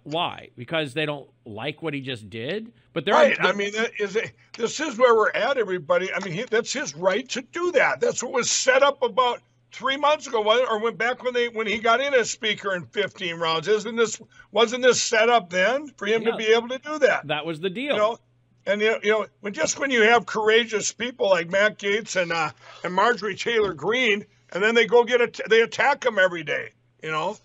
why? 0.04 0.50
Because 0.56 0.94
they 0.94 1.06
don't 1.06 1.28
like 1.44 1.82
what 1.82 1.94
he 1.94 2.00
just 2.00 2.28
did. 2.30 2.72
But 2.92 3.04
there 3.04 3.14
right. 3.14 3.38
Are, 3.38 3.46
I 3.46 3.52
mean, 3.52 3.72
is 3.98 4.16
it, 4.16 4.32
this 4.56 4.80
is 4.80 4.98
where 4.98 5.14
we're 5.14 5.30
at, 5.30 5.58
everybody. 5.58 6.12
I 6.12 6.22
mean, 6.24 6.34
he, 6.34 6.42
that's 6.44 6.72
his 6.72 6.94
right 6.94 7.28
to 7.30 7.42
do 7.42 7.72
that. 7.72 8.00
That's 8.00 8.22
what 8.22 8.32
was 8.32 8.50
set 8.50 8.82
up 8.82 9.02
about 9.02 9.40
three 9.72 9.96
months 9.96 10.26
ago, 10.26 10.42
or 10.42 10.80
went 10.80 10.98
back 10.98 11.22
when 11.22 11.34
they 11.34 11.48
when 11.48 11.66
he 11.66 11.78
got 11.78 12.00
in 12.00 12.14
as 12.14 12.30
speaker 12.30 12.74
in 12.74 12.86
15 12.86 13.36
rounds. 13.36 13.68
Isn't 13.68 13.96
this 13.96 14.20
wasn't 14.52 14.82
this 14.82 15.02
set 15.02 15.28
up 15.28 15.50
then 15.50 15.88
for 15.96 16.06
him 16.06 16.22
yeah, 16.22 16.32
to 16.32 16.36
be 16.36 16.46
able 16.46 16.68
to 16.68 16.78
do 16.78 16.98
that? 17.00 17.26
That 17.28 17.46
was 17.46 17.60
the 17.60 17.70
deal. 17.70 17.94
You 17.94 17.98
know, 17.98 18.18
and 18.66 18.80
you 18.80 18.98
know, 19.04 19.26
when 19.40 19.52
just 19.52 19.78
when 19.78 19.90
you 19.90 20.02
have 20.02 20.26
courageous 20.26 20.92
people 20.92 21.28
like 21.30 21.50
Matt 21.50 21.78
Gaetz 21.78 22.20
and 22.20 22.32
uh, 22.32 22.50
and 22.84 22.94
Marjorie 22.94 23.36
Taylor 23.36 23.74
Greene, 23.74 24.26
and 24.52 24.62
then 24.62 24.74
they 24.74 24.86
go 24.86 25.04
get 25.04 25.20
it, 25.20 25.40
they 25.48 25.62
attack 25.62 26.04
him 26.04 26.18
every 26.18 26.42
day. 26.42 26.70
You 27.02 27.10
know, 27.10 27.36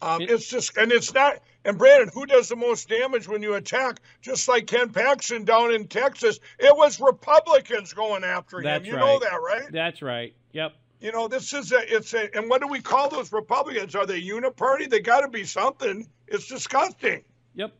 um, 0.00 0.22
it, 0.22 0.30
it's 0.30 0.48
just 0.48 0.76
and 0.76 0.92
it's 0.92 1.12
not. 1.12 1.40
And 1.64 1.78
Brandon, 1.78 2.10
who 2.12 2.26
does 2.26 2.48
the 2.48 2.56
most 2.56 2.88
damage 2.88 3.26
when 3.26 3.42
you 3.42 3.54
attack? 3.54 4.00
Just 4.20 4.48
like 4.48 4.66
Ken 4.66 4.90
Paxton 4.90 5.44
down 5.44 5.72
in 5.72 5.88
Texas, 5.88 6.38
it 6.58 6.76
was 6.76 7.00
Republicans 7.00 7.94
going 7.94 8.22
after 8.22 8.62
That's 8.62 8.84
him. 8.84 8.94
You 8.94 9.00
right. 9.00 9.06
know 9.06 9.18
that, 9.20 9.40
right? 9.40 9.72
That's 9.72 10.02
right. 10.02 10.34
Yep. 10.52 10.74
You 11.00 11.12
know, 11.12 11.28
this 11.28 11.52
is 11.52 11.72
a, 11.72 11.94
it's 11.94 12.14
a, 12.14 12.34
and 12.36 12.48
what 12.48 12.60
do 12.60 12.68
we 12.68 12.80
call 12.80 13.08
those 13.08 13.32
Republicans? 13.32 13.94
Are 13.94 14.06
they 14.06 14.22
uniparty? 14.22 14.88
They 14.88 15.00
got 15.00 15.20
to 15.20 15.28
be 15.28 15.44
something. 15.44 16.06
It's 16.28 16.48
disgusting. 16.48 17.22
Yep. 17.54 17.72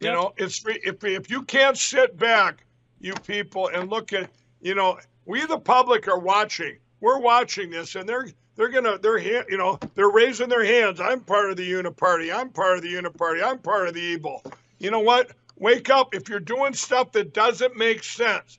You 0.00 0.08
yep. 0.08 0.14
know, 0.14 0.32
it's 0.36 0.62
if 0.66 1.02
if 1.04 1.30
you 1.30 1.42
can't 1.42 1.76
sit 1.76 2.16
back, 2.16 2.64
you 3.00 3.14
people, 3.14 3.68
and 3.68 3.90
look 3.90 4.12
at, 4.12 4.30
you 4.60 4.74
know, 4.74 4.98
we 5.24 5.46
the 5.46 5.58
public 5.58 6.08
are 6.08 6.18
watching. 6.18 6.78
We're 7.00 7.20
watching 7.20 7.70
this, 7.70 7.94
and 7.94 8.08
they're 8.08 8.28
they're 8.56 8.68
gonna 8.68 8.98
they're 8.98 9.18
you 9.18 9.56
know 9.56 9.78
they're 9.94 10.10
raising 10.10 10.48
their 10.48 10.64
hands. 10.64 11.00
I'm 11.00 11.20
part 11.20 11.50
of 11.50 11.56
the 11.56 11.70
uniparty. 11.70 12.34
I'm 12.34 12.50
part 12.50 12.76
of 12.76 12.82
the 12.82 12.92
uniparty. 12.92 13.42
I'm 13.42 13.58
part 13.58 13.88
of 13.88 13.94
the 13.94 14.00
evil. 14.00 14.42
You 14.78 14.90
know 14.90 15.00
what? 15.00 15.32
Wake 15.58 15.90
up! 15.90 16.14
If 16.14 16.28
you're 16.28 16.40
doing 16.40 16.74
stuff 16.74 17.12
that 17.12 17.32
doesn't 17.32 17.76
make 17.76 18.02
sense, 18.02 18.58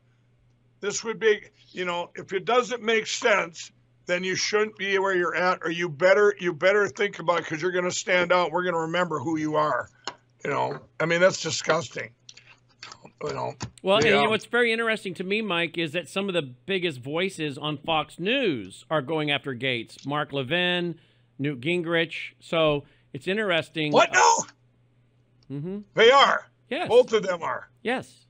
this 0.79 1.03
would 1.03 1.19
be 1.19 1.41
you 1.73 1.85
know, 1.85 2.11
if 2.15 2.31
it 2.33 2.45
doesn't 2.45 2.81
make 2.81 3.07
sense, 3.07 3.71
then 4.05 4.23
you 4.23 4.35
shouldn't 4.35 4.77
be 4.77 4.97
where 4.99 5.15
you're 5.15 5.35
at, 5.35 5.59
or 5.63 5.71
you 5.71 5.89
better 5.89 6.35
you 6.39 6.53
better 6.53 6.87
think 6.87 7.19
about 7.19 7.39
it 7.39 7.43
because 7.45 7.61
you're 7.61 7.71
to 7.83 7.91
stand 7.91 8.31
out. 8.31 8.51
We're 8.51 8.63
to 8.75 8.81
remember 8.81 9.19
who 9.19 9.37
you 9.37 9.55
are. 9.55 9.89
You 10.43 10.51
know, 10.51 10.79
I 10.99 11.05
mean 11.05 11.19
that's 11.19 11.41
disgusting. 11.41 12.11
You 13.23 13.33
know. 13.33 13.55
Well, 13.81 14.05
and 14.05 14.29
what's 14.29 14.45
very 14.45 14.73
interesting 14.73 15.13
to 15.15 15.23
me, 15.23 15.41
Mike, 15.41 15.77
is 15.77 15.93
that 15.93 16.09
some 16.09 16.27
of 16.27 16.33
the 16.33 16.41
biggest 16.41 16.99
voices 16.99 17.57
on 17.57 17.77
Fox 17.77 18.19
News 18.19 18.85
are 18.89 19.01
going 19.01 19.31
after 19.31 19.55
Gaetz. 19.55 20.05
Mark 20.05 20.33
Levin, 20.33 20.95
Newt 21.39 21.61
Gingrich. 21.61 22.33
So 22.39 22.83
it's 23.13 23.27
interesting. 23.27 23.91
What? 23.93 24.11
No. 24.11 24.37
Mm-hmm. 25.51 25.77
They 25.93 26.11
are. 26.11 26.49
Yes. 26.69 26.89
Both 26.89 27.13
of 27.13 27.23
them 27.23 27.43
are. 27.43 27.69
Yes. 27.81 28.25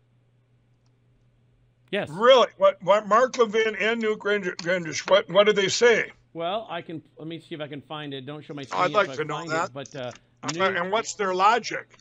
Yes. 1.92 2.10
Really? 2.10 2.48
What? 2.58 2.82
What? 2.84 3.08
Mark 3.08 3.38
Levin 3.38 3.76
and 3.76 4.00
Newt 4.00 4.20
Gingrich. 4.20 5.10
What? 5.10 5.30
What 5.30 5.46
did 5.46 5.56
they 5.56 5.70
say? 5.70 6.12
Well, 6.34 6.68
I 6.70 6.82
can. 6.82 7.02
Let 7.18 7.28
me 7.28 7.40
see 7.40 7.56
if 7.56 7.62
I 7.62 7.68
can 7.68 7.82
find 7.82 8.14
it. 8.14 8.26
Don't 8.26 8.44
show 8.44 8.54
my 8.54 8.64
screen. 8.64 8.84
I'd 8.84 8.92
like 8.92 9.14
to 9.14 9.26
know 9.26 9.48
that. 9.50 9.70
It, 9.70 9.74
but 9.74 9.96
uh, 9.96 10.12
Newt, 10.54 10.76
and 10.76 10.92
what's 10.92 11.16
their 11.16 11.34
logic? 11.34 11.98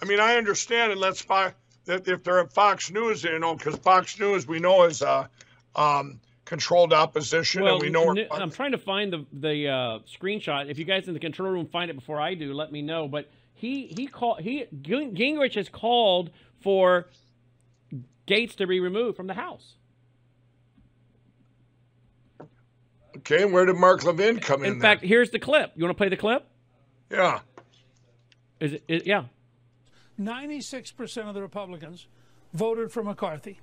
I 0.00 0.04
mean, 0.04 0.20
I 0.20 0.36
understand, 0.36 0.92
and 0.92 1.00
let's 1.00 1.22
that 1.22 1.54
if 1.88 2.22
they're 2.22 2.40
at 2.40 2.52
Fox 2.52 2.90
News, 2.90 3.24
you 3.24 3.38
know, 3.38 3.54
because 3.54 3.76
Fox 3.76 4.18
News 4.18 4.46
we 4.46 4.60
know 4.60 4.84
is 4.84 5.02
a 5.02 5.28
um, 5.74 6.20
controlled 6.44 6.92
opposition, 6.92 7.62
well, 7.62 7.74
and 7.74 7.82
we 7.82 7.90
know. 7.90 8.14
I'm 8.30 8.50
trying 8.50 8.72
to 8.72 8.78
find 8.78 9.12
the 9.12 9.26
the 9.32 9.68
uh, 9.68 9.98
screenshot. 10.00 10.70
If 10.70 10.78
you 10.78 10.84
guys 10.84 11.08
in 11.08 11.14
the 11.14 11.20
control 11.20 11.50
room 11.50 11.66
find 11.66 11.90
it 11.90 11.94
before 11.94 12.20
I 12.20 12.34
do, 12.34 12.52
let 12.52 12.72
me 12.72 12.82
know. 12.82 13.08
But 13.08 13.30
he 13.54 13.86
he 13.86 14.06
called 14.06 14.40
he 14.40 14.66
Gingrich 14.82 15.54
has 15.54 15.68
called 15.68 16.30
for 16.60 17.08
Gaetz 18.26 18.56
to 18.56 18.66
be 18.66 18.80
removed 18.80 19.16
from 19.16 19.26
the 19.26 19.34
House. 19.34 19.74
Okay, 23.18 23.44
where 23.44 23.66
did 23.66 23.76
Mark 23.76 24.04
Levin 24.04 24.38
come 24.38 24.64
in? 24.64 24.74
In 24.74 24.80
fact, 24.80 25.02
here's 25.02 25.30
the 25.30 25.38
clip. 25.38 25.72
You 25.74 25.84
want 25.84 25.96
to 25.96 25.98
play 25.98 26.08
the 26.08 26.16
clip? 26.16 26.46
Yeah. 27.10 27.40
Is 28.60 28.74
it? 28.74 28.84
Is, 28.86 29.02
yeah. 29.06 29.24
96% 30.20 31.28
of 31.28 31.34
the 31.34 31.42
Republicans 31.42 32.06
voted 32.52 32.90
for 32.90 33.02
McCarthy. 33.02 33.60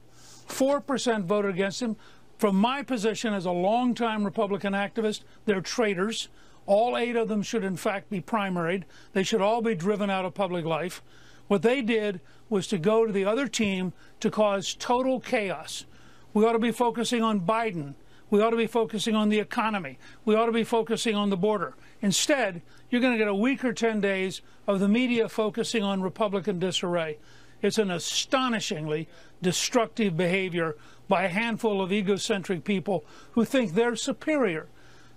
4% 0.47 1.23
voted 1.25 1.51
against 1.51 1.81
him. 1.81 1.95
From 2.37 2.55
my 2.55 2.83
position 2.83 3.33
as 3.33 3.45
a 3.45 3.51
longtime 3.51 4.23
Republican 4.23 4.73
activist, 4.73 5.21
they're 5.45 5.61
traitors. 5.61 6.27
All 6.65 6.97
eight 6.97 7.15
of 7.15 7.27
them 7.27 7.41
should, 7.41 7.63
in 7.63 7.77
fact, 7.77 8.09
be 8.09 8.21
primaried. 8.21 8.83
They 9.13 9.23
should 9.23 9.41
all 9.41 9.61
be 9.61 9.75
driven 9.75 10.09
out 10.09 10.25
of 10.25 10.33
public 10.33 10.65
life. 10.65 11.01
What 11.47 11.61
they 11.61 11.81
did 11.81 12.21
was 12.49 12.67
to 12.67 12.77
go 12.77 13.05
to 13.05 13.13
the 13.13 13.25
other 13.25 13.47
team 13.47 13.93
to 14.19 14.31
cause 14.31 14.73
total 14.73 15.19
chaos. 15.19 15.85
We 16.33 16.45
ought 16.45 16.53
to 16.53 16.59
be 16.59 16.71
focusing 16.71 17.21
on 17.21 17.41
Biden. 17.41 17.95
We 18.29 18.41
ought 18.41 18.49
to 18.49 18.57
be 18.57 18.67
focusing 18.67 19.15
on 19.15 19.29
the 19.29 19.39
economy. 19.39 19.97
We 20.23 20.35
ought 20.35 20.47
to 20.47 20.51
be 20.51 20.63
focusing 20.63 21.15
on 21.15 21.29
the 21.29 21.37
border. 21.37 21.75
Instead, 22.01 22.61
you're 22.89 23.01
going 23.01 23.13
to 23.13 23.19
get 23.19 23.27
a 23.27 23.35
week 23.35 23.63
or 23.63 23.73
10 23.73 24.01
days 24.01 24.41
of 24.67 24.79
the 24.79 24.87
media 24.87 25.29
focusing 25.29 25.83
on 25.83 26.01
Republican 26.01 26.59
disarray. 26.59 27.17
It's 27.61 27.77
an 27.77 27.91
astonishingly 27.91 29.07
destructive 29.41 30.17
behavior 30.17 30.75
by 31.07 31.23
a 31.23 31.29
handful 31.29 31.81
of 31.81 31.91
egocentric 31.91 32.63
people 32.63 33.05
who 33.31 33.45
think 33.45 33.73
they're 33.73 33.95
superior 33.95 34.67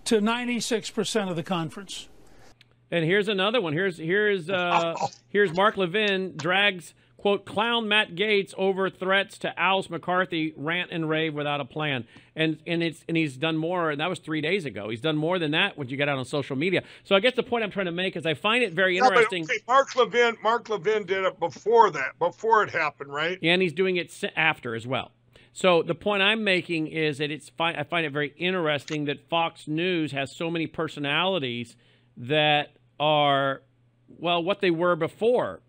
to 0.04 0.20
96% 0.20 1.30
of 1.30 1.36
the 1.36 1.42
conference. 1.42 2.08
And 2.90 3.04
here's 3.04 3.28
another 3.28 3.60
one. 3.60 3.74
Here's 3.74 3.98
here's 3.98 4.48
uh, 4.48 4.94
here's 5.28 5.52
Mark 5.52 5.76
Levin 5.76 6.34
drags 6.36 6.94
quote 7.18 7.44
clown 7.44 7.86
Matt 7.88 8.14
Gaetz 8.14 8.54
over 8.56 8.88
threats 8.88 9.36
to 9.38 9.52
oust 9.58 9.90
McCarthy, 9.90 10.54
rant 10.56 10.90
and 10.90 11.08
rave 11.08 11.34
without 11.34 11.60
a 11.60 11.64
plan. 11.66 12.06
And 12.34 12.58
and 12.66 12.82
it's 12.82 13.04
and 13.06 13.16
he's 13.16 13.36
done 13.36 13.58
more. 13.58 13.90
And 13.90 14.00
that 14.00 14.08
was 14.08 14.20
three 14.20 14.40
days 14.40 14.64
ago. 14.64 14.88
He's 14.88 15.02
done 15.02 15.16
more 15.16 15.38
than 15.38 15.50
that 15.50 15.76
when 15.76 15.88
you 15.88 15.96
get 15.96 16.08
out 16.08 16.16
on 16.16 16.24
social 16.24 16.56
media. 16.56 16.84
So 17.04 17.14
I 17.14 17.20
guess 17.20 17.34
the 17.34 17.42
point 17.42 17.64
I'm 17.64 17.70
trying 17.70 17.86
to 17.86 17.92
make 17.92 18.16
is 18.16 18.24
I 18.24 18.34
find 18.34 18.62
it 18.64 18.72
very 18.72 18.96
interesting. 18.96 19.42
No, 19.42 19.52
okay, 19.52 19.62
Mark 19.68 19.94
Levin 19.96 20.36
Mark 20.42 20.68
Levin 20.70 21.04
did 21.04 21.24
it 21.24 21.38
before 21.38 21.90
that, 21.90 22.18
before 22.18 22.62
it 22.62 22.70
happened, 22.70 23.12
right? 23.12 23.38
Yeah, 23.42 23.52
And 23.52 23.60
he's 23.60 23.72
doing 23.72 23.96
it 23.96 24.12
after 24.36 24.74
as 24.74 24.86
well. 24.86 25.10
So 25.52 25.82
the 25.82 25.94
point 25.94 26.22
I'm 26.22 26.44
making 26.44 26.86
is 26.86 27.18
that 27.18 27.32
it's 27.32 27.50
I 27.58 27.82
find 27.82 28.06
it 28.06 28.12
very 28.12 28.32
interesting 28.36 29.06
that 29.06 29.28
Fox 29.28 29.66
News 29.66 30.12
has 30.12 30.34
so 30.34 30.50
many 30.50 30.68
personalities 30.68 31.74
that 32.16 32.76
are 33.00 33.62
well 34.08 34.42
what 34.42 34.60
they 34.60 34.70
were 34.70 34.94
before 34.94 35.60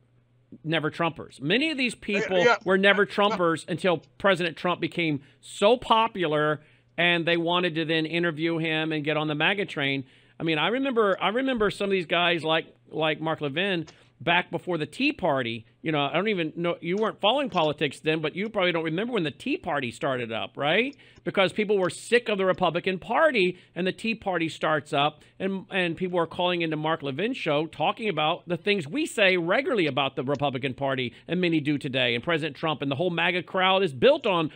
never 0.64 0.90
Trumpers. 0.92 1.42
Many 1.42 1.72
of 1.72 1.78
these 1.78 1.96
people 1.96 2.40
yeah. 2.40 2.58
were 2.66 2.78
never 2.78 3.06
Trumpers 3.06 3.68
until 3.68 4.02
President 4.18 4.58
Trump 4.58 4.82
became 4.82 5.22
so 5.42 5.78
popular 5.78 6.62
and 6.98 7.26
they 7.26 7.38
wanted 7.38 7.76
to 7.76 7.86
then 7.86 8.06
interview 8.06 8.58
him 8.58 8.92
and 8.92 9.04
get 9.04 9.16
on 9.16 9.28
the 9.28 9.36
MAGA 9.36 9.66
train. 9.66 10.04
I 10.40 10.44
mean, 10.44 10.58
I 10.58 10.68
remember 10.68 11.18
I 11.22 11.30
remember 11.30 11.72
some 11.72 11.86
of 11.86 11.92
these 11.92 12.06
guys 12.06 12.44
like 12.44 12.66
like 12.92 13.22
Mark 13.22 13.42
Levin 13.42 13.86
back 14.22 14.52
before 14.52 14.78
the 14.78 14.86
Tea 14.86 15.14
Party. 15.14 15.66
You 15.82 15.94
know, 15.94 16.02
I 16.02 16.14
don't 16.14 16.28
even 16.28 16.52
know 16.58 16.76
you 16.82 16.98
weren't 16.98 17.22
following 17.22 17.50
politics 17.50 18.02
then, 18.02 18.20
but 18.20 18.36
you 18.36 18.50
probably 18.50 18.74
don't 18.74 18.84
remember 18.84 19.14
when 19.14 19.24
the 19.24 19.32
Tea 19.32 19.58
Party 19.58 19.92
started 19.92 20.32
up, 20.32 20.58
right? 20.58 20.96
Because 21.24 21.54
people 21.54 21.78
were 21.78 21.90
sick 21.90 22.28
of 22.28 22.38
the 22.38 22.46
Republican 22.46 23.00
Party 23.00 23.58
and 23.76 23.88
the 23.88 23.94
Tea 23.94 24.16
Party 24.16 24.50
starts 24.50 24.92
up 24.92 25.22
and 25.40 25.66
and 25.72 25.96
people 25.96 26.20
are 26.20 26.28
calling 26.28 26.62
into 26.62 26.76
Mark 26.76 27.02
Levin's 27.02 27.38
show 27.38 27.66
talking 27.66 28.10
about 28.10 28.48
the 28.48 28.58
things 28.58 28.88
we 28.88 29.06
say 29.06 29.38
regularly 29.38 29.88
about 29.88 30.18
the 30.18 30.24
Republican 30.24 30.74
Party 30.74 31.14
and 31.28 31.40
many 31.40 31.62
do 31.62 31.78
today 31.78 32.14
and 32.14 32.24
President 32.24 32.58
Trump 32.58 32.82
and 32.82 32.92
the 32.92 32.96
whole 32.96 33.12
MAGA 33.12 33.44
crowd 33.44 33.84
is 33.84 33.94
built 33.94 34.28
on 34.28 34.52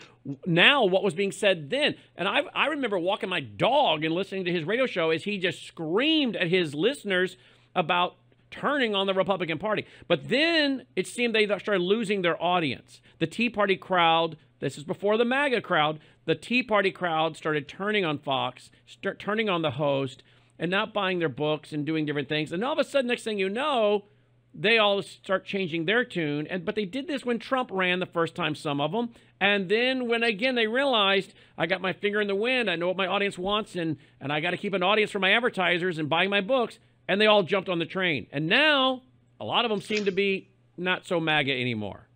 now 0.46 0.84
what 0.84 1.04
was 1.04 1.14
being 1.14 1.32
said 1.32 1.70
then. 1.70 1.96
And 2.18 2.28
I 2.28 2.42
I 2.54 2.68
remember 2.68 3.00
walking 3.00 3.30
my 3.30 3.40
dog 3.40 4.04
and 4.04 4.14
listening 4.14 4.44
to 4.46 4.52
his 4.52 4.66
radio 4.66 4.88
show 4.88 5.12
as 5.12 5.24
he 5.24 5.38
just 5.38 5.66
screamed 5.66 6.36
at 6.36 6.50
his 6.50 6.76
listeners 6.76 7.38
about 7.76 8.16
turning 8.54 8.94
on 8.94 9.08
the 9.08 9.14
Republican 9.14 9.58
Party. 9.58 9.86
But 10.08 10.30
then 10.30 10.86
it 10.96 11.08
seemed 11.08 11.34
they 11.34 11.46
started 11.46 11.82
losing 11.82 12.22
their 12.22 12.42
audience. 12.42 13.02
The 13.20 13.28
Tea 13.28 13.50
Party 13.50 13.76
crowd, 13.76 14.38
this 14.60 14.78
is 14.78 14.84
before 14.84 15.18
the 15.18 15.26
MAGA 15.26 15.62
crowd, 15.62 16.00
the 16.26 16.36
Tea 16.36 16.62
Party 16.62 16.92
crowd 16.92 17.36
started 17.36 17.68
turning 17.68 18.06
on 18.06 18.20
Fox, 18.20 18.70
start 18.86 19.20
turning 19.20 19.50
on 19.50 19.64
the 19.64 19.72
host, 19.72 20.22
and 20.60 20.70
not 20.70 20.94
buying 20.94 21.20
their 21.20 21.30
books 21.30 21.74
and 21.74 21.86
doing 21.86 22.06
different 22.06 22.30
things. 22.30 22.52
And 22.52 22.64
all 22.64 22.74
of 22.74 22.80
a 22.80 22.84
sudden, 22.84 23.08
next 23.08 23.24
thing 23.24 23.40
you 23.40 23.50
know, 23.50 24.06
they 24.54 24.78
all 24.78 25.02
start 25.02 25.46
changing 25.46 25.86
their 25.86 26.06
tune. 26.06 26.46
And 26.48 26.64
but 26.64 26.76
they 26.76 26.86
did 26.86 27.08
this 27.08 27.26
when 27.26 27.40
Trump 27.40 27.70
ran 27.74 28.00
the 28.00 28.06
first 28.06 28.36
time, 28.36 28.54
some 28.54 28.80
of 28.80 28.92
them. 28.92 29.10
And 29.42 29.68
then 29.68 30.08
when 30.08 30.22
again 30.22 30.54
they 30.54 30.68
realized 30.68 31.34
I 31.58 31.66
got 31.66 31.82
my 31.82 31.92
finger 31.92 32.22
in 32.22 32.28
the 32.28 32.36
wind, 32.36 32.70
I 32.70 32.76
know 32.76 32.88
what 32.88 32.98
my 32.98 33.08
audience 33.08 33.38
wants, 33.38 33.76
and 33.76 33.98
and 34.22 34.32
I 34.32 34.42
got 34.42 34.52
to 34.52 34.58
keep 34.58 34.74
an 34.74 34.84
audience 34.84 35.12
for 35.12 35.20
my 35.20 35.32
advertisers 35.32 35.98
and 35.98 36.08
buying 36.08 36.30
my 36.30 36.42
books 36.42 36.78
and 37.08 37.20
they 37.20 37.26
all 37.26 37.44
jumped 37.44 37.70
on 37.70 37.80
the 37.80 37.86
train. 37.86 38.28
And 38.32 38.48
now 38.48 39.02
a 39.40 39.46
lot 39.46 39.66
of 39.66 39.70
them 39.70 39.82
seem 39.82 40.06
to 40.06 40.12
be 40.12 40.48
not 40.78 41.06
so 41.06 41.20
MAGA 41.20 41.52
anymore. 41.52 42.08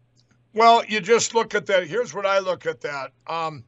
Well, 0.54 0.84
you 0.86 1.02
just 1.02 1.36
look 1.36 1.54
at 1.54 1.66
that. 1.68 1.88
Here's 1.88 2.14
what 2.14 2.26
I 2.26 2.40
look 2.40 2.66
at 2.66 2.82
that. 2.82 3.12
Um, 3.28 3.64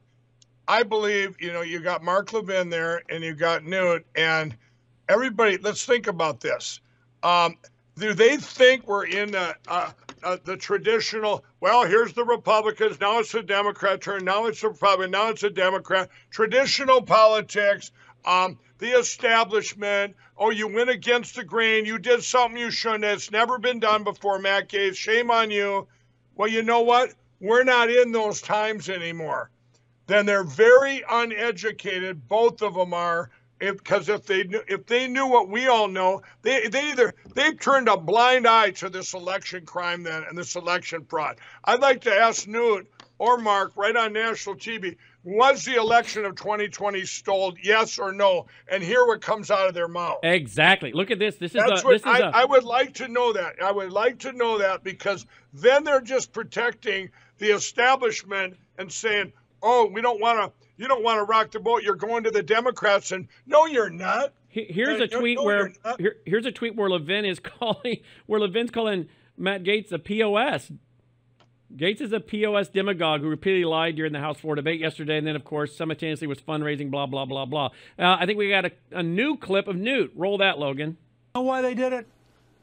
I 0.67 0.83
believe, 0.83 1.35
you 1.39 1.51
know, 1.51 1.61
you 1.61 1.79
got 1.79 2.03
Mark 2.03 2.33
Levin 2.33 2.69
there 2.69 3.03
and 3.09 3.23
you 3.23 3.33
got 3.33 3.63
Newt 3.63 4.05
and 4.15 4.55
everybody. 5.07 5.57
Let's 5.57 5.85
think 5.85 6.07
about 6.07 6.39
this. 6.39 6.79
Um, 7.21 7.57
do 7.97 8.13
they 8.13 8.37
think 8.37 8.87
we're 8.87 9.05
in 9.05 9.35
a, 9.35 9.55
a, 9.67 9.93
a, 10.23 10.39
the 10.43 10.55
traditional, 10.57 11.43
well, 11.59 11.85
here's 11.85 12.13
the 12.13 12.23
Republicans, 12.23 12.99
now 12.99 13.19
it's 13.19 13.31
the 13.31 13.43
Democrat 13.43 14.01
turn, 14.01 14.23
now 14.23 14.45
it's 14.45 14.61
the 14.61 14.69
Republican, 14.69 15.11
now 15.11 15.29
it's 15.29 15.43
a 15.43 15.49
Democrat, 15.49 16.09
traditional 16.31 17.01
politics, 17.01 17.91
um, 18.25 18.59
the 18.79 18.91
establishment, 18.91 20.15
oh, 20.37 20.49
you 20.49 20.67
went 20.67 20.89
against 20.89 21.35
the 21.35 21.43
grain, 21.43 21.85
you 21.85 21.99
did 21.99 22.23
something 22.23 22.59
you 22.59 22.71
shouldn't. 22.71 23.03
It's 23.03 23.31
never 23.31 23.57
been 23.59 23.79
done 23.79 24.03
before, 24.03 24.39
Matt 24.39 24.69
Gaetz. 24.69 24.95
Shame 24.95 25.31
on 25.31 25.51
you. 25.51 25.87
Well, 26.35 26.47
you 26.47 26.63
know 26.63 26.81
what? 26.81 27.13
We're 27.41 27.63
not 27.63 27.89
in 27.89 28.11
those 28.11 28.41
times 28.41 28.89
anymore. 28.89 29.49
Then 30.07 30.25
they're 30.25 30.43
very 30.43 31.03
uneducated. 31.09 32.27
Both 32.27 32.61
of 32.61 32.73
them 32.73 32.93
are, 32.93 33.29
because 33.59 34.09
if, 34.09 34.21
if 34.21 34.25
they 34.25 34.43
knew, 34.43 34.61
if 34.67 34.85
they 34.85 35.07
knew 35.07 35.27
what 35.27 35.49
we 35.49 35.67
all 35.67 35.87
know, 35.87 36.21
they 36.41 36.67
they 36.67 36.89
either 36.89 37.13
they've 37.35 37.59
turned 37.59 37.87
a 37.87 37.97
blind 37.97 38.47
eye 38.47 38.71
to 38.71 38.89
this 38.89 39.13
election 39.13 39.65
crime 39.65 40.03
then 40.03 40.23
and 40.27 40.37
this 40.37 40.55
election 40.55 41.05
fraud. 41.05 41.37
I'd 41.63 41.81
like 41.81 42.01
to 42.01 42.13
ask 42.13 42.47
Newt 42.47 42.89
or 43.19 43.37
Mark 43.37 43.73
right 43.75 43.95
on 43.95 44.13
national 44.13 44.55
TV 44.55 44.95
was 45.23 45.65
the 45.65 45.75
election 45.75 46.25
of 46.25 46.35
2020 46.35 47.05
stolen? 47.05 47.55
Yes 47.61 47.99
or 47.99 48.11
no? 48.13 48.47
And 48.71 48.81
hear 48.81 49.05
what 49.05 49.21
comes 49.21 49.51
out 49.51 49.67
of 49.67 49.73
their 49.73 49.89
mouth. 49.89 50.19
Exactly. 50.23 50.93
Look 50.93 51.11
at 51.11 51.19
this. 51.19 51.35
This 51.35 51.53
is 51.53 51.61
That's 51.61 51.83
a, 51.83 51.85
what 51.85 51.91
this 51.91 52.01
is 52.01 52.07
I, 52.07 52.19
a... 52.19 52.29
I 52.29 52.45
would 52.45 52.63
like 52.63 52.93
to 52.95 53.07
know 53.07 53.33
that. 53.33 53.61
I 53.61 53.71
would 53.71 53.91
like 53.91 54.19
to 54.19 54.31
know 54.31 54.57
that 54.57 54.83
because 54.83 55.25
then 55.53 55.83
they're 55.83 56.01
just 56.01 56.31
protecting 56.31 57.09
the 57.37 57.53
establishment 57.53 58.55
and 58.77 58.91
saying, 58.91 59.33
"Oh, 59.61 59.89
we 59.91 60.01
don't 60.01 60.21
want 60.21 60.39
to. 60.39 60.67
You 60.77 60.87
don't 60.87 61.03
want 61.03 61.19
to 61.19 61.23
rock 61.23 61.51
the 61.51 61.59
boat. 61.59 61.83
You're 61.83 61.95
going 61.95 62.23
to 62.23 62.31
the 62.31 62.43
Democrats." 62.43 63.11
And 63.11 63.27
no, 63.45 63.65
you're 63.65 63.89
not. 63.89 64.33
Here's 64.49 64.99
a 64.99 65.07
tweet 65.07 65.37
no, 65.37 65.43
where 65.43 65.73
here, 65.99 66.15
here's 66.25 66.45
a 66.45 66.51
tweet 66.51 66.75
where 66.75 66.89
Levin 66.89 67.25
is 67.25 67.39
calling 67.59 67.97
where 68.25 68.39
Levin's 68.39 68.71
calling 68.71 69.07
Matt 69.37 69.63
Gaetz 69.63 69.91
a 69.91 69.99
POS 69.99 70.71
Gaetz 71.75 72.01
is 72.01 72.11
a 72.13 72.19
POS 72.19 72.69
demagogue 72.69 73.21
who 73.21 73.29
repeatedly 73.29 73.65
lied 73.65 73.95
during 73.95 74.11
the 74.11 74.19
House 74.19 74.39
floor 74.39 74.55
debate 74.55 74.79
yesterday, 74.79 75.17
and 75.17 75.27
then, 75.27 75.35
of 75.35 75.43
course, 75.43 75.75
simultaneously 75.75 76.25
was 76.25 76.39
fundraising, 76.39 76.89
blah, 76.89 77.05
blah, 77.05 77.25
blah, 77.25 77.45
blah. 77.45 77.67
Uh, 77.97 78.17
I 78.19 78.25
think 78.25 78.39
we 78.39 78.49
got 78.49 78.65
a, 78.65 78.71
a, 78.91 79.03
new 79.03 79.37
clip 79.37 79.67
of 79.67 79.75
Newt. 79.75 80.11
Roll 80.15 80.39
that, 80.39 80.57
Logan. 80.57 80.97
You 81.35 81.41
know 81.41 81.41
why 81.43 81.61
they 81.61 81.75
did 81.75 81.93
it? 81.93 82.07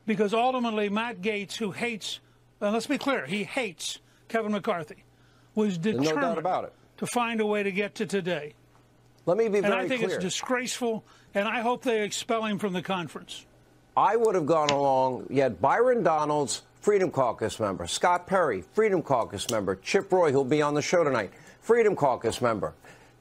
Because 0.06 0.34
ultimately, 0.34 0.88
Matt 0.88 1.20
Gaetz, 1.22 1.56
who 1.56 1.70
hates, 1.70 2.18
uh, 2.60 2.72
let's 2.72 2.88
be 2.88 2.98
clear, 2.98 3.26
he 3.26 3.44
hates 3.44 4.00
Kevin 4.28 4.50
McCarthy, 4.50 5.04
was 5.54 5.78
determined 5.78 6.20
no 6.20 6.36
about 6.36 6.64
it. 6.64 6.72
to 6.96 7.06
find 7.06 7.40
a 7.40 7.46
way 7.46 7.62
to 7.62 7.70
get 7.70 7.94
to 7.96 8.06
today. 8.06 8.54
Let 9.24 9.36
me 9.36 9.44
be 9.44 9.60
very 9.60 9.62
clear. 9.62 9.72
And 9.72 9.80
I 9.80 9.88
think 9.88 10.02
clear. 10.02 10.16
it's 10.16 10.24
disgraceful, 10.24 11.04
and 11.32 11.46
I 11.46 11.60
hope 11.60 11.82
they 11.82 12.02
expel 12.02 12.44
him 12.44 12.58
from 12.58 12.72
the 12.72 12.82
conference. 12.82 13.46
I 13.96 14.16
would 14.16 14.34
have 14.34 14.46
gone 14.46 14.70
along. 14.70 15.28
Yet 15.30 15.60
Byron 15.60 16.02
Donalds 16.02 16.62
Freedom 16.86 17.10
Caucus 17.10 17.58
member. 17.58 17.88
Scott 17.88 18.28
Perry, 18.28 18.62
Freedom 18.62 19.02
Caucus 19.02 19.50
member. 19.50 19.74
Chip 19.74 20.12
Roy, 20.12 20.30
who'll 20.30 20.44
be 20.44 20.62
on 20.62 20.74
the 20.74 20.82
show 20.82 21.02
tonight, 21.02 21.32
Freedom 21.60 21.96
Caucus 21.96 22.40
member. 22.40 22.74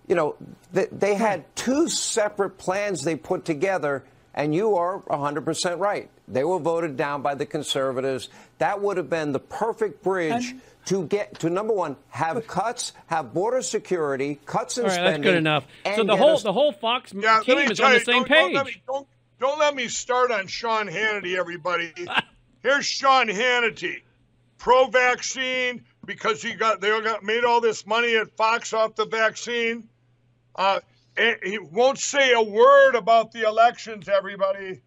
You 0.07 0.13
know, 0.13 0.35
they, 0.71 0.85
they 0.91 1.15
had 1.15 1.43
two 1.55 1.89
separate 1.89 2.59
plans 2.59 3.03
they 3.03 3.15
put 3.15 3.43
together, 3.43 4.03
and 4.35 4.53
you 4.53 4.75
are 4.75 4.99
100% 4.99 5.79
right. 5.79 6.11
They 6.27 6.43
were 6.43 6.59
voted 6.59 6.95
down 6.95 7.23
by 7.23 7.33
the 7.33 7.47
conservatives. 7.47 8.29
That 8.59 8.81
would 8.83 8.97
have 8.97 9.09
been 9.09 9.31
the 9.31 9.39
perfect 9.39 10.03
bridge. 10.03 10.51
And 10.51 10.61
to 10.85 11.07
get 11.07 11.39
to 11.39 11.49
number 11.49 11.73
one, 11.73 11.95
have 12.09 12.45
cuts, 12.45 12.93
have 13.07 13.33
border 13.33 13.63
security, 13.63 14.39
cuts 14.45 14.77
in 14.77 14.83
All 14.83 14.89
right, 14.89 14.95
spending. 14.95 15.21
That's 15.23 15.31
good 15.31 15.37
enough. 15.37 15.65
So 15.95 16.03
the 16.03 16.15
whole 16.15 16.37
the 16.37 16.53
whole 16.53 16.71
Fox 16.71 17.11
yeah, 17.15 17.41
team 17.43 17.57
is 17.57 17.79
on 17.79 17.93
the 17.93 17.99
same 17.99 18.25
don't, 18.25 18.27
page. 18.27 18.37
Don't 18.43 18.53
let, 18.53 18.65
me, 18.67 18.83
don't, 18.85 19.07
don't 19.39 19.57
let 19.57 19.75
me 19.75 19.87
start 19.87 20.29
on 20.29 20.45
Sean 20.45 20.87
Hannity, 20.87 21.35
everybody. 21.35 21.91
Here's 22.65 22.87
Sean 22.87 23.27
Hannity, 23.27 24.01
pro-vaccine 24.57 25.85
because 26.03 26.41
he 26.41 26.53
got 26.53 26.81
they 26.81 26.89
got 27.01 27.21
made 27.21 27.43
all 27.43 27.61
this 27.61 27.85
money 27.85 28.15
at 28.15 28.35
Fox 28.35 28.73
off 28.73 28.95
the 28.95 29.05
vaccine. 29.05 29.87
Uh, 30.55 30.79
he 31.43 31.59
won't 31.59 31.99
say 31.99 32.33
a 32.33 32.41
word 32.41 32.95
about 32.95 33.31
the 33.31 33.47
elections. 33.47 34.09
Everybody, 34.09 34.81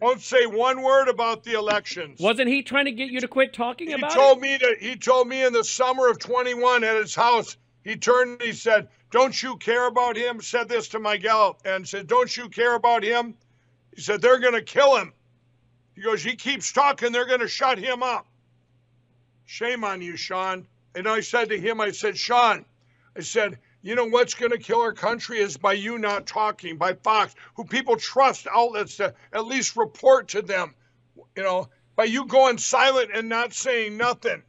Won't 0.00 0.20
say 0.20 0.46
one 0.46 0.82
word 0.82 1.08
about 1.08 1.42
the 1.42 1.54
elections. 1.54 2.20
Wasn't 2.20 2.46
he 2.46 2.62
trying 2.62 2.84
to 2.84 2.92
get 2.92 3.10
you 3.10 3.18
to 3.18 3.26
quit 3.26 3.52
talking 3.52 3.88
he 3.88 3.94
about 3.94 4.12
He 4.12 4.16
told 4.16 4.38
it? 4.38 4.40
me 4.42 4.58
to 4.58 4.76
he 4.78 4.94
told 4.94 5.26
me 5.26 5.44
in 5.44 5.52
the 5.52 5.64
summer 5.64 6.08
of 6.08 6.20
21 6.20 6.84
at 6.84 6.94
his 6.94 7.12
house 7.12 7.56
he 7.82 7.96
turned 7.96 8.34
and 8.34 8.42
he 8.42 8.52
said 8.52 8.86
don't 9.10 9.42
you 9.42 9.56
care 9.56 9.88
about 9.88 10.16
him 10.16 10.40
said 10.40 10.68
this 10.68 10.86
to 10.90 11.00
my 11.00 11.16
gal 11.16 11.58
and 11.64 11.88
said 11.88 12.06
don't 12.06 12.36
you 12.36 12.48
care 12.48 12.76
about 12.76 13.02
him 13.02 13.34
he 13.96 14.00
said 14.00 14.22
they're 14.22 14.38
going 14.38 14.54
to 14.54 14.62
kill 14.62 14.96
him 14.96 15.12
he 15.94 16.02
goes 16.02 16.22
he 16.22 16.36
keeps 16.36 16.72
talking 16.72 17.12
they're 17.12 17.26
going 17.26 17.40
to 17.40 17.48
shut 17.48 17.78
him 17.78 18.02
up 18.02 18.26
shame 19.44 19.84
on 19.84 20.00
you 20.00 20.16
sean 20.16 20.66
and 20.94 21.08
i 21.08 21.20
said 21.20 21.48
to 21.48 21.58
him 21.58 21.80
i 21.80 21.90
said 21.90 22.16
sean 22.16 22.64
i 23.16 23.20
said 23.20 23.58
you 23.82 23.94
know 23.94 24.06
what's 24.06 24.34
going 24.34 24.52
to 24.52 24.58
kill 24.58 24.80
our 24.80 24.92
country 24.92 25.38
is 25.38 25.56
by 25.56 25.72
you 25.72 25.98
not 25.98 26.26
talking 26.26 26.76
by 26.76 26.94
fox 26.94 27.34
who 27.54 27.64
people 27.64 27.96
trust 27.96 28.46
outlets 28.52 28.96
to 28.96 29.14
at 29.32 29.46
least 29.46 29.76
report 29.76 30.28
to 30.28 30.42
them 30.42 30.74
you 31.36 31.42
know 31.42 31.68
by 31.96 32.04
you 32.04 32.26
going 32.26 32.58
silent 32.58 33.10
and 33.14 33.28
not 33.28 33.52
saying 33.52 33.96
nothing. 33.96 34.42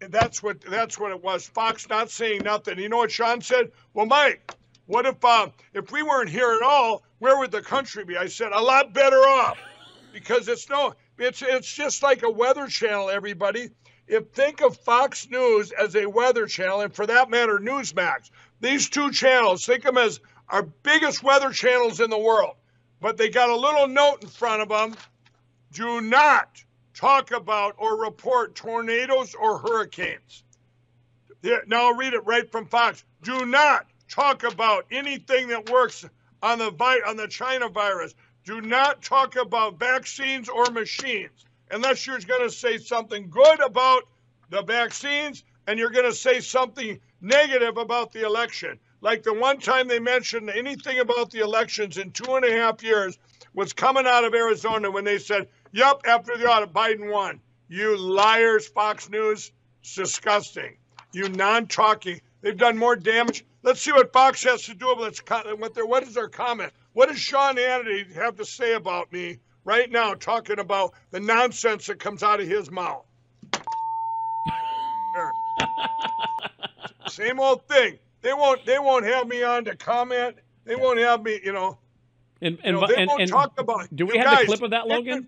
That's 0.00 0.42
what 0.42 0.60
that's 0.60 0.98
what 0.98 1.10
it 1.10 1.22
was. 1.22 1.46
Fox 1.46 1.88
not 1.88 2.10
saying 2.10 2.42
nothing. 2.44 2.78
You 2.78 2.88
know 2.88 2.98
what 2.98 3.10
Sean 3.10 3.40
said? 3.40 3.72
Well, 3.94 4.06
Mike, 4.06 4.54
what 4.86 5.06
if 5.06 5.22
uh, 5.24 5.48
if 5.74 5.90
we 5.90 6.02
weren't 6.02 6.30
here 6.30 6.52
at 6.52 6.62
all? 6.62 7.02
Where 7.18 7.36
would 7.38 7.50
the 7.50 7.62
country 7.62 8.04
be? 8.04 8.16
I 8.16 8.26
said 8.26 8.52
a 8.52 8.62
lot 8.62 8.94
better 8.94 9.16
off, 9.16 9.58
because 10.18 10.48
it's 10.48 10.68
no, 10.68 10.94
it's 11.18 11.42
it's 11.42 11.72
just 11.72 12.02
like 12.02 12.22
a 12.22 12.30
weather 12.30 12.66
channel. 12.66 13.10
Everybody, 13.10 13.70
if 14.06 14.28
think 14.30 14.60
of 14.60 14.76
Fox 14.76 15.28
News 15.30 15.72
as 15.72 15.94
a 15.96 16.06
weather 16.06 16.46
channel, 16.46 16.80
and 16.80 16.94
for 16.94 17.06
that 17.06 17.30
matter, 17.30 17.58
Newsmax. 17.58 18.30
These 18.60 18.88
two 18.90 19.12
channels, 19.12 19.64
think 19.64 19.84
of 19.84 19.94
them 19.94 20.04
as 20.04 20.20
our 20.48 20.62
biggest 20.62 21.22
weather 21.22 21.50
channels 21.50 22.00
in 22.00 22.10
the 22.10 22.18
world. 22.18 22.56
But 23.00 23.16
they 23.16 23.28
got 23.28 23.50
a 23.50 23.56
little 23.56 23.86
note 23.86 24.22
in 24.22 24.28
front 24.28 24.62
of 24.62 24.68
them 24.68 24.96
do 25.72 26.00
not 26.00 26.62
talk 26.94 27.30
about 27.30 27.74
or 27.78 28.00
report 28.02 28.54
tornadoes 28.54 29.34
or 29.34 29.58
hurricanes. 29.58 30.44
Now 31.66 31.88
I'll 31.88 31.94
read 31.94 32.14
it 32.14 32.26
right 32.26 32.50
from 32.50 32.66
Fox. 32.66 33.04
Do 33.22 33.46
not 33.46 33.86
talk 34.08 34.42
about 34.42 34.86
anything 34.90 35.48
that 35.48 35.70
works 35.70 36.04
on 36.42 36.58
the 36.58 36.72
on 37.06 37.16
the 37.16 37.28
China 37.28 37.68
virus. 37.68 38.14
Do 38.48 38.62
not 38.62 39.02
talk 39.02 39.36
about 39.36 39.78
vaccines 39.78 40.48
or 40.48 40.64
machines 40.70 41.44
unless 41.70 42.06
you're 42.06 42.18
going 42.20 42.48
to 42.48 42.50
say 42.50 42.78
something 42.78 43.28
good 43.28 43.60
about 43.60 44.04
the 44.48 44.62
vaccines 44.62 45.44
and 45.66 45.78
you're 45.78 45.90
going 45.90 46.06
to 46.06 46.14
say 46.14 46.40
something 46.40 46.98
negative 47.20 47.76
about 47.76 48.10
the 48.10 48.24
election. 48.24 48.78
Like 49.02 49.22
the 49.22 49.34
one 49.34 49.58
time 49.58 49.86
they 49.86 49.98
mentioned 49.98 50.48
anything 50.48 50.98
about 50.98 51.30
the 51.30 51.40
elections 51.40 51.98
in 51.98 52.10
two 52.10 52.36
and 52.36 52.44
a 52.46 52.50
half 52.50 52.82
years 52.82 53.18
was 53.52 53.74
coming 53.74 54.06
out 54.06 54.24
of 54.24 54.32
Arizona 54.32 54.90
when 54.90 55.04
they 55.04 55.18
said, 55.18 55.48
Yep, 55.72 56.06
after 56.06 56.34
the 56.38 56.50
audit, 56.50 56.72
Biden 56.72 57.12
won. 57.12 57.40
You 57.68 57.98
liars, 57.98 58.66
Fox 58.66 59.10
News. 59.10 59.52
It's 59.82 59.94
disgusting. 59.94 60.78
You 61.12 61.28
non-talking. 61.28 62.18
They've 62.40 62.56
done 62.56 62.78
more 62.78 62.96
damage. 62.96 63.44
Let's 63.62 63.82
see 63.82 63.92
what 63.92 64.10
Fox 64.10 64.42
has 64.44 64.62
to 64.62 64.74
do 64.74 64.96
with 64.96 65.20
what 65.76 66.02
is 66.02 66.14
their 66.14 66.28
comment? 66.28 66.72
What 66.98 67.10
does 67.10 67.20
Sean 67.20 67.54
Hannity 67.54 68.12
have 68.16 68.34
to 68.38 68.44
say 68.44 68.74
about 68.74 69.12
me 69.12 69.38
right 69.64 69.88
now, 69.88 70.14
talking 70.14 70.58
about 70.58 70.94
the 71.12 71.20
nonsense 71.20 71.86
that 71.86 72.00
comes 72.00 72.24
out 72.24 72.40
of 72.40 72.48
his 72.48 72.72
mouth? 72.72 73.04
Same 77.06 77.38
old 77.38 77.64
thing. 77.68 78.00
They 78.20 78.32
won't. 78.32 78.66
They 78.66 78.80
won't 78.80 79.04
have 79.04 79.28
me 79.28 79.44
on 79.44 79.66
to 79.66 79.76
comment. 79.76 80.38
They 80.64 80.74
won't 80.74 80.98
have 80.98 81.22
me. 81.22 81.38
You 81.44 81.52
know. 81.52 81.78
And 82.42 82.58
and, 82.64 82.74
you 82.74 82.80
know, 82.80 82.86
they 82.88 82.96
and, 82.96 83.06
won't 83.06 83.22
and 83.22 83.30
talk 83.30 83.52
about 83.60 83.84
it. 83.84 83.94
do 83.94 84.04
we 84.04 84.14
You 84.14 84.18
have 84.18 84.30
guys, 84.32 84.40
the 84.40 84.46
clip 84.46 84.62
of 84.62 84.70
that, 84.72 84.86
it 84.86 84.88
Logan? 84.88 85.18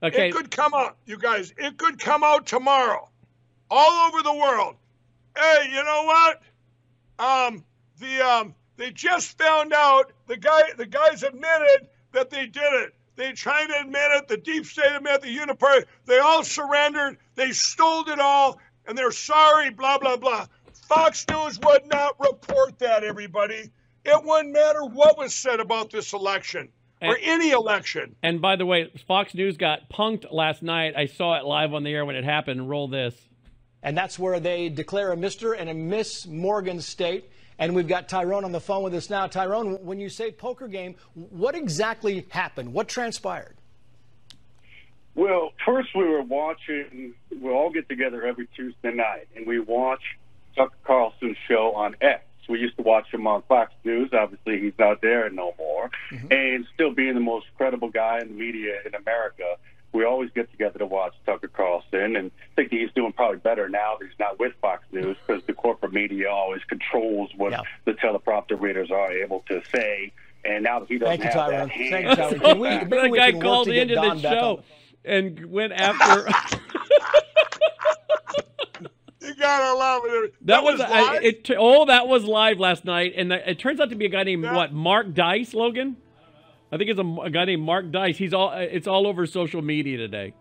could- 0.00 0.08
Okay. 0.14 0.28
It 0.30 0.32
could 0.32 0.50
come 0.50 0.72
out, 0.72 0.96
you 1.04 1.18
guys. 1.18 1.52
It 1.58 1.76
could 1.76 1.98
come 1.98 2.24
out 2.24 2.46
tomorrow, 2.46 3.10
all 3.70 4.08
over 4.08 4.22
the 4.22 4.32
world. 4.34 4.76
Hey, 5.36 5.66
you 5.68 5.84
know 5.84 6.04
what? 6.06 6.40
Um, 7.18 7.62
the 8.00 8.20
um, 8.22 8.54
they 8.82 8.90
just 8.90 9.38
found 9.38 9.72
out 9.72 10.10
the 10.26 10.36
guy. 10.36 10.62
The 10.76 10.86
guys 10.86 11.22
admitted 11.22 11.88
that 12.10 12.30
they 12.30 12.46
did 12.46 12.72
it. 12.74 12.94
They 13.14 13.32
China 13.32 13.74
admit 13.80 14.10
it. 14.10 14.26
The 14.26 14.38
deep 14.38 14.66
state 14.66 14.90
admit 14.92 15.22
the 15.22 15.28
Uniparty. 15.28 15.84
They 16.04 16.18
all 16.18 16.42
surrendered. 16.42 17.18
They 17.36 17.52
stole 17.52 18.08
it 18.08 18.18
all, 18.18 18.58
and 18.86 18.98
they're 18.98 19.12
sorry. 19.12 19.70
Blah 19.70 19.98
blah 19.98 20.16
blah. 20.16 20.46
Fox 20.88 21.24
News 21.30 21.60
would 21.60 21.86
not 21.86 22.18
report 22.18 22.80
that. 22.80 23.04
Everybody, 23.04 23.70
it 24.04 24.24
wouldn't 24.24 24.52
matter 24.52 24.84
what 24.84 25.16
was 25.16 25.32
said 25.32 25.60
about 25.60 25.90
this 25.90 26.12
election 26.12 26.68
or 27.00 27.14
And- 27.14 27.22
any 27.22 27.50
election. 27.50 28.16
And 28.20 28.42
by 28.42 28.56
the 28.56 28.66
way, 28.66 28.90
Fox 29.06 29.32
News 29.32 29.56
got 29.56 29.90
punked 29.90 30.32
last 30.32 30.60
night. 30.60 30.94
I 30.96 31.06
saw 31.06 31.38
it 31.38 31.44
live 31.44 31.72
on 31.72 31.84
the 31.84 31.92
air 31.94 32.04
when 32.04 32.16
it 32.16 32.24
happened. 32.24 32.68
Roll 32.68 32.88
this. 32.88 33.14
And 33.80 33.96
that's 33.96 34.18
where 34.18 34.40
they 34.40 34.68
declare 34.68 35.12
a 35.12 35.16
Mr. 35.16 35.56
and 35.56 35.70
a 35.70 35.74
Miss 35.74 36.26
Morgan 36.26 36.80
State. 36.80 37.30
And 37.62 37.76
we've 37.76 37.86
got 37.86 38.08
Tyrone 38.08 38.44
on 38.44 38.50
the 38.50 38.60
phone 38.60 38.82
with 38.82 38.92
us 38.92 39.08
now. 39.08 39.28
Tyrone, 39.28 39.84
when 39.84 40.00
you 40.00 40.08
say 40.08 40.32
poker 40.32 40.66
game, 40.66 40.96
what 41.14 41.54
exactly 41.54 42.26
happened? 42.28 42.72
What 42.72 42.88
transpired? 42.88 43.54
Well, 45.14 45.52
first 45.64 45.90
we 45.94 46.02
were 46.02 46.22
watching. 46.22 47.14
We 47.30 47.50
all 47.50 47.70
get 47.70 47.88
together 47.88 48.26
every 48.26 48.48
Tuesday 48.56 48.92
night, 48.92 49.28
and 49.36 49.46
we 49.46 49.60
watch 49.60 50.02
Tucker 50.56 50.74
Carlson's 50.82 51.36
show 51.46 51.72
on 51.76 51.94
X. 52.00 52.24
We 52.48 52.58
used 52.58 52.76
to 52.78 52.82
watch 52.82 53.06
him 53.14 53.28
on 53.28 53.42
Fox 53.42 53.72
News. 53.84 54.10
Obviously, 54.12 54.58
he's 54.58 54.72
not 54.76 55.00
there 55.00 55.30
no 55.30 55.54
more. 55.56 55.88
Mm-hmm. 56.10 56.32
And 56.32 56.66
still 56.74 56.92
being 56.92 57.14
the 57.14 57.20
most 57.20 57.46
credible 57.56 57.90
guy 57.90 58.18
in 58.22 58.28
the 58.28 58.34
media 58.34 58.80
in 58.84 58.96
America, 58.96 59.44
we 59.92 60.04
always 60.04 60.30
get 60.30 60.50
together 60.50 60.78
to 60.78 60.86
watch 60.86 61.14
Tucker 61.26 61.48
Carlson. 61.48 62.16
And 62.16 62.30
I 62.30 62.54
think 62.56 62.70
he's 62.70 62.90
doing 62.94 63.12
probably 63.12 63.38
better 63.38 63.68
now 63.68 63.96
that 63.98 64.06
he's 64.06 64.18
not 64.18 64.38
with 64.38 64.52
Fox 64.60 64.84
News 64.92 65.16
because 65.26 65.42
the 65.46 65.52
corporate 65.52 65.92
media 65.92 66.30
always 66.30 66.62
controls 66.64 67.30
what 67.36 67.52
Yeah. 67.52 67.62
the 67.84 67.92
teleprompter 67.92 68.60
readers 68.60 68.90
are 68.90 69.12
able 69.12 69.44
to 69.48 69.62
say. 69.74 70.12
And 70.44 70.64
now 70.64 70.80
that 70.80 70.88
he 70.88 70.98
doesn't 70.98 71.20
Thank 71.20 71.34
you, 71.34 71.40
have 71.40 71.50
Tyrone. 71.50 71.68
that 71.68 71.70
hand, 71.70 71.90
Thank 71.90 72.08
you, 72.08 72.16
Tyrone. 72.16 72.40
Can 72.40 72.58
we, 72.60 72.68
maybe 72.68 72.96
the 73.02 73.08
we 73.10 73.18
guy 73.18 73.30
can 73.30 73.38
work 73.38 73.44
called 73.44 73.66
to 73.68 73.80
into 73.80 73.94
Don 73.94 74.16
the 74.16 74.22
back 74.22 74.32
show 74.32 74.62
and 75.04 75.46
went 75.46 75.72
after. 75.72 76.28
You 79.20 79.36
gotta 79.36 79.78
love 79.78 80.02
it. 80.04 80.34
That, 80.46 80.64
was, 80.64 80.80
I, 80.80 81.12
live? 81.14 81.24
it. 81.24 81.50
Oh, 81.56 81.84
that 81.86 82.08
was 82.08 82.24
live 82.24 82.58
last 82.58 82.84
night, 82.84 83.12
and 83.16 83.30
the, 83.30 83.48
it 83.50 83.58
turns 83.60 83.78
out 83.78 83.90
to 83.90 83.94
be 83.96 84.04
a 84.04 84.08
guy 84.08 84.24
named 84.24 84.42
Yeah. 84.42 84.52
what? 84.54 84.72
Mark 84.72 85.14
Dice, 85.14 85.54
Logan. 85.54 85.96
I 86.72 86.78
think 86.78 86.88
it's 86.88 86.98
a, 86.98 87.20
a 87.22 87.30
guy 87.30 87.44
named 87.44 87.62
Mark 87.62 87.92
Dice. 87.92 88.16
He's 88.16 88.32
all. 88.32 88.50
It's 88.52 88.86
all 88.86 89.06
over 89.06 89.26
social 89.26 89.60
media 89.60 89.98
today. 89.98 90.32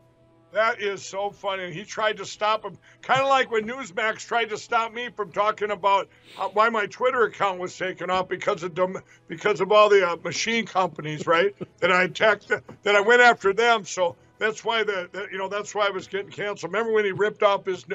That 0.53 0.81
is 0.81 1.05
so 1.05 1.29
funny. 1.29 1.71
He 1.71 1.83
tried 1.83 2.17
to 2.17 2.25
stop 2.25 2.65
him, 2.65 2.77
kind 3.01 3.21
of 3.21 3.27
like 3.27 3.51
when 3.51 3.65
Newsmax 3.65 4.25
tried 4.27 4.49
to 4.49 4.57
stop 4.57 4.93
me 4.93 5.09
from 5.15 5.31
talking 5.31 5.71
about 5.71 6.09
uh, 6.37 6.49
why 6.49 6.67
my 6.69 6.87
Twitter 6.87 7.23
account 7.23 7.59
was 7.59 7.77
taken 7.77 8.09
off 8.09 8.27
because 8.27 8.63
of 8.63 8.73
dom- 8.73 9.01
because 9.27 9.61
of 9.61 9.71
all 9.71 9.89
the 9.89 10.09
uh, 10.09 10.17
machine 10.23 10.65
companies, 10.65 11.27
right? 11.27 11.53
that 11.79 11.91
I 11.91 12.03
attacked, 12.03 12.47
that 12.47 12.95
I 12.95 13.01
went 13.01 13.21
after 13.21 13.53
them. 13.53 13.85
So 13.85 14.15
that's 14.39 14.63
why 14.65 14.83
the, 14.83 15.09
the 15.11 15.27
you 15.31 15.37
know 15.37 15.49
that's 15.49 15.75
why 15.75 15.87
I 15.87 15.89
was 15.89 16.07
getting 16.07 16.31
canceled. 16.31 16.71
Remember 16.73 16.93
when 16.93 17.05
he 17.05 17.11
ripped 17.11 17.43
off 17.43 17.65
his 17.65 17.85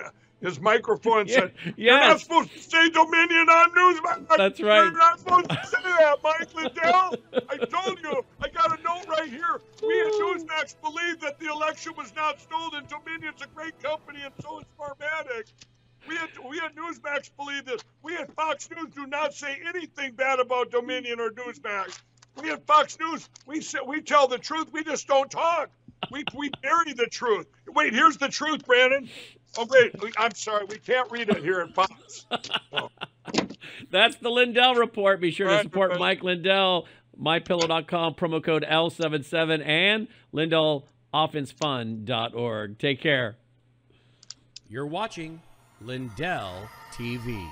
his 0.47 0.61
microphone 0.61 1.21
and 1.21 1.29
Yeah, 1.29 1.41
said, 1.41 1.53
"You're 1.77 1.99
not 2.01 2.21
supposed 2.21 2.53
to 2.53 2.61
say 2.61 2.89
Dominion 2.91 3.49
on 3.49 3.71
Newsmax." 3.73 4.29
That's 4.37 4.61
right. 4.61 4.85
You're 4.85 4.93
not 4.93 5.19
supposed 5.19 5.51
to 5.51 5.67
say 5.67 5.83
that, 5.83 6.19
Mike 6.23 6.55
Lindell. 6.55 7.17
I 7.51 7.57
told 7.59 8.01
you. 8.03 8.25
I 8.41 8.49
got 8.49 8.79
a 8.79 8.83
note 8.83 9.07
right 9.09 9.29
here. 9.29 9.61
We 9.83 10.01
at 10.01 10.13
Newsmax 10.13 10.77
believe 10.83 11.21
that 11.21 11.39
the 11.39 11.49
election 11.49 11.95
was 11.97 12.15
not 12.15 12.41
stolen. 12.41 12.85
Dominion's 12.89 13.43
a 13.43 13.49
great 13.55 13.81
company, 13.83 14.21
and 14.25 14.33
so 14.41 14.61
is 14.61 14.65
Smartmatic. 14.79 15.53
We 16.09 16.17
at, 16.19 16.31
we 16.49 16.61
at 16.61 16.77
Newsmax 16.77 17.31
believe 17.37 17.65
this. 17.65 17.83
We 18.03 18.17
at 18.17 18.33
Fox 18.35 18.69
News 18.71 18.95
do 18.95 19.07
not 19.07 19.35
say 19.35 19.59
anything 19.67 20.13
bad 20.13 20.39
about 20.39 20.71
Dominion 20.71 21.21
or 21.21 21.31
Newsmax. 21.31 21.99
We 22.41 22.51
at 22.51 22.67
Fox 22.67 22.99
News, 23.01 23.29
we 23.47 23.61
say, 23.61 23.79
we 23.87 24.03
tell 24.03 24.29
the 24.29 24.39
truth. 24.39 24.69
We 24.73 24.85
just 24.85 25.09
don't 25.09 25.31
talk. 25.31 25.71
We 26.11 26.25
we 26.35 26.51
bury 26.63 26.93
the 26.93 27.07
truth. 27.07 27.47
Wait, 27.69 27.93
here's 27.95 28.19
the 28.19 28.29
truth, 28.29 28.65
Brandon. 28.67 29.09
Oh 29.59 29.67
wait, 29.71 29.95
I'm 30.19 30.35
sorry, 30.35 30.67
we 30.69 30.79
can't 30.79 31.09
read 31.11 31.29
it 31.29 31.39
here 31.39 31.61
at 31.61 31.75
Fox. 31.75 32.27
That's 33.91 34.17
the 34.17 34.31
Lindell 34.31 34.75
report. 34.75 35.21
Be 35.21 35.31
sure 35.31 35.49
to 35.49 35.63
support 35.63 35.91
right. 35.91 35.99
Mike 35.99 36.23
Lindell. 36.23 36.87
MyPillow.com 37.21 38.15
promo 38.15 38.43
code 38.45 38.65
L77 38.69 39.67
and 39.67 40.09
LindellOffenseFund.org. 40.35 42.79
Take 42.79 43.01
care. 43.01 43.37
You're 44.69 44.87
watching 44.87 45.41
Lindell 45.81 46.69
TV. 46.93 47.49